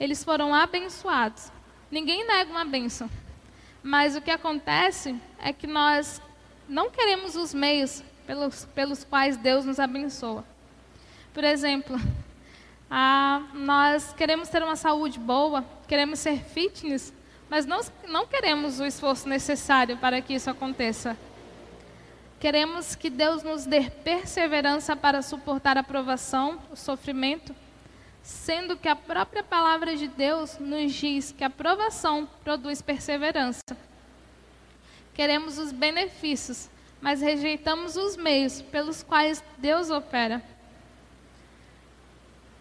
Eles 0.00 0.24
foram 0.24 0.54
abençoados. 0.54 1.52
Ninguém 1.94 2.26
nega 2.26 2.50
uma 2.50 2.64
bênção. 2.64 3.08
Mas 3.80 4.16
o 4.16 4.20
que 4.20 4.32
acontece 4.32 5.14
é 5.38 5.52
que 5.52 5.64
nós 5.64 6.20
não 6.68 6.90
queremos 6.90 7.36
os 7.36 7.54
meios 7.54 8.02
pelos, 8.26 8.64
pelos 8.74 9.04
quais 9.04 9.36
Deus 9.36 9.64
nos 9.64 9.78
abençoa. 9.78 10.44
Por 11.32 11.44
exemplo, 11.44 11.96
a, 12.90 13.44
nós 13.54 14.12
queremos 14.12 14.48
ter 14.48 14.60
uma 14.60 14.74
saúde 14.74 15.20
boa, 15.20 15.64
queremos 15.86 16.18
ser 16.18 16.40
fitness, 16.40 17.14
mas 17.48 17.64
não, 17.64 17.80
não 18.08 18.26
queremos 18.26 18.80
o 18.80 18.84
esforço 18.84 19.28
necessário 19.28 19.96
para 19.96 20.20
que 20.20 20.34
isso 20.34 20.50
aconteça. 20.50 21.16
Queremos 22.40 22.96
que 22.96 23.08
Deus 23.08 23.44
nos 23.44 23.66
dê 23.66 23.88
perseverança 23.88 24.96
para 24.96 25.22
suportar 25.22 25.78
a 25.78 25.82
provação, 25.84 26.58
o 26.72 26.76
sofrimento, 26.76 27.54
sendo 28.24 28.74
que 28.74 28.88
a 28.88 28.96
própria 28.96 29.42
palavra 29.42 29.94
de 29.94 30.08
Deus 30.08 30.58
nos 30.58 30.94
diz 30.94 31.30
que 31.30 31.44
a 31.44 31.50
provação 31.50 32.26
produz 32.42 32.80
perseverança. 32.80 33.60
Queremos 35.12 35.58
os 35.58 35.70
benefícios, 35.70 36.70
mas 37.02 37.20
rejeitamos 37.20 37.96
os 37.96 38.16
meios 38.16 38.62
pelos 38.62 39.02
quais 39.02 39.44
Deus 39.58 39.90
opera. 39.90 40.42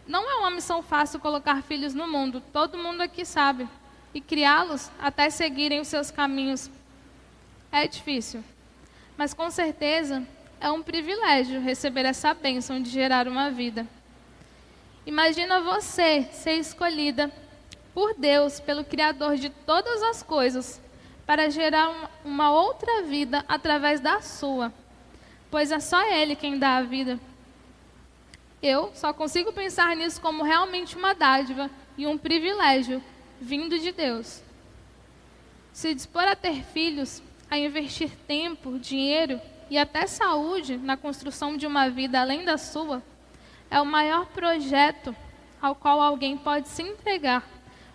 Não 0.05 0.29
é 0.29 0.35
uma 0.35 0.51
missão 0.51 0.83
fácil 0.83 1.17
colocar 1.21 1.63
filhos 1.63 1.93
no 1.93 2.09
mundo, 2.09 2.43
todo 2.51 2.77
mundo 2.77 2.99
aqui 2.99 3.23
sabe, 3.23 3.65
e 4.13 4.19
criá-los 4.19 4.91
até 4.99 5.29
seguirem 5.29 5.79
os 5.79 5.87
seus 5.87 6.11
caminhos. 6.11 6.69
É 7.71 7.87
difícil, 7.87 8.43
mas 9.15 9.33
com 9.33 9.49
certeza 9.49 10.27
é 10.59 10.69
um 10.69 10.83
privilégio 10.83 11.61
receber 11.61 12.03
essa 12.03 12.33
bênção 12.33 12.81
de 12.81 12.89
gerar 12.89 13.29
uma 13.29 13.49
vida. 13.49 13.87
Imagina 15.05 15.59
você 15.61 16.23
ser 16.31 16.53
escolhida 16.53 17.31
por 17.93 18.13
Deus, 18.15 18.59
pelo 18.59 18.85
Criador 18.85 19.35
de 19.35 19.49
todas 19.49 20.01
as 20.01 20.23
coisas, 20.23 20.81
para 21.25 21.49
gerar 21.49 22.09
uma 22.23 22.51
outra 22.51 23.03
vida 23.03 23.43
através 23.47 23.99
da 23.99 24.21
sua, 24.21 24.73
pois 25.51 25.71
é 25.71 25.79
só 25.79 26.01
Ele 26.05 26.35
quem 26.35 26.57
dá 26.57 26.77
a 26.77 26.83
vida. 26.83 27.19
Eu 28.61 28.91
só 28.95 29.13
consigo 29.13 29.51
pensar 29.51 29.93
nisso 29.95 30.21
como 30.21 30.41
realmente 30.43 30.95
uma 30.95 31.13
dádiva 31.13 31.69
e 31.97 32.07
um 32.07 32.17
privilégio 32.17 33.03
vindo 33.39 33.77
de 33.77 33.91
Deus. 33.91 34.41
Se 35.73 35.93
dispor 35.93 36.23
a 36.23 36.35
ter 36.35 36.63
filhos, 36.63 37.21
a 37.51 37.57
investir 37.57 38.09
tempo, 38.25 38.79
dinheiro 38.79 39.39
e 39.69 39.77
até 39.77 40.07
saúde 40.07 40.77
na 40.77 40.95
construção 40.95 41.57
de 41.57 41.67
uma 41.67 41.89
vida 41.89 42.21
além 42.21 42.45
da 42.45 42.57
sua, 42.57 43.03
é 43.73 43.81
o 43.81 43.85
maior 43.85 44.27
projeto 44.27 45.15
ao 45.59 45.73
qual 45.73 45.99
alguém 45.99 46.37
pode 46.37 46.67
se 46.67 46.83
entregar 46.83 47.43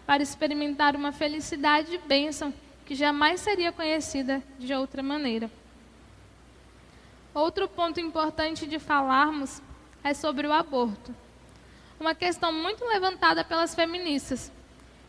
para 0.05 0.21
experimentar 0.21 0.97
uma 0.97 1.13
felicidade 1.13 1.95
e 1.95 1.99
bênção 1.99 2.53
que 2.85 2.97
jamais 2.97 3.41
seria 3.41 3.71
conhecida 3.71 4.43
de 4.59 4.75
outra 4.75 5.05
maneira. 5.05 5.49
Outro 7.33 7.69
ponto 7.69 8.01
importante 8.01 8.67
de 8.67 8.81
falarmos 8.81 9.63
é 10.03 10.13
sobre 10.15 10.49
o 10.49 10.53
aborto. 10.53 11.15
Uma 12.01 12.13
questão 12.13 12.53
muito 12.53 12.85
levantada 12.85 13.45
pelas 13.45 13.73
feministas 13.73 14.51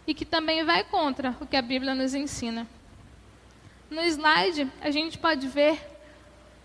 e 0.06 0.14
que 0.14 0.24
também 0.24 0.64
vai 0.64 0.84
contra 0.84 1.36
o 1.42 1.48
que 1.48 1.58
a 1.58 1.64
Bíblia 1.64 1.96
nos 1.96 2.14
ensina. 2.14 2.68
No 3.90 4.02
slide, 4.02 4.72
a 4.82 4.92
gente 4.92 5.18
pode 5.18 5.48
ver, 5.48 5.82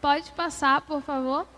pode 0.02 0.30
passar, 0.32 0.82
por 0.82 1.00
favor? 1.00 1.53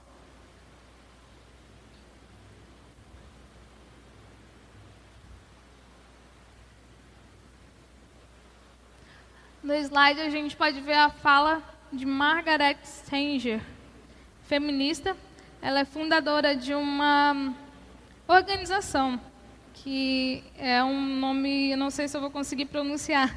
No 9.66 9.74
slide 9.74 10.20
a 10.20 10.30
gente 10.30 10.54
pode 10.54 10.80
ver 10.80 10.94
a 10.94 11.10
fala 11.10 11.60
de 11.92 12.06
Margaret 12.06 12.78
Sanger, 12.84 13.60
feminista. 14.44 15.16
Ela 15.60 15.80
é 15.80 15.84
fundadora 15.84 16.54
de 16.54 16.72
uma 16.72 17.52
organização 18.28 19.20
que 19.74 20.44
é 20.56 20.84
um 20.84 21.18
nome, 21.18 21.72
eu 21.72 21.76
não 21.76 21.90
sei 21.90 22.06
se 22.06 22.16
eu 22.16 22.20
vou 22.20 22.30
conseguir 22.30 22.66
pronunciar, 22.66 23.36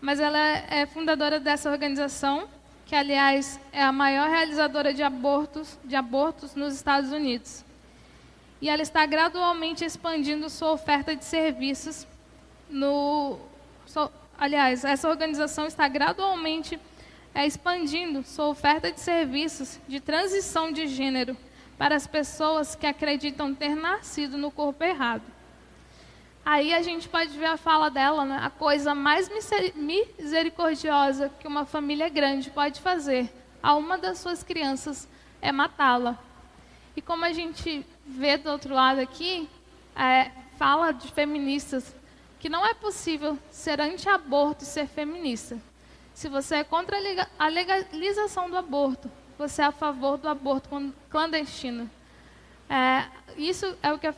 mas 0.00 0.18
ela 0.18 0.38
é 0.38 0.86
fundadora 0.86 1.38
dessa 1.38 1.70
organização, 1.70 2.48
que 2.86 2.94
aliás 2.94 3.60
é 3.70 3.82
a 3.82 3.92
maior 3.92 4.30
realizadora 4.30 4.94
de 4.94 5.02
abortos, 5.02 5.78
de 5.84 5.94
abortos 5.94 6.54
nos 6.54 6.72
Estados 6.72 7.12
Unidos. 7.12 7.66
E 8.62 8.70
ela 8.70 8.80
está 8.80 9.04
gradualmente 9.04 9.84
expandindo 9.84 10.48
sua 10.48 10.72
oferta 10.72 11.14
de 11.14 11.26
serviços 11.26 12.06
no, 12.70 13.38
aliás, 14.40 14.84
essa 14.84 15.08
organização 15.08 15.66
está 15.66 15.86
gradualmente 15.86 16.80
é, 17.34 17.46
expandindo 17.46 18.22
sua 18.24 18.48
oferta 18.48 18.90
de 18.90 18.98
serviços 18.98 19.78
de 19.86 20.00
transição 20.00 20.72
de 20.72 20.86
gênero 20.86 21.36
para 21.76 21.94
as 21.94 22.06
pessoas 22.06 22.74
que 22.74 22.86
acreditam 22.86 23.54
ter 23.54 23.76
nascido 23.76 24.38
no 24.38 24.50
corpo 24.50 24.82
errado. 24.82 25.22
Aí 26.44 26.72
a 26.72 26.80
gente 26.80 27.06
pode 27.06 27.38
ver 27.38 27.46
a 27.46 27.56
fala 27.58 27.90
dela, 27.90 28.24
né? 28.24 28.40
a 28.42 28.48
coisa 28.48 28.94
mais 28.94 29.30
misericordiosa 29.76 31.30
que 31.38 31.46
uma 31.46 31.66
família 31.66 32.08
grande 32.08 32.50
pode 32.50 32.80
fazer 32.80 33.30
a 33.62 33.74
uma 33.74 33.98
das 33.98 34.18
suas 34.18 34.42
crianças 34.42 35.06
é 35.42 35.52
matá-la. 35.52 36.18
E 36.96 37.02
como 37.02 37.26
a 37.26 37.32
gente 37.32 37.84
vê 38.06 38.38
do 38.38 38.50
outro 38.50 38.74
lado 38.74 39.00
aqui, 39.00 39.48
é, 39.94 40.30
fala 40.58 40.92
de 40.92 41.12
feministas 41.12 41.94
que 42.40 42.48
não 42.48 42.66
é 42.66 42.72
possível 42.74 43.38
ser 43.50 43.80
anti-aborto 43.80 44.64
e 44.64 44.66
ser 44.66 44.88
feminista. 44.88 45.58
Se 46.14 46.28
você 46.28 46.56
é 46.56 46.64
contra 46.64 46.96
a 47.38 47.48
legalização 47.48 48.50
do 48.50 48.56
aborto, 48.56 49.10
você 49.38 49.62
é 49.62 49.66
a 49.66 49.72
favor 49.72 50.16
do 50.16 50.28
aborto 50.28 50.68
clandestino. 51.10 51.88
É, 52.68 53.06
isso 53.36 53.76
é 53.82 53.92
o 53.92 53.98
que 53.98 54.06
é, 54.06 54.14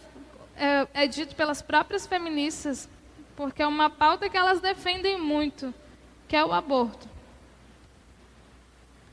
é, 0.56 0.88
é 0.94 1.06
dito 1.06 1.34
pelas 1.34 1.60
próprias 1.60 2.06
feministas, 2.06 2.88
porque 3.34 3.62
é 3.62 3.66
uma 3.66 3.90
pauta 3.90 4.30
que 4.30 4.36
elas 4.36 4.60
defendem 4.60 5.20
muito. 5.20 5.74
que 6.28 6.36
é 6.36 6.44
o 6.44 6.52
aborto. 6.52 7.06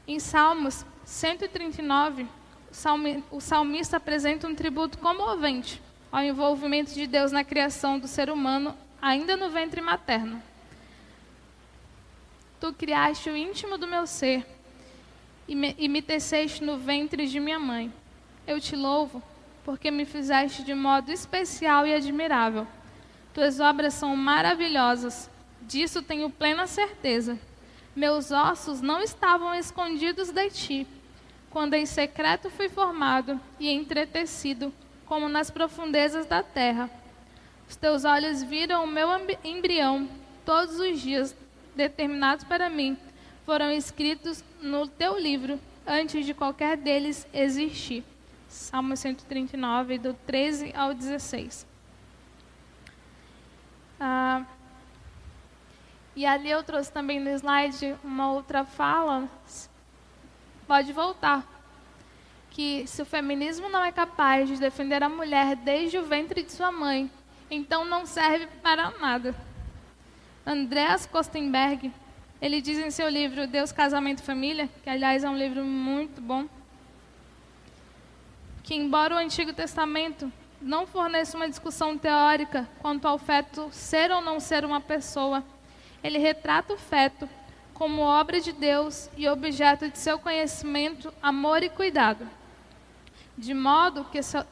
Em 0.08 0.20
Salmos 0.20 0.86
139, 1.04 2.26
o 3.30 3.42
salmista 3.42 3.98
apresenta 3.98 4.48
um 4.48 4.56
tributo 4.56 4.98
comovente 5.00 5.82
ao 6.12 6.24
envolvimento 6.24 6.94
de 6.94 7.06
Deus 7.06 7.32
na 7.32 7.44
criação 7.44 8.00
do 8.00 8.08
ser 8.08 8.30
humano, 8.30 8.76
ainda 9.02 9.38
no 9.38 9.50
ventre 9.50 9.82
materno. 9.82 10.42
Tu 12.60 12.74
criaste 12.74 13.30
o 13.30 13.38
íntimo 13.38 13.78
do 13.78 13.88
meu 13.88 14.06
ser 14.06 14.46
e 15.48 15.56
me, 15.56 15.76
e 15.78 15.88
me 15.88 16.02
teceste 16.02 16.64
no 16.64 16.78
ventre 16.78 17.26
de 17.26 17.40
minha 17.40 17.60
mãe. 17.60 17.92
Eu 18.46 18.60
te 18.60 18.76
louvo, 18.76 19.24
porque 19.64 19.90
me 19.90 20.06
fizeste 20.06 20.64
de 20.64 20.74
modo 20.74 21.12
especial 21.12 21.88
e 21.88 21.94
admirável. 21.94 22.68
Tuas 23.34 23.60
obras 23.60 23.94
são 23.94 24.16
maravilhosas, 24.16 25.30
disso 25.62 26.02
tenho 26.02 26.30
plena 26.30 26.68
certeza. 26.68 27.40
Meus 27.96 28.32
ossos 28.32 28.82
não 28.82 29.02
estavam 29.02 29.54
escondidos 29.56 30.32
de 30.32 30.50
ti, 30.50 30.88
quando 31.50 31.74
em 31.74 31.86
secreto 31.86 32.50
fui 32.50 32.70
formado 32.70 33.40
e 33.60 33.70
entretecido, 33.70 34.74
como 35.06 35.30
nas 35.30 35.50
profundezas 35.50 36.26
da 36.26 36.44
terra. 36.44 36.90
Os 37.70 37.76
teus 37.76 38.04
olhos 38.04 38.42
viram 38.42 38.84
o 38.84 38.88
meu 38.88 39.08
embrião, 39.44 40.10
todos 40.44 40.80
os 40.80 41.00
dias 41.00 41.36
determinados 41.76 42.44
para 42.44 42.68
mim 42.68 42.98
foram 43.46 43.72
escritos 43.72 44.44
no 44.62 44.88
teu 44.88 45.18
livro, 45.18 45.60
antes 45.86 46.26
de 46.26 46.34
qualquer 46.34 46.78
deles 46.78 47.28
existir. 47.34 48.04
Salmo 48.48 48.98
139, 48.98 49.98
do 49.98 50.14
13 50.14 50.74
ao 50.76 50.94
16. 50.94 51.66
Ah, 54.00 54.46
e 56.16 56.26
ali 56.26 56.50
eu 56.50 56.64
trouxe 56.64 56.92
também 56.92 57.20
no 57.20 57.30
slide 57.30 57.96
uma 58.04 58.32
outra 58.32 58.66
fala. 58.66 59.28
Pode 60.68 60.92
voltar. 60.92 61.44
Que 62.52 62.86
se 62.88 63.02
o 63.02 63.06
feminismo 63.06 63.70
não 63.70 63.84
é 63.84 63.92
capaz 63.92 64.48
de 64.48 64.58
defender 64.58 65.02
a 65.02 65.10
mulher 65.10 65.56
desde 65.56 65.98
o 65.98 66.04
ventre 66.04 66.44
de 66.44 66.52
sua 66.52 66.72
mãe, 66.72 67.10
então 67.50 67.86
não 67.86 68.06
serve 68.06 68.48
para 68.62 68.92
nada. 68.92 69.36
Andreas 70.46 71.06
Kostenberg, 71.06 71.92
ele 72.42 72.62
diz 72.62 72.78
em 72.78 72.92
seu 72.92 73.10
livro 73.10 73.48
Deus, 73.48 73.72
Casamento 73.72 74.20
e 74.20 74.26
Família, 74.26 74.70
que 74.84 74.90
aliás 74.90 75.24
é 75.24 75.30
um 75.30 75.38
livro 75.38 75.64
muito 75.64 76.22
bom, 76.22 76.48
que 78.64 78.76
embora 78.76 79.16
o 79.16 79.18
Antigo 79.18 79.54
Testamento 79.54 80.32
não 80.62 80.86
forneça 80.86 81.38
uma 81.38 81.50
discussão 81.50 81.98
teórica 81.98 82.70
quanto 82.80 83.08
ao 83.08 83.18
feto 83.18 83.70
ser 83.72 84.12
ou 84.12 84.22
não 84.22 84.40
ser 84.40 84.66
uma 84.66 84.82
pessoa, 84.82 85.44
ele 86.04 86.18
retrata 86.18 86.74
o 86.74 86.78
feto 86.78 87.28
como 87.74 88.02
obra 88.02 88.42
de 88.42 88.52
Deus 88.52 89.10
e 89.16 89.28
objeto 89.28 89.90
de 89.90 89.98
seu 89.98 90.20
conhecimento, 90.20 91.14
amor 91.22 91.64
e 91.64 91.70
cuidado, 91.70 92.28
de 93.38 93.54
modo 93.54 94.06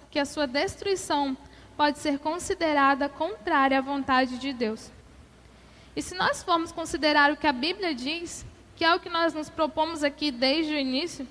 que 0.10 0.20
a 0.20 0.26
sua 0.26 0.48
destruição 0.48 1.36
pode 1.78 1.99
ser 1.99 2.17
considerada 2.17 3.07
contrária 3.07 3.78
à 3.78 3.82
vontade 3.82 4.39
de 4.39 4.51
Deus. 4.51 4.91
E 5.95 6.01
se 6.01 6.15
nós 6.15 6.43
formos 6.43 6.71
considerar 6.71 7.32
o 7.32 7.38
que 7.38 7.45
a 7.45 7.53
Bíblia 7.53 7.93
diz, 7.93 8.45
que 8.75 8.84
é 8.84 8.93
o 8.93 8.99
que 8.99 9.09
nós 9.09 9.34
nos 9.34 9.49
propomos 9.49 10.03
aqui 10.03 10.32
desde 10.32 10.73
o 10.73 10.78
início, 10.78 11.28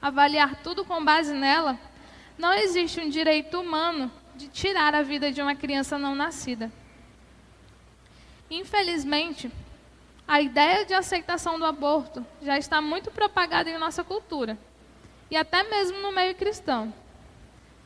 avaliar 0.00 0.56
tudo 0.62 0.84
com 0.84 1.04
base 1.04 1.34
nela, 1.34 1.78
não 2.38 2.52
existe 2.54 2.98
um 3.00 3.08
direito 3.10 3.60
humano 3.60 4.10
de 4.34 4.48
tirar 4.48 4.94
a 4.94 5.02
vida 5.02 5.30
de 5.30 5.42
uma 5.42 5.54
criança 5.54 5.98
não 5.98 6.14
nascida. 6.14 6.72
Infelizmente, 8.50 9.50
a 10.26 10.40
ideia 10.40 10.86
de 10.86 10.94
aceitação 10.94 11.58
do 11.58 11.66
aborto 11.66 12.24
já 12.40 12.56
está 12.56 12.80
muito 12.80 13.10
propagada 13.10 13.68
em 13.68 13.78
nossa 13.78 14.02
cultura, 14.02 14.58
e 15.30 15.36
até 15.36 15.62
mesmo 15.64 16.00
no 16.00 16.12
meio 16.12 16.34
cristão. 16.34 16.92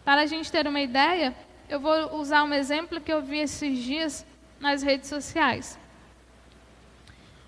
Para 0.05 0.23
a 0.23 0.27
gente 0.27 0.53
ter 0.53 0.67
uma 0.67 0.81
ideia, 0.81 1.35
eu 1.69 1.81
vou 1.81 2.17
usar 2.17 2.45
um 2.45 2.53
exemplo 2.53 3.01
que 3.01 3.13
eu 3.13 3.23
vi 3.23 3.39
esses 3.39 3.79
dias 3.79 4.27
nas 4.61 4.83
redes 4.83 5.09
sociais 5.09 5.79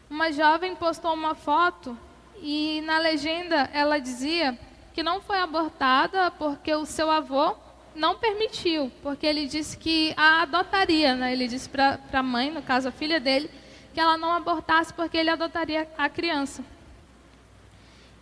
uma 0.09 0.33
jovem 0.33 0.75
postou 0.77 1.13
uma 1.13 1.35
foto 1.35 1.99
e 2.41 2.81
na 2.83 2.99
legenda 2.99 3.69
ela 3.73 3.99
dizia 3.99 4.59
que 4.95 5.03
não 5.03 5.21
foi 5.21 5.39
abortada 5.39 6.31
porque 6.31 6.75
o 6.75 6.87
seu 6.87 7.11
avô 7.11 7.57
não 7.95 8.17
permitiu, 8.17 8.91
porque 9.03 9.27
ele 9.27 9.47
disse 9.47 9.77
que 9.77 10.15
a 10.17 10.43
adotaria, 10.43 11.15
né? 11.15 11.33
Ele 11.33 11.49
disse 11.49 11.69
para 11.69 11.99
a 12.13 12.23
mãe, 12.23 12.51
no 12.51 12.63
caso 12.63 12.89
a 12.89 12.93
filha 12.93 13.19
dele, 13.19 13.51
que 13.93 14.01
ela 14.01 14.17
não 14.17 14.33
abortasse 14.33 14.93
porque 14.93 15.17
ele 15.17 15.31
adotaria 15.31 15.89
a 15.97 16.09
criança. 16.09 16.63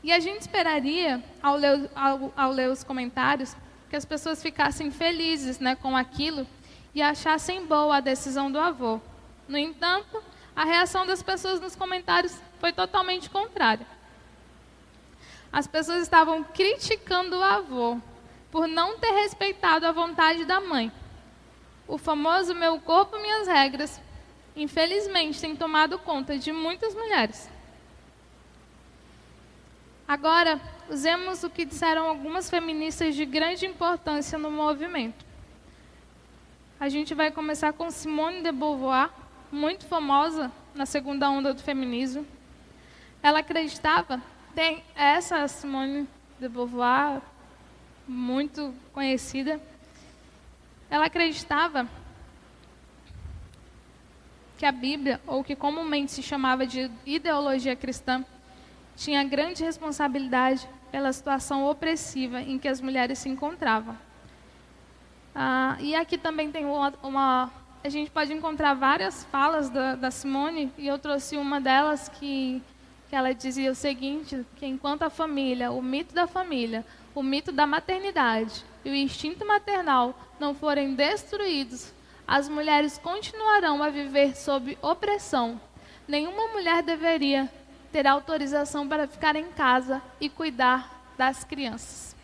E 0.03 0.13
a 0.13 0.21
gente 0.21 0.43
esperaria, 0.43 1.23
ao 1.43 1.57
ler, 1.57 1.91
ao, 1.95 2.33
ao 2.37 2.51
ler 2.53 2.71
os 2.71 2.85
comentários, 2.85 3.57
que 3.95 3.99
as 3.99 4.05
pessoas 4.05 4.43
ficassem 4.43 4.91
felizes 4.91 5.61
né, 5.61 5.77
com 5.77 5.97
aquilo 5.97 6.45
e 6.93 7.01
achassem 7.01 7.65
boa 7.65 7.99
a 7.99 8.01
decisão 8.01 8.51
do 8.51 8.59
avô. 8.59 9.01
No 9.47 9.57
entanto, 9.57 10.21
a 10.57 10.65
reação 10.65 11.07
das 11.07 11.23
pessoas 11.23 11.61
nos 11.61 11.77
comentários 11.77 12.37
foi 12.59 12.73
totalmente 12.73 13.31
contrária. 13.31 13.87
As 15.53 15.69
pessoas 15.69 16.03
estavam 16.03 16.43
criticando 16.43 17.39
o 17.39 17.43
avô 17.45 18.01
por 18.51 18.67
não 18.67 18.99
ter 18.99 19.13
respeitado 19.13 19.87
a 19.87 19.93
vontade 19.93 20.45
da 20.45 20.61
mãe. 20.61 20.91
O 21.87 21.97
famoso 21.97 22.53
meu 22.53 22.81
corpo, 22.81 23.17
minhas 23.21 23.47
regras, 23.47 24.01
infelizmente 24.57 25.41
tem 25.41 25.55
tomado 25.55 26.01
conta 26.01 26.37
de 26.37 26.51
muitas 26.51 26.97
mulheres. 26.97 27.49
Agora, 30.09 30.61
usemos 30.89 31.43
o 31.43 31.51
que 31.51 31.65
disseram 31.65 32.09
algumas 32.09 32.51
feministas 32.51 33.15
de 33.15 33.25
grande 33.25 33.67
importância 33.67 34.39
no 34.39 34.51
movimento. 34.51 35.25
A 36.79 36.89
gente 36.89 37.15
vai 37.15 37.31
começar 37.31 37.73
com 37.73 37.91
Simone 37.91 38.43
de 38.43 38.53
Beauvoir, 38.53 39.11
muito 39.51 39.87
famosa 39.87 40.51
na 40.75 40.85
segunda 40.85 41.31
onda 41.31 41.55
do 41.55 41.63
feminismo. 41.63 42.27
Ela 43.23 43.39
acreditava, 43.39 44.21
tem 44.55 44.85
essa 44.95 45.47
Simone 45.49 46.09
de 46.39 46.49
Beauvoir, 46.49 47.23
muito 48.07 48.75
conhecida, 48.93 49.61
ela 50.91 51.07
acreditava 51.07 51.89
que 54.59 54.67
a 54.67 54.73
Bíblia, 54.73 55.21
ou 55.27 55.43
que 55.43 55.57
comumente 55.57 56.13
se 56.13 56.23
chamava 56.23 56.67
de 56.67 56.91
ideologia 57.05 57.75
cristã, 57.75 58.25
tinha 58.97 59.25
grande 59.25 59.65
responsabilidade 59.65 60.69
pela 60.91 61.13
situação 61.13 61.65
opressiva 61.67 62.41
em 62.41 62.59
que 62.59 62.69
as 62.69 62.81
mulheres 62.81 63.19
se 63.19 63.29
encontravam. 63.29 63.97
Ah, 65.35 65.77
e 65.81 65.95
aqui 65.95 66.17
também 66.17 66.51
tem 66.51 66.65
uma, 66.65 66.95
uma 67.03 67.51
a 67.83 67.89
gente 67.89 68.11
pode 68.11 68.33
encontrar 68.33 68.73
várias 68.73 69.25
falas 69.25 69.69
da, 69.69 69.95
da, 69.95 70.11
Simone, 70.11 70.73
e 70.79 70.87
eu 70.87 70.99
trouxe 70.99 71.37
uma 71.37 71.61
delas 71.61 72.09
que, 72.09 72.63
que 73.11 73.15
ela 73.15 73.35
dizia 73.35 73.71
o 73.71 73.75
seguinte, 73.75 74.47
que 74.57 74.65
enquanto 74.65 75.03
a 75.03 75.11
família, 75.11 75.71
o 75.71 75.83
mito 75.83 76.15
da 76.15 76.27
família, 76.27 76.87
o 77.15 77.23
mito 77.23 77.53
da 77.53 77.67
maternidade 77.67 78.65
e 78.85 78.91
o 78.91 78.95
instinto 78.95 79.47
maternal 79.47 80.19
não 80.41 80.55
forem 80.55 80.95
destruídos, 80.95 81.93
as 82.27 82.49
mulheres 82.49 82.97
continuarão 82.97 83.83
a 83.83 83.91
viver 83.91 84.35
sob 84.35 84.79
opressão. 84.81 85.61
Nenhuma 86.09 86.49
mulher 86.53 86.83
deveria 86.83 87.51
ter 87.95 88.09
autorização 88.09 88.89
para 88.89 89.07
ficar 89.07 89.37
em 89.37 89.53
casa 89.53 90.03
e 90.21 90.29
cuidar 90.29 91.01
das 91.17 91.45
crianças. 91.45 92.17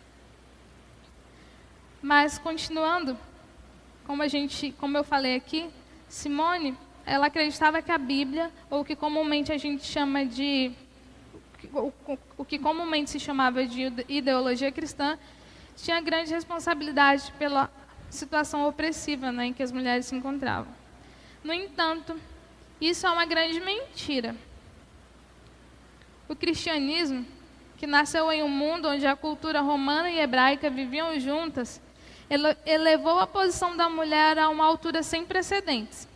Mas 2.01 2.37
continuando, 2.37 3.17
como 4.05 4.21
a 4.21 4.27
gente, 4.27 4.73
como 4.73 4.97
eu 4.97 5.03
falei 5.05 5.33
aqui, 5.33 5.69
Simone, 6.09 6.77
ela 7.05 7.27
acreditava 7.27 7.81
que 7.81 7.89
a 7.89 7.97
Bíblia, 7.97 8.51
ou 8.69 8.81
o 8.81 8.83
que 8.83 8.97
comumente 8.97 9.53
a 9.53 9.57
gente 9.57 9.85
chama 9.85 10.25
de 10.25 10.73
o, 12.37 12.43
que 12.43 12.59
comumente 12.59 13.09
se 13.09 13.17
chamava 13.17 13.65
de 13.65 13.93
ideologia 14.09 14.73
cristã, 14.73 15.17
tinha 15.77 16.01
grande 16.01 16.33
responsabilidade 16.33 17.31
pela 17.39 17.71
situação 18.09 18.67
opressiva 18.67 19.31
né, 19.31 19.45
em 19.45 19.53
que 19.53 19.63
as 19.63 19.71
mulheres 19.71 20.07
se 20.07 20.15
encontravam. 20.15 20.73
No 21.41 21.53
entanto, 21.53 22.19
isso 22.81 23.07
é 23.07 23.09
uma 23.09 23.25
grande 23.25 23.61
mentira. 23.61 24.35
O 26.31 26.35
cristianismo, 26.35 27.25
que 27.77 27.85
nasceu 27.85 28.31
em 28.31 28.41
um 28.41 28.47
mundo 28.47 28.87
onde 28.87 29.05
a 29.05 29.17
cultura 29.17 29.59
romana 29.59 30.09
e 30.09 30.17
hebraica 30.17 30.69
viviam 30.69 31.19
juntas, 31.19 31.81
elevou 32.65 33.19
a 33.19 33.27
posição 33.27 33.75
da 33.75 33.89
mulher 33.89 34.39
a 34.39 34.47
uma 34.47 34.63
altura 34.63 35.03
sem 35.03 35.25
precedentes. 35.25 36.07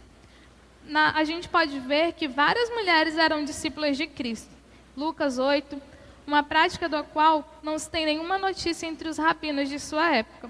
Na, 0.86 1.12
a 1.18 1.26
gente 1.26 1.50
pode 1.50 1.78
ver 1.82 2.14
que 2.14 2.30
várias 2.30 2.70
mulheres 2.70 3.18
eram 3.18 3.44
discípulas 3.44 3.98
de 3.98 4.08
Cristo. 4.08 4.50
Lucas 4.96 5.38
8, 5.38 5.82
uma 6.26 6.42
prática 6.42 6.88
da 6.88 7.04
qual 7.04 7.60
não 7.62 7.78
se 7.78 7.90
tem 7.90 8.06
nenhuma 8.06 8.38
notícia 8.38 8.88
entre 8.88 9.10
os 9.10 9.18
rabinos 9.18 9.68
de 9.68 9.78
sua 9.82 10.16
época. 10.16 10.50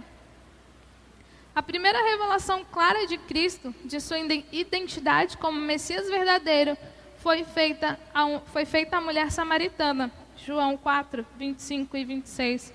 A 1.56 1.64
primeira 1.64 2.04
revelação 2.04 2.64
clara 2.72 3.08
de 3.08 3.18
Cristo, 3.18 3.74
de 3.84 4.00
sua 4.00 4.20
identidade 4.20 5.38
como 5.38 5.60
Messias 5.60 6.08
verdadeiro, 6.08 6.78
foi 7.26 7.44
feita 7.44 8.00
a, 8.14 8.40
foi 8.54 8.66
feita 8.66 8.98
a 8.98 9.02
mulher 9.02 9.32
samaritana. 9.32 10.12
João 10.38 10.78
4, 10.78 11.26
25 11.36 11.98
e 11.98 12.06
26. 12.06 12.72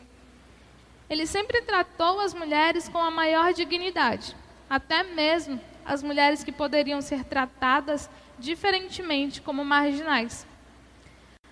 Ele 1.09 1.25
sempre 1.25 1.63
tratou 1.63 2.19
as 2.19 2.35
mulheres 2.35 2.89
com 2.89 2.99
a 2.99 3.13
maior 3.13 3.53
dignidade, 3.53 4.35
até 4.69 5.05
mesmo 5.05 5.61
as 5.85 6.03
mulheres 6.03 6.43
que 6.43 6.51
poderiam 6.51 7.01
ser 7.01 7.23
tratadas 7.23 8.11
diferentemente 8.41 9.41
como 9.41 9.65
marginais. 9.65 10.45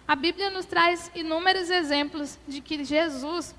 A 0.07 0.17
Bíblia 0.17 0.51
nos 0.51 0.67
traz 0.67 1.09
inúmeros 1.15 1.71
exemplos 1.71 2.37
de 2.49 2.61
que 2.61 2.83
Jesus 2.83 3.55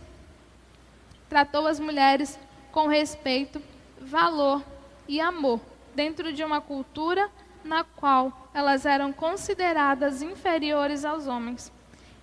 tratou 1.30 1.66
as 1.66 1.80
mulheres 1.80 2.38
com 2.74 2.88
respeito, 2.88 3.62
valor 4.02 4.62
e 5.08 5.22
amor, 5.22 5.62
dentro 5.96 6.34
de 6.34 6.44
uma 6.44 6.60
cultura 6.60 7.32
na 7.64 7.86
qual 7.86 8.39
elas 8.54 8.86
eram 8.86 9.14
consideradas 9.14 10.22
inferiores 10.22 11.06
aos 11.06 11.28
homens. 11.28 11.72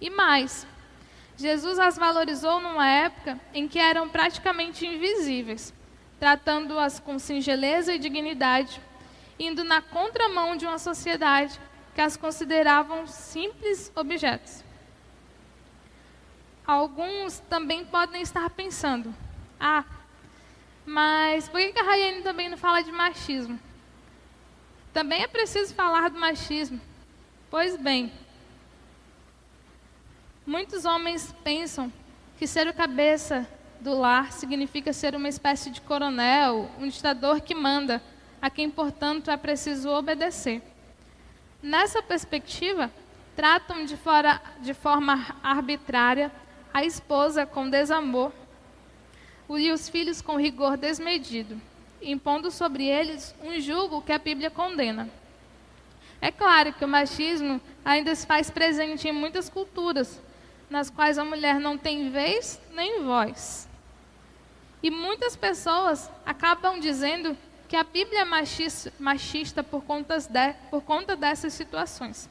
E 0.01 0.11
mais, 0.11 0.66
Jesus 1.37 1.79
as 1.79 1.97
valorizou 1.97 2.61
numa 2.61 2.89
época 2.89 3.39
em 3.53 3.68
que 3.68 3.79
eram 3.79 4.09
praticamente 4.09 4.87
invisíveis, 4.87 5.72
tratando-as 6.18 6.99
com 6.99 7.18
singeleza 7.18 7.95
e 7.95 7.99
dignidade, 7.99 8.81
indo 9.39 9.62
na 9.62 9.83
contramão 9.83 10.57
de 10.57 10.66
uma 10.66 10.79
sociedade 10.79 11.61
que 11.95 12.01
as 12.01 12.16
consideravam 12.16 13.07
simples 13.07 13.93
objetos. 13.95 14.64
Alguns 16.66 17.39
também 17.51 17.85
podem 17.85 18.22
estar 18.22 18.49
pensando: 18.51 19.14
ah, 19.61 19.85
mas 20.85 21.49
por 21.49 21.61
que 21.61 21.79
a 21.79 21.83
Rayane 21.83 22.22
também 22.22 22.49
não 22.49 22.57
fala 22.57 22.83
de 22.83 22.91
machismo? 22.93 23.59
Também 24.97 25.22
é 25.22 25.28
preciso 25.28 25.74
falar 25.74 26.09
do 26.09 26.18
machismo. 26.18 26.80
Pois 27.51 27.76
bem, 27.76 28.11
muitos 30.47 30.86
homens 30.86 31.34
pensam 31.44 31.92
que 32.38 32.47
ser 32.47 32.66
o 32.66 32.72
cabeça 32.72 33.47
do 33.78 33.92
lar 33.92 34.32
significa 34.32 34.94
ser 34.94 35.14
uma 35.14 35.28
espécie 35.28 35.68
de 35.68 35.82
coronel, 35.82 36.70
um 36.78 36.88
ditador 36.88 37.42
que 37.42 37.55
manda, 37.55 38.03
a 38.40 38.49
quem, 38.49 38.70
portanto, 38.70 39.30
é 39.30 39.36
preciso 39.36 39.90
obedecer. 39.90 40.62
Nessa 41.62 42.03
perspectiva, 42.03 42.90
tratam 43.36 43.84
de, 43.84 43.99
fora, 43.99 44.40
de 44.62 44.72
forma 44.72 45.36
arbitrária 45.42 46.32
a 46.72 46.86
esposa 46.86 47.44
com 47.44 47.68
desamor 47.68 48.32
e 49.51 49.70
os 49.70 49.90
filhos 49.90 50.22
com 50.22 50.38
rigor 50.38 50.78
desmedido, 50.78 51.61
impondo 52.11 52.50
sobre 52.50 52.86
eles 52.86 53.34
um 53.42 53.61
jugo 53.61 54.02
que 54.02 54.12
a 54.12 54.18
Bíblia 54.18 54.50
condena. 54.50 55.09
É 56.20 56.30
claro 56.30 56.72
que 56.72 56.84
o 56.84 56.88
machismo 56.88 57.61
ainda 57.84 58.14
se 58.14 58.26
faz 58.26 58.50
presente 58.50 59.09
em 59.09 59.12
muitas 59.12 59.48
culturas, 59.48 60.20
nas 60.70 60.88
quais 60.88 61.18
a 61.18 61.24
mulher 61.24 61.61
não 61.61 61.76
tem 61.76 62.11
vez 62.11 62.61
nem 62.72 63.02
voz. 63.02 63.68
E 64.82 64.90
muitas 64.90 65.36
pessoas 65.36 66.11
acabam 66.24 66.78
dizendo 66.78 67.36
que 67.68 67.76
a 67.76 67.82
Bíblia 67.82 68.20
é 68.20 68.24
machista, 68.24 68.92
machista 68.98 69.62
por, 69.62 69.82
de, 69.82 70.54
por 70.70 70.82
conta 70.82 71.16
dessas 71.16 71.52
situações. 71.52 72.30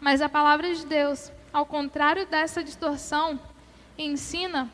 Mas 0.00 0.20
a 0.20 0.28
palavra 0.28 0.74
de 0.74 0.84
Deus, 0.86 1.30
ao 1.52 1.66
contrário 1.66 2.26
dessa 2.26 2.64
distorção, 2.64 3.38
ensina 3.96 4.70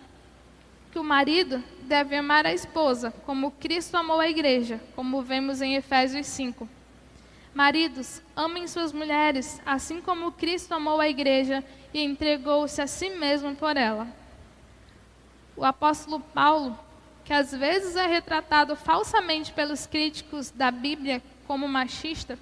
que 0.91 0.99
o 0.99 1.05
marido 1.05 1.63
deve 1.83 2.17
amar 2.17 2.47
a 2.47 2.53
esposa, 2.53 3.13
como 3.25 3.51
Cristo 3.53 3.97
amou 3.97 4.21
a 4.21 4.29
igreja, 4.29 4.81
como 4.95 5.23
vemos 5.23 5.61
em 5.61 5.75
Efésios 5.75 6.27
5. 6.27 6.69
Maridos, 7.55 8.23
amem 8.37 8.69
suas 8.69 8.93
mulheres, 8.93 9.61
assim 9.67 10.01
como 10.01 10.33
Cristo 10.33 10.73
amou 10.73 11.01
a 11.01 11.09
igreja 11.09 11.65
e 11.93 12.03
entregou-se 12.03 12.81
a 12.81 12.87
si 12.87 13.11
mesmo 13.11 13.55
por 13.57 13.77
ela. 13.77 14.07
O 15.57 15.65
apóstolo 15.65 16.21
Paulo, 16.21 16.79
que 17.25 17.33
às 17.33 17.51
vezes 17.51 17.97
é 17.97 18.07
retratado 18.07 18.77
falsamente 18.77 19.53
pelos 19.53 19.87
críticos 19.87 20.51
da 20.51 20.71
Bíblia 20.71 21.23
como 21.47 21.67
machista, 21.67 22.39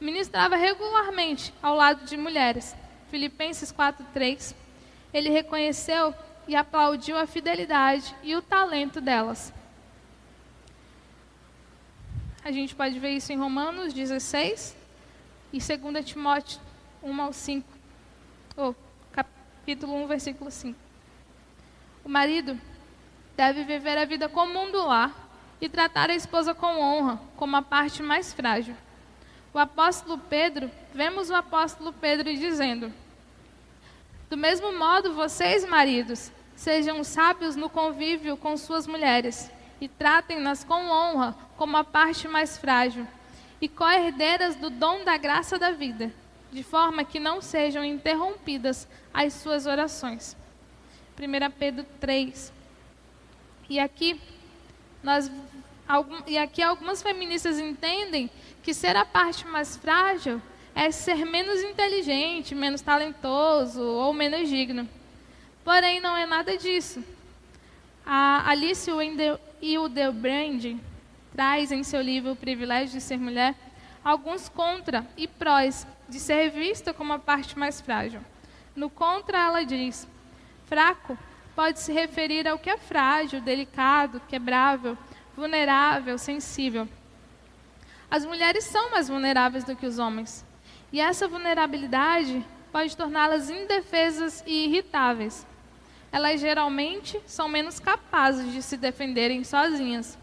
ministrava 0.00 0.56
regularmente 0.56 1.52
ao 1.62 1.74
lado 1.74 2.04
de 2.04 2.16
mulheres. 2.16 2.74
Filipenses 3.10 3.72
4:3. 3.72 4.54
Ele 5.12 5.28
reconheceu 5.28 6.14
e 6.46 6.56
aplaudiu 6.56 7.16
a 7.16 7.26
fidelidade 7.26 8.14
e 8.22 8.34
o 8.34 8.42
talento 8.42 9.00
delas. 9.00 9.52
A 12.42 12.50
gente 12.50 12.74
pode 12.74 12.98
ver 12.98 13.10
isso 13.10 13.32
em 13.32 13.36
Romanos 13.36 13.92
16 13.92 14.76
e 15.52 15.58
2 15.58 16.04
Timóteo 16.04 16.60
1 17.02 17.20
ao 17.20 17.32
5, 17.32 17.68
ou 18.56 18.74
capítulo 19.12 19.94
1, 20.04 20.06
versículo 20.06 20.50
5. 20.50 20.78
O 22.04 22.08
marido 22.08 22.58
deve 23.36 23.64
viver 23.64 23.98
a 23.98 24.04
vida 24.04 24.28
comum 24.28 24.70
do 24.70 24.86
lar 24.86 25.14
e 25.60 25.68
tratar 25.68 26.10
a 26.10 26.14
esposa 26.14 26.54
com 26.54 26.80
honra, 26.80 27.20
como 27.36 27.56
a 27.56 27.62
parte 27.62 28.02
mais 28.02 28.32
frágil. 28.32 28.74
O 29.52 29.58
apóstolo 29.58 30.16
Pedro, 30.16 30.70
vemos 30.94 31.28
o 31.28 31.34
apóstolo 31.34 31.92
Pedro 31.92 32.32
dizendo: 32.32 32.92
Do 34.30 34.36
mesmo 34.36 34.72
modo, 34.78 35.12
vocês, 35.12 35.68
maridos, 35.68 36.32
Sejam 36.60 37.02
sábios 37.02 37.56
no 37.56 37.70
convívio 37.70 38.36
com 38.36 38.54
suas 38.54 38.86
mulheres 38.86 39.50
e 39.80 39.88
tratem-nas 39.88 40.62
com 40.62 40.90
honra, 40.90 41.34
como 41.56 41.74
a 41.74 41.82
parte 41.82 42.28
mais 42.28 42.58
frágil, 42.58 43.08
e 43.62 43.66
co-herdeiras 43.66 44.56
do 44.56 44.68
dom 44.68 45.02
da 45.02 45.16
graça 45.16 45.58
da 45.58 45.70
vida, 45.70 46.12
de 46.52 46.62
forma 46.62 47.02
que 47.02 47.18
não 47.18 47.40
sejam 47.40 47.82
interrompidas 47.82 48.86
as 49.10 49.32
suas 49.32 49.64
orações. 49.64 50.36
1 51.18 51.50
Pedro 51.58 51.86
3. 51.98 52.52
E 53.70 53.80
aqui, 53.80 54.20
nós, 55.02 55.32
e 56.26 56.36
aqui 56.36 56.60
algumas 56.60 57.02
feministas 57.02 57.58
entendem 57.58 58.28
que 58.62 58.74
ser 58.74 58.96
a 58.96 59.06
parte 59.06 59.46
mais 59.46 59.78
frágil 59.78 60.42
é 60.80 60.90
ser 60.90 61.26
menos 61.26 61.60
inteligente, 61.60 62.54
menos 62.54 62.80
talentoso 62.80 63.82
ou 63.82 64.14
menos 64.14 64.48
digno. 64.48 64.88
Porém, 65.62 66.00
não 66.00 66.16
é 66.16 66.24
nada 66.24 66.56
disso. 66.56 67.04
A 68.06 68.48
Alice 68.48 68.90
Hildebrand 69.60 70.80
traz 71.34 71.70
em 71.70 71.82
seu 71.82 72.00
livro 72.00 72.32
O 72.32 72.36
Privilégio 72.36 72.94
de 72.94 73.02
Ser 73.02 73.18
Mulher 73.18 73.54
alguns 74.02 74.48
contra 74.48 75.06
e 75.18 75.28
prós 75.28 75.86
de 76.08 76.18
ser 76.18 76.48
vista 76.48 76.94
como 76.94 77.12
a 77.12 77.18
parte 77.18 77.58
mais 77.58 77.78
frágil. 77.78 78.22
No 78.74 78.88
contra, 78.88 79.36
ela 79.36 79.62
diz: 79.62 80.08
fraco 80.64 81.18
pode 81.54 81.78
se 81.78 81.92
referir 81.92 82.48
ao 82.48 82.58
que 82.58 82.70
é 82.70 82.78
frágil, 82.78 83.42
delicado, 83.42 84.18
quebrável, 84.26 84.96
vulnerável, 85.36 86.16
sensível. 86.16 86.88
As 88.10 88.24
mulheres 88.24 88.64
são 88.64 88.90
mais 88.90 89.08
vulneráveis 89.10 89.62
do 89.62 89.76
que 89.76 89.84
os 89.84 89.98
homens. 89.98 90.48
E 90.92 91.00
essa 91.00 91.28
vulnerabilidade 91.28 92.44
pode 92.72 92.96
torná-las 92.96 93.50
indefesas 93.50 94.42
e 94.46 94.66
irritáveis 94.66 95.46
elas 96.12 96.40
geralmente 96.40 97.20
são 97.26 97.48
menos 97.48 97.78
capazes 97.78 98.52
de 98.52 98.62
se 98.62 98.76
defenderem 98.76 99.44
sozinhas. 99.44 100.18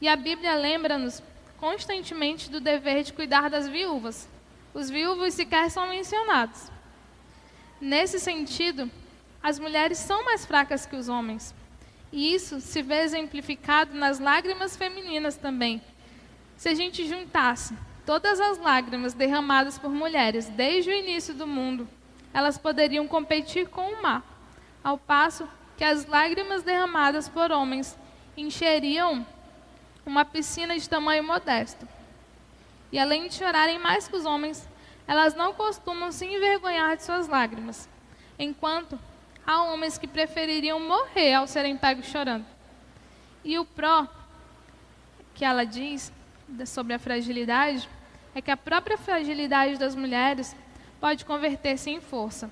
E 0.00 0.08
a 0.08 0.16
Bíblia 0.16 0.54
lembra-nos 0.54 1.22
constantemente 1.58 2.50
do 2.50 2.60
dever 2.60 3.02
de 3.02 3.12
cuidar 3.12 3.48
das 3.48 3.68
viúvas. 3.68 4.28
Os 4.74 4.90
viúvos 4.90 5.34
sequer 5.34 5.70
são 5.70 5.88
mencionados. 5.88 6.70
Nesse 7.80 8.18
sentido, 8.18 8.90
as 9.42 9.58
mulheres 9.58 9.98
são 9.98 10.24
mais 10.24 10.44
fracas 10.44 10.84
que 10.84 10.96
os 10.96 11.08
homens. 11.08 11.54
E 12.12 12.34
isso 12.34 12.60
se 12.60 12.82
vê 12.82 13.02
exemplificado 13.02 13.94
nas 13.94 14.18
lágrimas 14.18 14.76
femininas 14.76 15.36
também. 15.36 15.80
Se 16.56 16.68
a 16.68 16.74
gente 16.74 17.06
juntasse 17.08 17.74
todas 18.04 18.40
as 18.40 18.58
lágrimas 18.58 19.14
derramadas 19.14 19.78
por 19.78 19.90
mulheres 19.90 20.48
desde 20.48 20.90
o 20.90 20.94
início 20.94 21.34
do 21.34 21.46
mundo, 21.46 21.88
elas 22.32 22.58
poderiam 22.58 23.06
competir 23.06 23.68
com 23.68 23.92
o 23.92 24.02
mar 24.02 24.22
ao 24.82 24.98
passo 24.98 25.48
que 25.76 25.84
as 25.84 26.06
lágrimas 26.06 26.62
derramadas 26.62 27.28
por 27.28 27.50
homens 27.50 27.96
encheriam 28.36 29.26
uma 30.04 30.24
piscina 30.24 30.78
de 30.78 30.88
tamanho 30.88 31.22
modesto. 31.22 31.86
E 32.90 32.98
além 32.98 33.28
de 33.28 33.34
chorarem 33.34 33.78
mais 33.78 34.08
que 34.08 34.16
os 34.16 34.24
homens, 34.24 34.68
elas 35.06 35.34
não 35.34 35.54
costumam 35.54 36.12
se 36.12 36.26
envergonhar 36.26 36.96
de 36.96 37.04
suas 37.04 37.28
lágrimas, 37.28 37.88
enquanto 38.38 38.98
há 39.46 39.62
homens 39.62 39.98
que 39.98 40.06
prefeririam 40.06 40.78
morrer 40.80 41.34
ao 41.34 41.46
serem 41.46 41.76
pegos 41.76 42.06
chorando. 42.06 42.46
E 43.44 43.58
o 43.58 43.64
pró 43.64 44.06
que 45.34 45.44
ela 45.44 45.64
diz 45.64 46.12
sobre 46.66 46.94
a 46.94 46.98
fragilidade 46.98 47.88
é 48.34 48.40
que 48.40 48.50
a 48.50 48.56
própria 48.56 48.96
fragilidade 48.96 49.78
das 49.78 49.94
mulheres 49.94 50.54
pode 51.00 51.24
converter-se 51.24 51.90
em 51.90 52.00
força. 52.00 52.50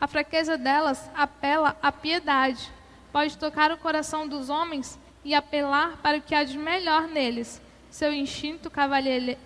A 0.00 0.06
fraqueza 0.06 0.56
delas 0.56 1.10
apela 1.14 1.76
à 1.82 1.92
piedade, 1.92 2.70
pode 3.12 3.36
tocar 3.36 3.70
o 3.70 3.76
coração 3.76 4.26
dos 4.26 4.48
homens 4.48 4.98
e 5.24 5.34
apelar 5.34 5.98
para 5.98 6.18
o 6.18 6.22
que 6.22 6.34
há 6.34 6.42
de 6.42 6.56
melhor 6.56 7.06
neles, 7.06 7.60
seu 7.90 8.12
instinto 8.12 8.70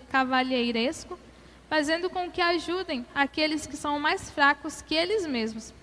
cavalheiresco, 0.09 1.19
fazendo 1.67 2.09
com 2.09 2.31
que 2.31 2.41
ajudem 2.41 3.05
aqueles 3.13 3.65
que 3.65 3.75
são 3.75 3.99
mais 3.99 4.29
fracos 4.29 4.81
que 4.81 4.95
eles 4.95 5.25
mesmos. 5.25 5.73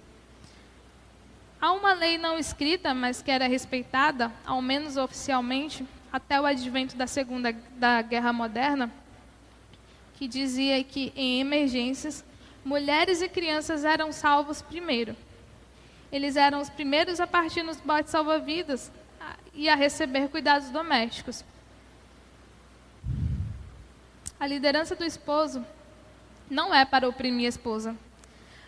Há 1.61 1.72
uma 1.72 1.93
lei 1.93 2.16
não 2.16 2.38
escrita, 2.38 2.95
mas 2.95 3.20
que 3.20 3.30
era 3.30 3.47
respeitada, 3.47 4.32
ao 4.45 4.62
menos 4.62 4.97
oficialmente, 4.97 5.86
até 6.13 6.39
o 6.39 6.45
advento 6.45 6.95
da 6.95 7.07
Segunda 7.07 7.53
da 7.77 8.03
Guerra 8.03 8.33
Moderna, 8.33 8.93
que 10.15 10.29
dizia 10.29 10.85
que 10.85 11.11
em 11.17 11.41
emergências, 11.41 12.23
mulheres 12.63 13.23
e 13.23 13.29
crianças 13.29 13.85
eram 13.85 14.13
salvos 14.13 14.61
primeiro. 14.61 15.17
Eles 16.13 16.37
eram 16.37 16.61
os 16.61 16.69
primeiros 16.69 17.19
a 17.19 17.27
partir 17.27 17.63
nos 17.63 17.81
botes 17.81 18.11
salva-vidas 18.11 18.93
e 19.55 19.69
a 19.69 19.75
receber 19.75 20.29
cuidados 20.29 20.69
domésticos. 20.69 21.43
A 24.39 24.47
liderança 24.47 24.95
do 24.95 25.05
esposo 25.05 25.65
não 26.51 26.75
é 26.75 26.85
para 26.85 27.09
oprimir 27.09 27.47
a 27.47 27.49
esposa, 27.49 27.97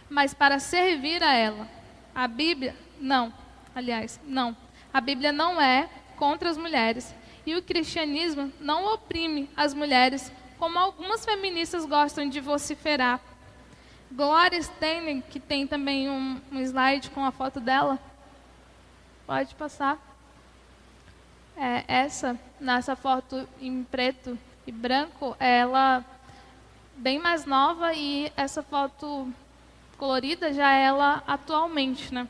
mas 0.08 0.32
para 0.32 0.58
servir 0.58 1.22
a 1.22 1.34
ela. 1.34 1.68
A 2.14 2.26
Bíblia, 2.26 2.74
não, 2.98 3.34
aliás, 3.74 4.18
não. 4.24 4.56
A 4.92 5.00
Bíblia 5.00 5.32
não 5.32 5.60
é 5.60 5.90
contra 6.16 6.48
as 6.48 6.56
mulheres 6.56 7.14
e 7.46 7.54
o 7.54 7.62
cristianismo 7.62 8.52
não 8.60 8.92
oprime 8.94 9.48
as 9.56 9.74
mulheres, 9.74 10.32
como 10.58 10.78
algumas 10.78 11.24
feministas 11.24 11.84
gostam 11.84 12.28
de 12.28 12.40
vociferar. 12.40 13.20
Gloria 14.10 14.62
Steinem, 14.62 15.20
que 15.20 15.40
tem 15.40 15.66
também 15.66 16.08
um, 16.08 16.40
um 16.52 16.60
slide 16.60 17.10
com 17.10 17.24
a 17.24 17.32
foto 17.32 17.60
dela, 17.60 17.98
pode 19.26 19.54
passar. 19.54 19.98
É, 21.56 21.84
essa, 21.86 22.38
nessa 22.60 22.96
foto 22.96 23.48
em 23.60 23.84
preto 23.84 24.38
e 24.66 24.72
branco, 24.72 25.36
ela 25.38 26.04
bem 26.96 27.18
mais 27.18 27.44
nova 27.44 27.92
e 27.92 28.32
essa 28.36 28.62
foto 28.62 29.32
colorida 29.96 30.52
já 30.52 30.72
é 30.72 30.84
ela 30.84 31.22
atualmente, 31.26 32.12
né? 32.12 32.28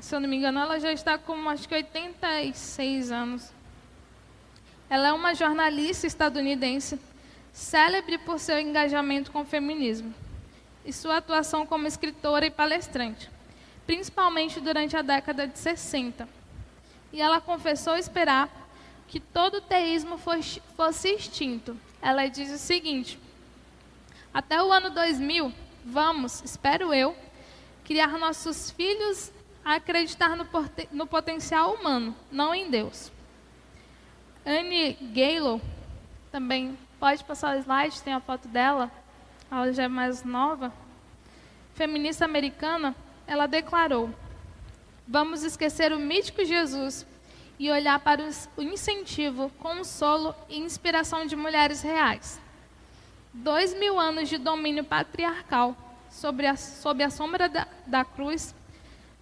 Se 0.00 0.14
eu 0.14 0.20
não 0.20 0.28
me 0.28 0.36
engano, 0.36 0.60
ela 0.60 0.80
já 0.80 0.92
está 0.92 1.18
com 1.18 1.48
acho 1.48 1.68
que 1.68 1.74
86 1.74 3.12
anos. 3.12 3.59
Ela 4.90 5.08
é 5.08 5.12
uma 5.12 5.36
jornalista 5.36 6.04
estadunidense, 6.04 6.98
célebre 7.52 8.18
por 8.18 8.40
seu 8.40 8.58
engajamento 8.58 9.30
com 9.30 9.42
o 9.42 9.44
feminismo 9.44 10.12
e 10.84 10.92
sua 10.92 11.18
atuação 11.18 11.64
como 11.64 11.86
escritora 11.86 12.46
e 12.46 12.50
palestrante, 12.50 13.30
principalmente 13.86 14.58
durante 14.58 14.96
a 14.96 15.02
década 15.02 15.46
de 15.46 15.56
60. 15.56 16.28
E 17.12 17.22
ela 17.22 17.40
confessou 17.40 17.96
esperar 17.96 18.50
que 19.06 19.20
todo 19.20 19.58
o 19.58 19.60
teísmo 19.60 20.18
fosse 20.18 21.08
extinto. 21.08 21.76
Ela 22.02 22.26
diz 22.26 22.50
o 22.50 22.58
seguinte: 22.58 23.16
até 24.34 24.60
o 24.60 24.72
ano 24.72 24.90
2000, 24.90 25.54
vamos, 25.84 26.42
espero 26.44 26.92
eu, 26.92 27.16
criar 27.84 28.18
nossos 28.18 28.72
filhos 28.72 29.30
a 29.64 29.74
acreditar 29.74 30.36
no, 30.36 30.48
no 30.90 31.06
potencial 31.06 31.74
humano, 31.74 32.16
não 32.32 32.52
em 32.52 32.68
Deus. 32.68 33.12
Anne 34.44 34.94
Galo, 35.14 35.60
também 36.32 36.76
pode 36.98 37.22
passar 37.24 37.56
o 37.56 37.60
slide, 37.60 38.02
tem 38.02 38.12
a 38.12 38.20
foto 38.20 38.48
dela, 38.48 38.90
ela 39.50 39.72
já 39.72 39.84
é 39.84 39.88
mais 39.88 40.22
nova. 40.22 40.72
Feminista 41.74 42.24
americana, 42.24 42.94
ela 43.26 43.46
declarou: 43.46 44.10
Vamos 45.06 45.42
esquecer 45.42 45.92
o 45.92 45.98
mítico 45.98 46.44
Jesus 46.44 47.06
e 47.58 47.70
olhar 47.70 47.98
para 48.00 48.22
o 48.56 48.62
incentivo, 48.62 49.50
consolo 49.58 50.34
e 50.48 50.58
inspiração 50.58 51.26
de 51.26 51.36
mulheres 51.36 51.82
reais 51.82 52.40
dois 53.32 53.74
mil 53.74 53.98
anos 53.98 54.28
de 54.28 54.38
domínio 54.38 54.84
patriarcal 54.84 55.76
sobre 56.10 56.46
a, 56.46 56.56
sob 56.56 57.02
a 57.02 57.10
sombra 57.10 57.48
da, 57.48 57.66
da 57.86 58.04
cruz 58.04 58.54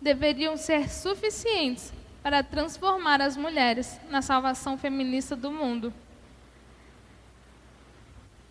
deveriam 0.01 0.57
ser 0.57 0.89
suficientes 0.89 1.93
para 2.29 2.43
transformar 2.43 3.23
as 3.23 3.39
mulheres 3.39 3.99
na 4.11 4.21
salvação 4.21 4.77
feminista 4.77 5.35
do 5.35 5.51
mundo. 5.51 5.95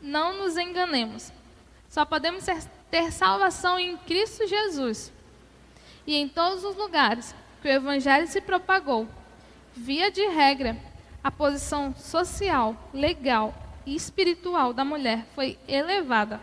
Não 0.02 0.36
nos 0.36 0.58
enganemos. 0.58 1.32
Só 1.88 2.04
podemos 2.04 2.44
ter 2.90 3.12
salvação 3.12 3.78
em 3.78 3.96
Cristo 3.98 4.48
Jesus. 4.48 5.14
E 6.08 6.16
em 6.16 6.28
todos 6.28 6.64
os 6.64 6.76
lugares 6.76 7.36
que 7.62 7.68
o 7.68 7.72
Evangelho 7.72 8.26
se 8.26 8.42
propagou, 8.42 9.08
via 9.76 10.10
de 10.10 10.26
regra, 10.26 10.76
a 11.24 11.30
posição 11.30 11.96
social, 11.96 12.76
legal 12.92 13.54
e 13.86 13.96
espiritual 13.96 14.74
da 14.74 14.84
mulher 14.84 15.28
foi 15.36 15.56
elevada. 15.68 16.42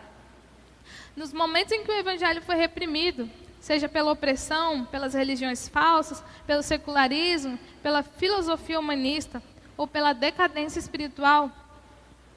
Nos 1.16 1.32
momentos 1.32 1.72
em 1.72 1.82
que 1.82 1.91
o 1.91 1.99
evangelho 1.99 2.43
foi 2.43 2.55
reprimido, 2.55 3.28
seja 3.64 3.88
pela 3.88 4.12
opressão, 4.12 4.84
pelas 4.84 5.14
religiões 5.14 5.66
falsas, 5.66 6.22
pelo 6.46 6.62
secularismo, 6.62 7.58
pela 7.82 8.02
filosofia 8.02 8.78
humanista 8.78 9.42
ou 9.74 9.86
pela 9.86 10.12
decadência 10.12 10.78
espiritual, 10.78 11.50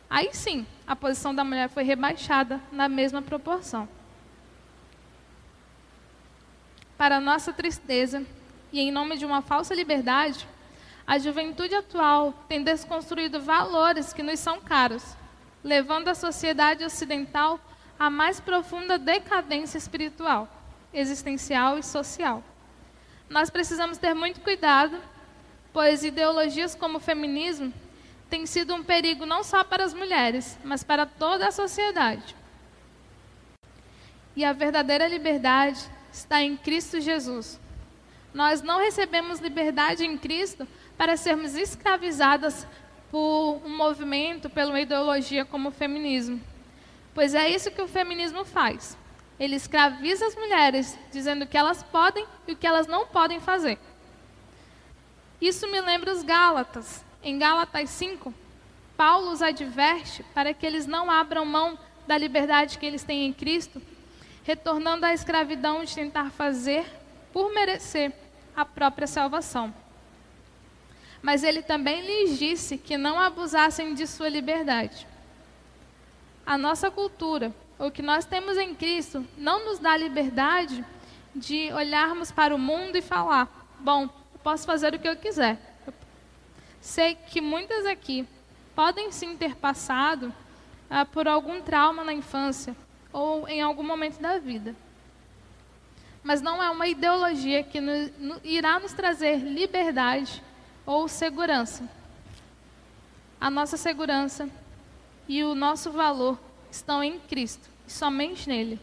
aí 0.10 0.30
sim 0.32 0.66
a 0.88 0.96
posição 0.96 1.36
da 1.36 1.44
mulher 1.44 1.68
foi 1.68 1.84
rebaixada 1.84 2.62
na 2.72 2.88
mesma 2.88 3.22
proporção. 3.22 3.90
Para 6.98 7.20
nossa 7.20 7.52
tristeza, 7.52 8.26
e 8.72 8.80
em 8.80 8.90
nome 8.90 9.18
de 9.18 9.26
uma 9.26 9.42
falsa 9.42 9.76
liberdade, 9.76 10.48
a 11.06 11.18
juventude 11.18 11.76
atual 11.76 12.34
tem 12.48 12.64
desconstruído 12.64 13.42
valores 13.42 14.14
que 14.14 14.24
nos 14.24 14.40
são 14.40 14.62
caros, 14.62 15.04
levando 15.62 16.08
a 16.08 16.16
sociedade 16.16 16.86
ocidental 16.86 17.60
à 18.00 18.10
mais 18.10 18.40
profunda 18.40 18.98
decadência 18.98 19.78
espiritual, 19.78 20.57
existencial 20.94 21.78
e 21.78 21.84
social. 21.84 22.44
Nós 23.30 23.50
precisamos 23.50 23.98
ter 23.98 24.14
muito 24.14 24.42
cuidado, 24.42 24.98
pois 25.74 26.04
ideologias 26.04 26.74
como 26.76 26.98
o 26.98 27.02
feminismo 27.02 27.74
têm 28.30 28.46
sido 28.46 28.74
um 28.74 28.84
perigo 28.84 29.26
não 29.26 29.44
só 29.44 29.64
para 29.64 29.84
as 29.84 29.94
mulheres, 29.94 30.58
mas 30.64 30.84
para 30.84 31.06
toda 31.06 31.48
a 31.48 31.52
sociedade. 31.52 32.36
E 34.36 34.46
a 34.46 34.54
verdadeira 34.54 35.08
liberdade 35.08 35.80
está 36.12 36.42
em 36.42 36.56
Cristo 36.56 37.02
Jesus. 37.02 37.60
Nós 38.34 38.62
não 38.62 38.80
recebemos 38.80 39.40
liberdade 39.40 40.06
em 40.06 40.18
Cristo 40.18 40.68
para 40.98 41.18
sermos 41.18 41.56
escravizadas 41.56 42.68
por 43.10 43.62
um 43.66 43.76
movimento, 43.76 44.50
pela 44.50 44.80
ideologia 44.80 45.46
como 45.46 45.70
o 45.70 45.72
feminismo. 45.72 46.42
Pois 47.14 47.34
é 47.34 47.50
isso 47.50 47.72
que 47.72 47.82
o 47.82 47.88
feminismo 47.88 48.46
faz. 48.46 48.98
Ele 49.40 49.56
escraviza 49.56 50.26
as 50.26 50.36
mulheres, 50.36 50.98
dizendo 51.12 51.44
o 51.44 51.48
que 51.48 51.58
elas 51.58 51.84
podem 51.84 52.26
e 52.48 52.54
o 52.54 52.56
que 52.56 52.66
elas 52.66 52.88
não 52.88 53.08
podem 53.08 53.40
fazer. 53.40 53.78
Isso 55.40 55.68
me 55.68 55.80
lembra 55.80 56.12
os 56.12 56.24
Gálatas. 56.24 57.06
Em 57.22 57.38
Gálatas 57.38 57.90
5, 57.92 58.34
Paulo 58.96 59.32
os 59.32 59.42
adverte 59.42 60.24
para 60.34 60.54
que 60.54 60.66
eles 60.66 60.88
não 60.88 61.12
abram 61.12 61.46
mão 61.46 61.78
da 62.08 62.18
liberdade 62.18 62.78
que 62.80 62.86
eles 62.86 63.04
têm 63.04 63.26
em 63.28 63.34
Cristo, 63.34 63.82
retornando 64.44 65.06
à 65.06 65.14
escravidão 65.14 65.84
de 65.84 65.94
tentar 65.94 66.32
fazer 66.32 66.86
por 67.32 67.54
merecer 67.54 68.14
a 68.56 68.66
própria 68.66 69.06
salvação 69.06 69.74
mas 71.22 71.44
ele 71.44 71.62
também 71.62 72.06
lhes 72.06 72.38
disse 72.38 72.78
que 72.78 72.98
não 72.98 73.20
abusassem 73.20 73.94
de 73.94 74.08
sua 74.08 74.30
liberdade. 74.30 75.08
A 76.46 76.58
nossa 76.58 76.90
cultura, 76.90 77.54
o 77.80 77.92
que 77.92 78.02
nós 78.02 78.26
temos 78.26 78.58
em 78.58 78.74
Cristo, 78.74 79.26
não 79.38 79.66
nos 79.66 79.80
dá 79.80 79.96
liberdade 79.96 80.84
de 81.36 81.72
olharmos 81.72 82.32
para 82.32 82.56
o 82.56 82.60
mundo 82.60 82.96
e 82.96 83.02
falar: 83.02 83.50
bom, 83.80 84.04
eu 84.04 84.40
posso 84.44 84.66
fazer 84.66 84.94
o 84.94 85.00
que 85.00 85.08
eu 85.08 85.16
quiser. 85.16 85.60
Sei 86.82 87.16
que 87.16 87.42
muitas 87.42 87.86
aqui 87.86 88.28
podem 88.76 89.12
sim 89.12 89.36
ter 89.36 89.56
passado 89.56 90.34
ah, 90.90 91.06
por 91.06 91.28
algum 91.28 91.62
trauma 91.62 92.04
na 92.04 92.14
infância 92.14 92.76
ou 93.12 93.48
em 93.48 93.62
algum 93.62 93.84
momento 93.84 94.20
da 94.20 94.40
vida. 94.40 94.76
Mas 96.24 96.42
não 96.42 96.62
é 96.62 96.70
uma 96.70 96.88
ideologia 96.88 97.64
que 97.64 97.80
no, 97.80 97.92
no, 98.18 98.42
irá 98.44 98.80
nos 98.80 98.94
trazer 98.94 99.38
liberdade 99.38 100.44
ou 100.86 101.08
segurança. 101.08 101.90
A 103.40 103.50
nossa 103.50 103.78
segurança 103.78 104.50
e 105.28 105.44
o 105.44 105.54
nosso 105.54 105.92
valor 105.92 106.40
estão 106.78 107.04
em 107.04 107.20
Cristo, 107.20 107.70
somente 107.88 108.48
nele, 108.48 108.80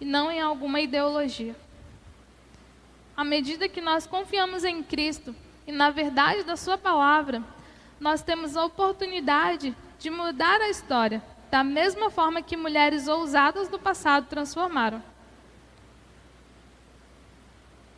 e 0.00 0.04
não 0.04 0.30
em 0.30 0.40
alguma 0.40 0.80
ideologia. 0.80 1.56
À 3.16 3.24
medida 3.24 3.68
que 3.68 3.80
nós 3.80 4.06
confiamos 4.06 4.64
em 4.64 4.82
Cristo 4.82 5.34
e 5.66 5.72
na 5.72 5.90
verdade 5.90 6.42
da 6.42 6.56
Sua 6.56 6.76
palavra, 6.76 7.42
nós 7.98 8.22
temos 8.22 8.56
a 8.56 8.64
oportunidade 8.64 9.74
de 9.98 10.10
mudar 10.10 10.60
a 10.60 10.68
história, 10.68 11.22
da 11.50 11.62
mesma 11.62 12.10
forma 12.10 12.40
que 12.42 12.56
mulheres 12.56 13.08
ousadas 13.08 13.68
do 13.68 13.78
passado 13.78 14.26
transformaram. 14.28 15.02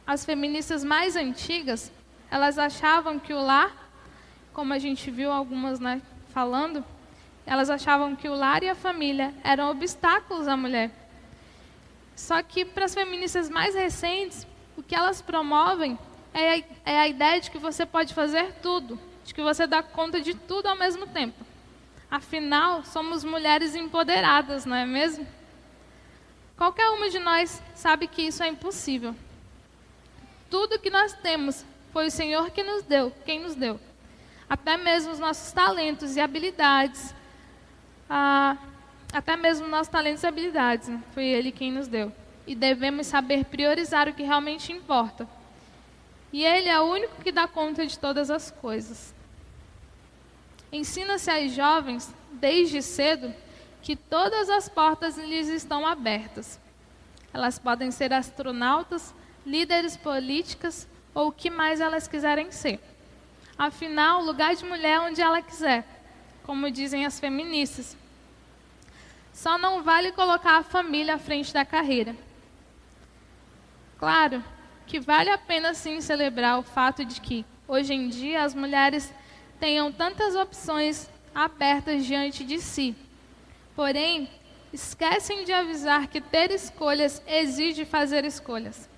As 0.06 0.24
feministas 0.24 0.82
mais 0.82 1.14
antigas 1.14 1.92
elas 2.32 2.58
achavam 2.58 3.18
que 3.18 3.34
o 3.34 3.42
lar, 3.42 3.70
como 4.54 4.72
a 4.72 4.78
gente 4.78 5.10
viu 5.10 5.30
algumas 5.30 5.78
né, 5.78 6.00
falando, 6.30 6.82
elas 7.47 7.70
achavam 7.70 8.14
que 8.14 8.28
o 8.28 8.34
lar 8.34 8.62
e 8.62 8.68
a 8.68 8.74
família 8.74 9.34
eram 9.43 9.70
obstáculos 9.70 10.47
à 10.47 10.57
mulher. 10.57 10.90
Só 12.14 12.43
que 12.43 12.64
para 12.64 12.84
as 12.84 12.95
feministas 12.95 13.51
mais 13.51 13.74
recentes, 13.74 14.47
o 14.76 14.82
que 14.82 14.95
elas 14.95 15.20
promovem 15.20 15.99
é 16.32 16.55
a, 16.55 16.62
é 16.84 17.01
a 17.01 17.09
ideia 17.09 17.40
de 17.40 17.51
que 17.51 17.59
você 17.59 17.84
pode 17.84 18.14
fazer 18.14 18.55
tudo, 18.62 18.99
de 19.24 19.34
que 19.34 19.43
você 19.43 19.66
dá 19.66 19.82
conta 19.82 20.20
de 20.20 20.34
tudo 20.34 20.66
ao 20.66 20.76
mesmo 20.76 21.07
tempo. 21.07 21.45
Afinal, 22.11 22.84
somos 22.84 23.24
mulheres 23.24 23.74
empoderadas, 23.74 24.64
não 24.64 24.76
é 24.76 24.84
mesmo? 24.84 25.26
Qualquer 26.57 26.90
uma 26.90 27.09
de 27.09 27.18
nós 27.18 27.62
sabe 27.74 28.07
que 28.07 28.22
isso 28.22 28.43
é 28.43 28.49
impossível. 28.49 29.14
Tudo 30.51 30.78
que 30.78 30.90
nós 30.90 31.12
temos 31.14 31.64
foi 31.93 32.07
o 32.07 32.11
Senhor 32.11 32.51
que 32.51 32.62
nos 32.62 32.82
deu, 32.82 33.11
quem 33.24 33.40
nos 33.40 33.55
deu. 33.55 33.80
Até 34.49 34.76
mesmo 34.76 35.11
os 35.11 35.18
nossos 35.18 35.51
talentos 35.53 36.14
e 36.14 36.20
habilidades, 36.20 37.14
ah, 38.14 38.58
até 39.10 39.38
mesmo 39.38 39.66
nossos 39.68 39.88
talentos 39.88 40.22
e 40.22 40.26
habilidades, 40.26 40.88
né? 40.88 41.02
foi 41.14 41.24
Ele 41.24 41.50
quem 41.50 41.72
nos 41.72 41.88
deu. 41.88 42.12
E 42.46 42.54
devemos 42.54 43.06
saber 43.06 43.46
priorizar 43.46 44.06
o 44.06 44.12
que 44.12 44.22
realmente 44.22 44.70
importa. 44.70 45.26
E 46.30 46.44
Ele 46.44 46.68
é 46.68 46.78
o 46.78 46.84
único 46.84 47.22
que 47.22 47.32
dá 47.32 47.48
conta 47.48 47.86
de 47.86 47.98
todas 47.98 48.30
as 48.30 48.50
coisas. 48.50 49.14
Ensina-se 50.70 51.30
às 51.30 51.52
jovens, 51.52 52.14
desde 52.32 52.82
cedo, 52.82 53.32
que 53.80 53.96
todas 53.96 54.50
as 54.50 54.68
portas 54.68 55.16
lhes 55.16 55.48
estão 55.48 55.86
abertas. 55.86 56.60
Elas 57.32 57.58
podem 57.58 57.90
ser 57.90 58.12
astronautas, 58.12 59.14
líderes 59.46 59.96
políticas 59.96 60.86
ou 61.14 61.28
o 61.28 61.32
que 61.32 61.48
mais 61.48 61.80
elas 61.80 62.06
quiserem 62.06 62.52
ser. 62.52 62.78
Afinal, 63.56 64.22
lugar 64.22 64.54
de 64.54 64.66
mulher 64.66 64.96
é 64.96 65.00
onde 65.00 65.22
ela 65.22 65.40
quiser, 65.40 65.86
como 66.42 66.70
dizem 66.70 67.06
as 67.06 67.18
feministas. 67.18 68.01
Só 69.32 69.56
não 69.56 69.82
vale 69.82 70.12
colocar 70.12 70.58
a 70.58 70.62
família 70.62 71.14
à 71.14 71.18
frente 71.18 71.52
da 71.52 71.64
carreira. 71.64 72.14
Claro 73.98 74.44
que 74.86 75.00
vale 75.00 75.30
a 75.30 75.38
pena 75.38 75.74
sim 75.74 76.00
celebrar 76.00 76.58
o 76.58 76.62
fato 76.62 77.04
de 77.04 77.20
que, 77.20 77.44
hoje 77.66 77.94
em 77.94 78.08
dia, 78.08 78.42
as 78.42 78.54
mulheres 78.54 79.12
tenham 79.58 79.90
tantas 79.90 80.34
opções 80.34 81.08
abertas 81.34 82.04
diante 82.04 82.44
de 82.44 82.60
si. 82.60 82.94
Porém, 83.74 84.28
esquecem 84.72 85.44
de 85.44 85.52
avisar 85.52 86.08
que 86.08 86.20
ter 86.20 86.50
escolhas 86.50 87.22
exige 87.26 87.84
fazer 87.84 88.24
escolhas. 88.24 88.88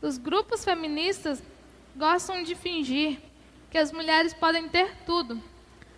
Os 0.00 0.16
grupos 0.16 0.64
feministas 0.64 1.42
gostam 1.94 2.42
de 2.42 2.54
fingir 2.54 3.20
que 3.70 3.76
as 3.76 3.92
mulheres 3.92 4.32
podem 4.32 4.68
ter 4.68 4.94
tudo, 5.04 5.42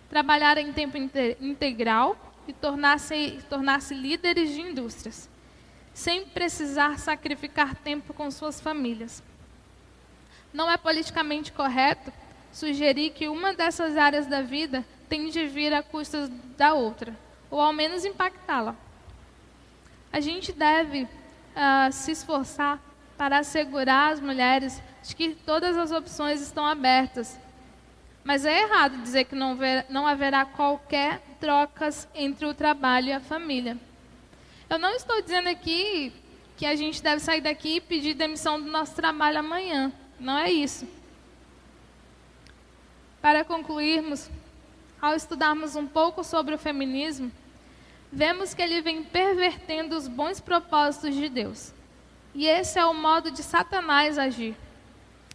trabalhar 0.09 0.57
em 0.57 0.73
tempo 0.73 0.97
integral 0.97 2.17
e 2.47 2.53
tornar-se 2.53 3.39
tornar 3.49 3.79
líderes 3.91 4.49
de 4.51 4.61
indústrias, 4.61 5.29
sem 5.93 6.25
precisar 6.25 6.99
sacrificar 6.99 7.75
tempo 7.75 8.13
com 8.13 8.29
suas 8.31 8.59
famílias. 8.59 9.23
Não 10.53 10.69
é 10.69 10.77
politicamente 10.77 11.51
correto 11.51 12.11
sugerir 12.51 13.09
que 13.11 13.27
uma 13.27 13.53
dessas 13.53 13.97
áreas 13.97 14.27
da 14.27 14.41
vida 14.41 14.85
tem 15.09 15.29
de 15.29 15.47
vir 15.47 15.73
a 15.73 15.81
custas 15.81 16.29
da 16.57 16.73
outra, 16.73 17.17
ou 17.49 17.59
ao 17.59 17.73
menos 17.73 18.05
impactá-la. 18.05 18.75
A 20.11 20.19
gente 20.19 20.51
deve 20.51 21.03
uh, 21.03 21.91
se 21.91 22.11
esforçar 22.11 22.79
para 23.17 23.39
assegurar 23.39 24.13
as 24.13 24.19
mulheres 24.19 24.81
de 25.03 25.15
que 25.15 25.35
todas 25.35 25.77
as 25.77 25.91
opções 25.91 26.41
estão 26.41 26.65
abertas. 26.65 27.39
Mas 28.23 28.45
é 28.45 28.61
errado 28.61 29.01
dizer 29.01 29.25
que 29.25 29.35
não, 29.35 29.57
não 29.89 30.07
haverá 30.07 30.45
qualquer 30.45 31.21
trocas 31.43 32.07
entre 32.15 32.45
o 32.45 32.53
trabalho 32.53 33.09
e 33.09 33.11
a 33.11 33.19
família. 33.19 33.77
Eu 34.69 34.79
não 34.79 34.95
estou 34.95 35.21
dizendo 35.21 35.49
aqui 35.49 36.13
que 36.55 36.65
a 36.65 36.73
gente 36.73 37.03
deve 37.03 37.19
sair 37.19 37.41
daqui 37.41 37.75
e 37.75 37.81
pedir 37.81 38.13
demissão 38.13 38.61
do 38.61 38.71
nosso 38.71 38.95
trabalho 38.95 39.39
amanhã. 39.39 39.91
Não 40.17 40.39
é 40.39 40.49
isso. 40.49 40.87
Para 43.21 43.43
concluirmos, 43.43 44.29
ao 45.01 45.15
estudarmos 45.15 45.75
um 45.75 45.85
pouco 45.85 46.23
sobre 46.23 46.55
o 46.55 46.57
feminismo, 46.57 47.29
vemos 48.09 48.53
que 48.53 48.61
ele 48.61 48.81
vem 48.81 49.03
pervertendo 49.03 49.97
os 49.97 50.07
bons 50.07 50.39
propósitos 50.39 51.13
de 51.13 51.27
Deus. 51.27 51.73
E 52.33 52.47
esse 52.47 52.79
é 52.79 52.85
o 52.85 52.93
modo 52.93 53.29
de 53.29 53.43
Satanás 53.43 54.17
agir, 54.17 54.55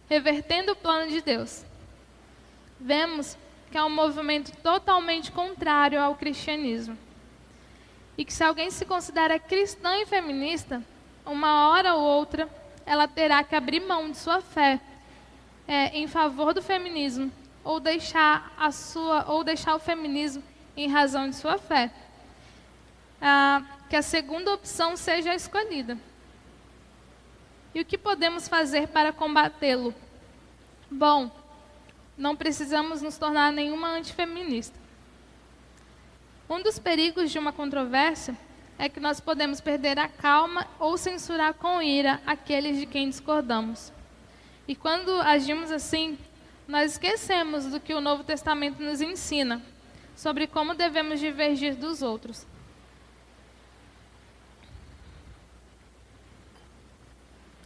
revertendo 0.09 0.71
o 0.71 0.75
plano 0.75 1.11
de 1.11 1.21
Deus. 1.21 1.63
Vemos 2.79 3.37
que 3.71 3.77
é 3.77 3.83
um 3.83 3.89
movimento 3.89 4.51
totalmente 4.57 5.31
contrário 5.31 6.01
ao 6.01 6.15
cristianismo. 6.15 6.97
E 8.17 8.25
que 8.25 8.33
se 8.33 8.43
alguém 8.43 8.69
se 8.71 8.85
considera 8.85 9.39
cristã 9.39 9.95
e 9.97 10.05
feminista, 10.05 10.83
uma 11.25 11.69
hora 11.69 11.93
ou 11.93 12.01
outra 12.01 12.49
ela 12.85 13.07
terá 13.07 13.43
que 13.43 13.55
abrir 13.55 13.81
mão 13.81 14.09
de 14.09 14.17
sua 14.17 14.41
fé 14.41 14.79
é, 15.67 15.95
em 15.97 16.07
favor 16.07 16.53
do 16.53 16.61
feminismo 16.61 17.31
ou 17.63 17.79
deixar 17.79 18.51
a 18.57 18.71
sua 18.71 19.25
ou 19.27 19.43
deixar 19.43 19.75
o 19.75 19.79
feminismo 19.79 20.41
em 20.75 20.89
razão 20.89 21.29
de 21.29 21.35
sua 21.35 21.59
fé. 21.59 21.91
Ah, 23.21 23.61
que 23.89 23.95
a 23.95 24.01
segunda 24.01 24.53
opção 24.53 24.95
seja 24.95 25.35
escolhida. 25.35 25.97
E 27.75 27.81
o 27.81 27.85
que 27.85 27.97
podemos 27.97 28.47
fazer 28.47 28.87
para 28.87 29.13
combatê-lo? 29.13 29.93
Bom, 30.89 31.29
não 32.19 32.35
precisamos 32.35 33.01
nos 33.01 33.17
tornar 33.17 33.49
nenhuma 33.51 33.91
antifeminista. 33.91 34.77
Um 36.49 36.61
dos 36.61 36.77
perigos 36.77 37.31
de 37.31 37.39
uma 37.39 37.53
controvérsia 37.53 38.37
é 38.77 38.89
que 38.89 38.99
nós 38.99 39.21
podemos 39.21 39.61
perder 39.61 39.97
a 39.97 40.09
calma 40.09 40.67
ou 40.77 40.97
censurar 40.97 41.53
com 41.53 41.81
ira 41.81 42.21
aqueles 42.27 42.77
de 42.77 42.85
quem 42.85 43.09
discordamos. 43.09 43.93
E 44.67 44.75
quando 44.75 45.11
agimos 45.21 45.71
assim, 45.71 46.17
nós 46.67 46.91
esquecemos 46.91 47.65
do 47.67 47.79
que 47.79 47.93
o 47.93 48.01
Novo 48.01 48.23
Testamento 48.23 48.83
nos 48.83 48.99
ensina 48.99 49.61
sobre 50.13 50.45
como 50.45 50.75
devemos 50.75 51.21
divergir 51.21 51.75
dos 51.75 52.01
outros. 52.01 52.45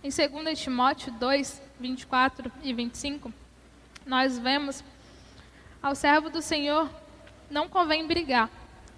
Em 0.03 0.09
2 0.09 0.59
Timóteo 0.59 1.11
2, 1.13 1.61
24 1.79 2.51
e 2.61 2.73
25, 2.73 3.33
nós 4.05 4.37
vemos: 4.37 4.83
Ao 5.81 5.95
servo 5.95 6.29
do 6.29 6.41
Senhor 6.41 6.89
não 7.49 7.69
convém 7.69 8.07
brigar, 8.07 8.49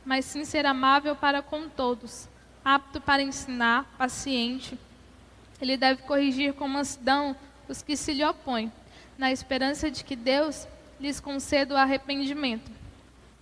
mas 0.04 0.26
sim 0.26 0.46
ser 0.46 0.66
amável 0.66 1.16
para 1.16 1.42
com 1.42 1.68
todos, 1.68 2.28
apto 2.64 3.02
para 3.02 3.22
ensinar, 3.22 3.86
paciente. 3.98 4.78
Ele 5.62 5.78
deve 5.78 6.04
corrigir 6.04 6.54
com 6.54 6.68
mansidão 6.68 7.36
os 7.68 7.82
que 7.82 7.96
se 7.96 8.14
lhe 8.14 8.24
opõem, 8.24 8.72
na 9.18 9.32
esperança 9.32 9.90
de 9.90 10.04
que 10.04 10.16
Deus 10.16 10.68
lhes 11.00 11.20
conceda 11.20 11.76
o 11.76 11.78
arrependimento, 11.78 12.70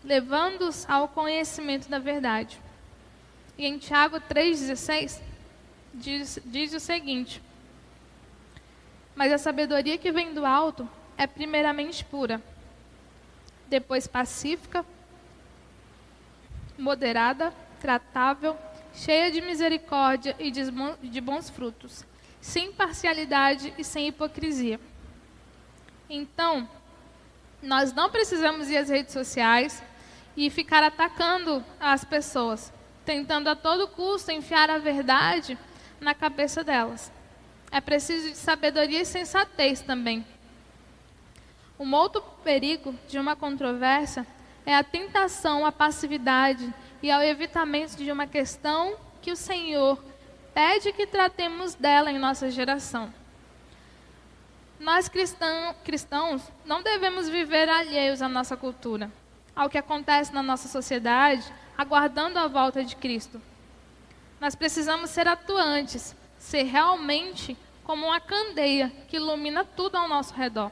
levando-os 0.04 0.88
ao 0.90 1.08
conhecimento 1.08 1.90
da 1.90 2.00
verdade. 2.00 2.60
E 3.58 3.66
em 3.66 3.78
Tiago 3.78 4.18
3,16 4.20 5.22
diz, 5.94 6.40
diz 6.46 6.74
o 6.74 6.80
seguinte: 6.80 7.42
mas 9.16 9.32
a 9.32 9.38
sabedoria 9.38 9.98
que 9.98 10.12
vem 10.12 10.34
do 10.34 10.46
alto 10.46 10.90
é 11.24 11.28
primeiramente 11.28 12.04
pura, 12.04 12.42
depois 13.68 14.08
pacífica, 14.08 14.86
moderada, 16.78 17.54
tratável, 17.80 18.58
cheia 18.94 19.32
de 19.32 19.42
misericórdia 19.42 20.36
e 20.40 20.52
de 20.52 21.22
bons 21.22 21.50
frutos, 21.50 22.06
sem 22.42 22.72
parcialidade 22.72 23.74
e 23.78 23.84
sem 23.84 24.08
hipocrisia. 24.08 24.80
Então, 26.10 26.68
nós 27.62 27.94
não 27.94 28.10
precisamos 28.10 28.70
ir 28.70 28.78
às 28.78 28.90
redes 28.90 29.14
sociais 29.14 29.82
e 30.36 30.50
ficar 30.50 30.84
atacando 30.84 31.64
as 31.80 32.04
pessoas, 32.04 32.74
tentando 33.06 33.48
a 33.48 33.56
todo 33.56 33.88
custo 33.88 34.32
enfiar 34.32 34.70
a 34.70 34.78
verdade 34.78 35.58
na 36.02 36.14
cabeça 36.14 36.64
delas 36.64 37.12
é 37.74 37.82
preciso 37.82 38.30
de 38.30 38.38
sabedoria 38.38 39.02
e 39.02 39.06
sensatez 39.06 39.82
também. 39.82 40.24
Um 41.80 41.94
outro 41.94 42.22
perigo 42.44 42.94
de 43.08 43.18
uma 43.18 43.36
controvérsia 43.36 44.26
é 44.66 44.76
a 44.76 44.84
tentação 44.84 45.66
à 45.66 45.72
passividade 45.72 46.74
e 47.02 47.12
ao 47.12 47.22
evitamento 47.22 47.98
de 47.98 48.12
uma 48.12 48.28
questão 48.28 48.96
que 49.22 49.32
o 49.32 49.36
Senhor 49.36 50.02
pede 50.54 50.94
que 50.94 51.08
tratemos 51.08 51.74
dela 51.74 52.12
em 52.12 52.20
nossa 52.20 52.50
geração. 52.52 53.14
Nós 54.80 55.08
cristão, 55.08 55.76
cristãos 55.84 56.42
não 56.66 56.84
devemos 56.84 57.28
viver 57.28 57.70
alheios 57.70 58.22
à 58.22 58.30
nossa 58.30 58.56
cultura, 58.56 59.10
ao 59.56 59.70
que 59.70 59.78
acontece 59.78 60.34
na 60.34 60.44
nossa 60.44 60.68
sociedade, 60.68 61.52
aguardando 61.78 62.38
a 62.38 62.48
volta 62.48 62.84
de 62.84 62.96
Cristo. 62.96 63.42
Nós 64.40 64.56
precisamos 64.56 65.10
ser 65.10 65.28
atuantes, 65.28 66.16
ser 66.38 66.64
realmente 66.64 67.58
como 67.84 68.08
uma 68.08 68.20
candeia 68.20 68.92
que 69.08 69.18
ilumina 69.18 69.66
tudo 69.66 69.96
ao 69.96 70.08
nosso 70.08 70.34
redor. 70.34 70.72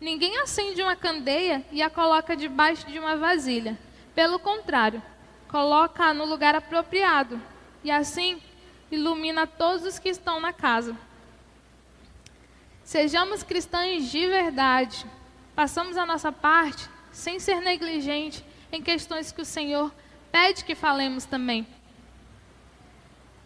Ninguém 0.00 0.38
acende 0.38 0.80
uma 0.80 0.96
candeia 0.96 1.62
e 1.70 1.82
a 1.82 1.90
coloca 1.90 2.34
debaixo 2.34 2.86
de 2.86 2.98
uma 2.98 3.16
vasilha. 3.16 3.78
Pelo 4.14 4.38
contrário, 4.38 5.02
coloca-a 5.46 6.14
no 6.14 6.24
lugar 6.24 6.54
apropriado 6.54 7.40
e 7.84 7.90
assim 7.90 8.40
ilumina 8.90 9.46
todos 9.46 9.84
os 9.84 9.98
que 9.98 10.08
estão 10.08 10.40
na 10.40 10.54
casa. 10.54 10.96
Sejamos 12.82 13.42
cristãos 13.42 14.10
de 14.10 14.26
verdade. 14.26 15.04
Passamos 15.54 15.98
a 15.98 16.06
nossa 16.06 16.32
parte 16.32 16.88
sem 17.12 17.38
ser 17.38 17.60
negligente 17.60 18.42
em 18.72 18.80
questões 18.80 19.30
que 19.30 19.42
o 19.42 19.44
Senhor 19.44 19.92
pede 20.32 20.64
que 20.64 20.74
falemos 20.74 21.26
também. 21.26 21.66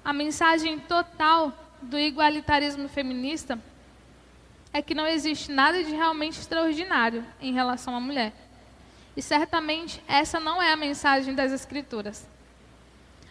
A 0.04 0.12
mensagem 0.12 0.78
total 0.78 1.52
do 1.82 1.98
igualitarismo 1.98 2.88
feminista 2.88 3.58
é 4.74 4.82
que 4.82 4.92
não 4.92 5.06
existe 5.06 5.52
nada 5.52 5.84
de 5.84 5.94
realmente 5.94 6.40
extraordinário 6.40 7.24
em 7.40 7.52
relação 7.52 7.94
à 7.94 8.00
mulher. 8.00 8.32
E 9.16 9.22
certamente 9.22 10.02
essa 10.08 10.40
não 10.40 10.60
é 10.60 10.72
a 10.72 10.76
mensagem 10.76 11.32
das 11.32 11.52
Escrituras. 11.52 12.28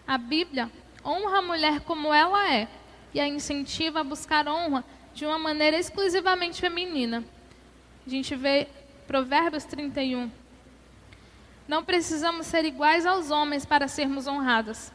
A 0.07 0.17
Bíblia 0.17 0.71
honra 1.03 1.39
a 1.39 1.41
mulher 1.41 1.81
como 1.81 2.13
ela 2.13 2.49
é 2.49 2.69
e 3.13 3.19
a 3.19 3.27
incentiva 3.27 3.99
a 3.99 4.03
buscar 4.05 4.47
honra 4.47 4.85
de 5.13 5.25
uma 5.25 5.37
maneira 5.37 5.77
exclusivamente 5.77 6.61
feminina. 6.61 7.21
A 8.07 8.09
gente 8.09 8.33
vê 8.37 8.69
Provérbios 9.05 9.65
31. 9.65 10.31
Não 11.67 11.83
precisamos 11.83 12.47
ser 12.47 12.63
iguais 12.63 13.05
aos 13.05 13.31
homens 13.31 13.65
para 13.65 13.89
sermos 13.89 14.27
honradas. 14.27 14.93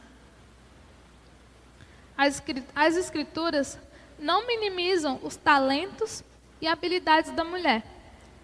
As 2.17 2.97
Escrituras 2.97 3.77
não 4.17 4.47
minimizam 4.47 5.19
os 5.21 5.35
talentos 5.35 6.23
e 6.61 6.67
habilidades 6.67 7.31
da 7.31 7.43
mulher 7.43 7.83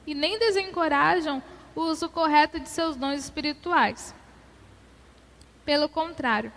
e 0.05 0.13
nem 0.13 0.37
desencorajam 0.37 1.41
o 1.75 1.81
uso 1.81 2.09
correto 2.09 2.59
de 2.59 2.69
seus 2.69 2.95
dons 2.95 3.19
espirituais. 3.19 4.15
Pelo 5.65 5.89
contrário, 5.89 6.51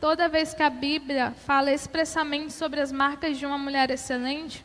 toda 0.00 0.28
vez 0.28 0.54
que 0.54 0.62
a 0.62 0.70
Bíblia 0.70 1.32
fala 1.44 1.72
expressamente 1.72 2.52
sobre 2.52 2.80
as 2.80 2.92
marcas 2.92 3.36
de 3.36 3.44
uma 3.44 3.58
mulher 3.58 3.90
excelente, 3.90 4.64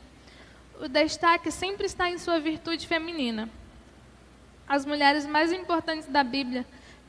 o 0.79 0.87
destaque 0.87 1.51
sempre 1.51 1.85
está 1.85 2.09
em 2.09 2.17
sua 2.17 2.39
virtude 2.39 2.87
feminina. 2.87 3.49
As 4.67 4.85
mulheres 4.85 5.25
mais 5.25 5.51
importantes 5.51 6.07
da 6.07 6.23
Bíblia 6.23 6.65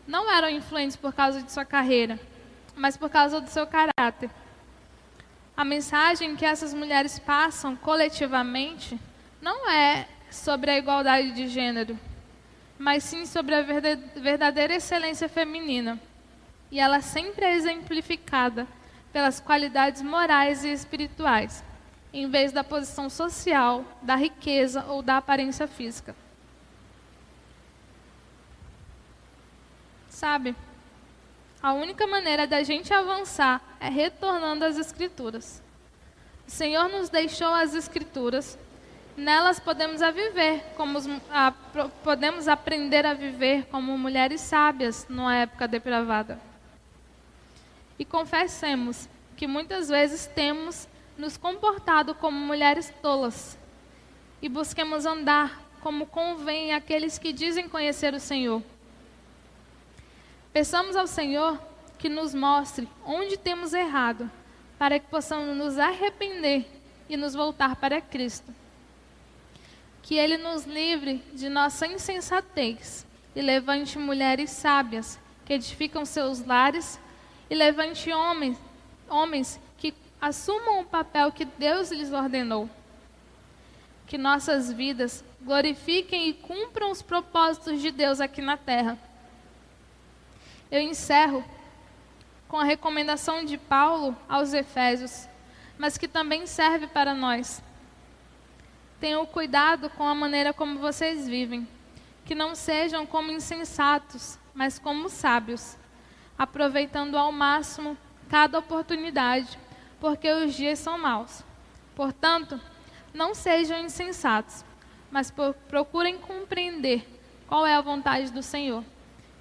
não 0.06 0.30
eram 0.30 0.48
influentes 0.48 0.96
por 0.96 1.12
causa 1.12 1.42
de 1.42 1.52
sua 1.52 1.64
carreira, 1.64 2.18
mas 2.74 2.96
por 2.96 3.08
causa 3.08 3.40
do 3.40 3.48
seu 3.48 3.66
caráter. 3.66 4.30
A 5.62 5.64
mensagem 5.64 6.34
que 6.34 6.44
essas 6.44 6.74
mulheres 6.74 7.20
passam 7.20 7.76
coletivamente 7.76 8.98
não 9.40 9.70
é 9.70 10.08
sobre 10.28 10.72
a 10.72 10.76
igualdade 10.76 11.30
de 11.30 11.46
gênero, 11.46 11.96
mas 12.76 13.04
sim 13.04 13.24
sobre 13.24 13.54
a 13.54 13.62
verdadeira 13.62 14.74
excelência 14.74 15.28
feminina. 15.28 16.00
E 16.68 16.80
ela 16.80 17.00
sempre 17.00 17.44
é 17.44 17.54
exemplificada 17.54 18.66
pelas 19.12 19.38
qualidades 19.38 20.02
morais 20.02 20.64
e 20.64 20.72
espirituais, 20.72 21.62
em 22.12 22.28
vez 22.28 22.50
da 22.50 22.64
posição 22.64 23.08
social, 23.08 23.84
da 24.02 24.16
riqueza 24.16 24.84
ou 24.86 25.00
da 25.00 25.18
aparência 25.18 25.68
física. 25.68 26.16
Sabe, 30.08 30.56
a 31.62 31.72
única 31.72 32.06
maneira 32.06 32.46
da 32.46 32.62
gente 32.62 32.92
avançar 32.92 33.62
é 33.78 33.88
retornando 33.88 34.64
às 34.64 34.76
Escrituras. 34.76 35.62
O 36.46 36.50
Senhor 36.50 36.88
nos 36.88 37.08
deixou 37.08 37.48
as 37.48 37.74
Escrituras 37.74 38.58
Nelas 39.16 39.60
podemos 39.60 40.00
a 40.00 40.10
viver, 40.10 40.64
como 40.74 40.98
a, 41.30 41.52
podemos 42.02 42.48
aprender 42.48 43.04
a 43.04 43.12
viver 43.12 43.66
como 43.66 43.96
mulheres 43.98 44.40
sábias 44.40 45.06
numa 45.08 45.36
época 45.36 45.68
depravada. 45.68 46.40
E 47.98 48.04
confessemos 48.06 49.08
que 49.36 49.46
muitas 49.46 49.90
vezes 49.90 50.26
temos 50.26 50.88
nos 51.18 51.36
comportado 51.36 52.14
como 52.14 52.38
mulheres 52.38 52.92
tolas 53.02 53.58
e 54.40 54.48
busquemos 54.48 55.04
andar 55.04 55.60
como 55.82 56.06
convém 56.06 56.72
aqueles 56.72 57.18
que 57.18 57.32
dizem 57.32 57.68
conhecer 57.68 58.14
o 58.14 58.20
Senhor. 58.20 58.62
Peçamos 60.52 60.96
ao 60.96 61.06
Senhor 61.06 61.60
que 61.98 62.08
nos 62.08 62.34
mostre 62.34 62.88
onde 63.06 63.36
temos 63.36 63.72
errado, 63.72 64.30
para 64.78 64.98
que 64.98 65.06
possamos 65.06 65.56
nos 65.56 65.78
arrepender 65.78 66.66
e 67.08 67.16
nos 67.16 67.34
voltar 67.34 67.76
para 67.76 68.00
Cristo 68.00 68.52
que 70.02 70.16
Ele 70.16 70.36
nos 70.36 70.64
livre 70.64 71.22
de 71.32 71.48
nossa 71.48 71.86
insensatez 71.86 73.06
e 73.34 73.40
levante 73.40 73.98
mulheres 73.98 74.50
sábias 74.50 75.18
que 75.44 75.54
edificam 75.54 76.04
seus 76.04 76.44
lares 76.44 77.00
e 77.48 77.54
levante 77.54 78.12
homens, 78.12 78.58
homens 79.08 79.60
que 79.78 79.94
assumam 80.20 80.80
o 80.80 80.84
papel 80.84 81.30
que 81.30 81.44
Deus 81.44 81.90
lhes 81.90 82.12
ordenou. 82.12 82.68
Que 84.06 84.18
nossas 84.18 84.72
vidas 84.72 85.24
glorifiquem 85.40 86.28
e 86.28 86.34
cumpram 86.34 86.90
os 86.90 87.00
propósitos 87.00 87.80
de 87.80 87.90
Deus 87.90 88.20
aqui 88.20 88.42
na 88.42 88.56
terra. 88.56 88.98
Eu 90.72 90.80
encerro 90.80 91.44
com 92.48 92.56
a 92.56 92.64
recomendação 92.64 93.44
de 93.44 93.58
Paulo 93.58 94.16
aos 94.26 94.54
Efésios, 94.54 95.28
mas 95.76 95.98
que 95.98 96.08
também 96.08 96.46
serve 96.46 96.86
para 96.86 97.12
nós. 97.12 97.62
Tenham 98.98 99.26
cuidado 99.26 99.90
com 99.90 100.04
a 100.04 100.14
maneira 100.14 100.50
como 100.54 100.78
vocês 100.78 101.28
vivem, 101.28 101.68
que 102.24 102.34
não 102.34 102.54
sejam 102.54 103.04
como 103.04 103.30
insensatos, 103.30 104.38
mas 104.54 104.78
como 104.78 105.10
sábios, 105.10 105.76
aproveitando 106.38 107.18
ao 107.18 107.30
máximo 107.30 107.94
cada 108.30 108.58
oportunidade, 108.58 109.58
porque 110.00 110.32
os 110.32 110.54
dias 110.54 110.78
são 110.78 110.96
maus. 110.96 111.44
Portanto, 111.94 112.58
não 113.12 113.34
sejam 113.34 113.78
insensatos, 113.78 114.64
mas 115.10 115.30
procurem 115.68 116.16
compreender 116.16 117.06
qual 117.46 117.66
é 117.66 117.74
a 117.74 117.82
vontade 117.82 118.32
do 118.32 118.42
Senhor. 118.42 118.82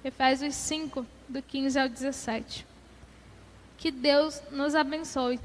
Efésios 0.04 0.56
5, 0.56 1.06
do 1.32 1.42
15 1.42 1.78
ao 1.78 1.88
17. 1.88 2.66
Que 3.78 3.90
Deus 3.90 4.40
nos 4.52 4.74
abençoe 4.74 5.40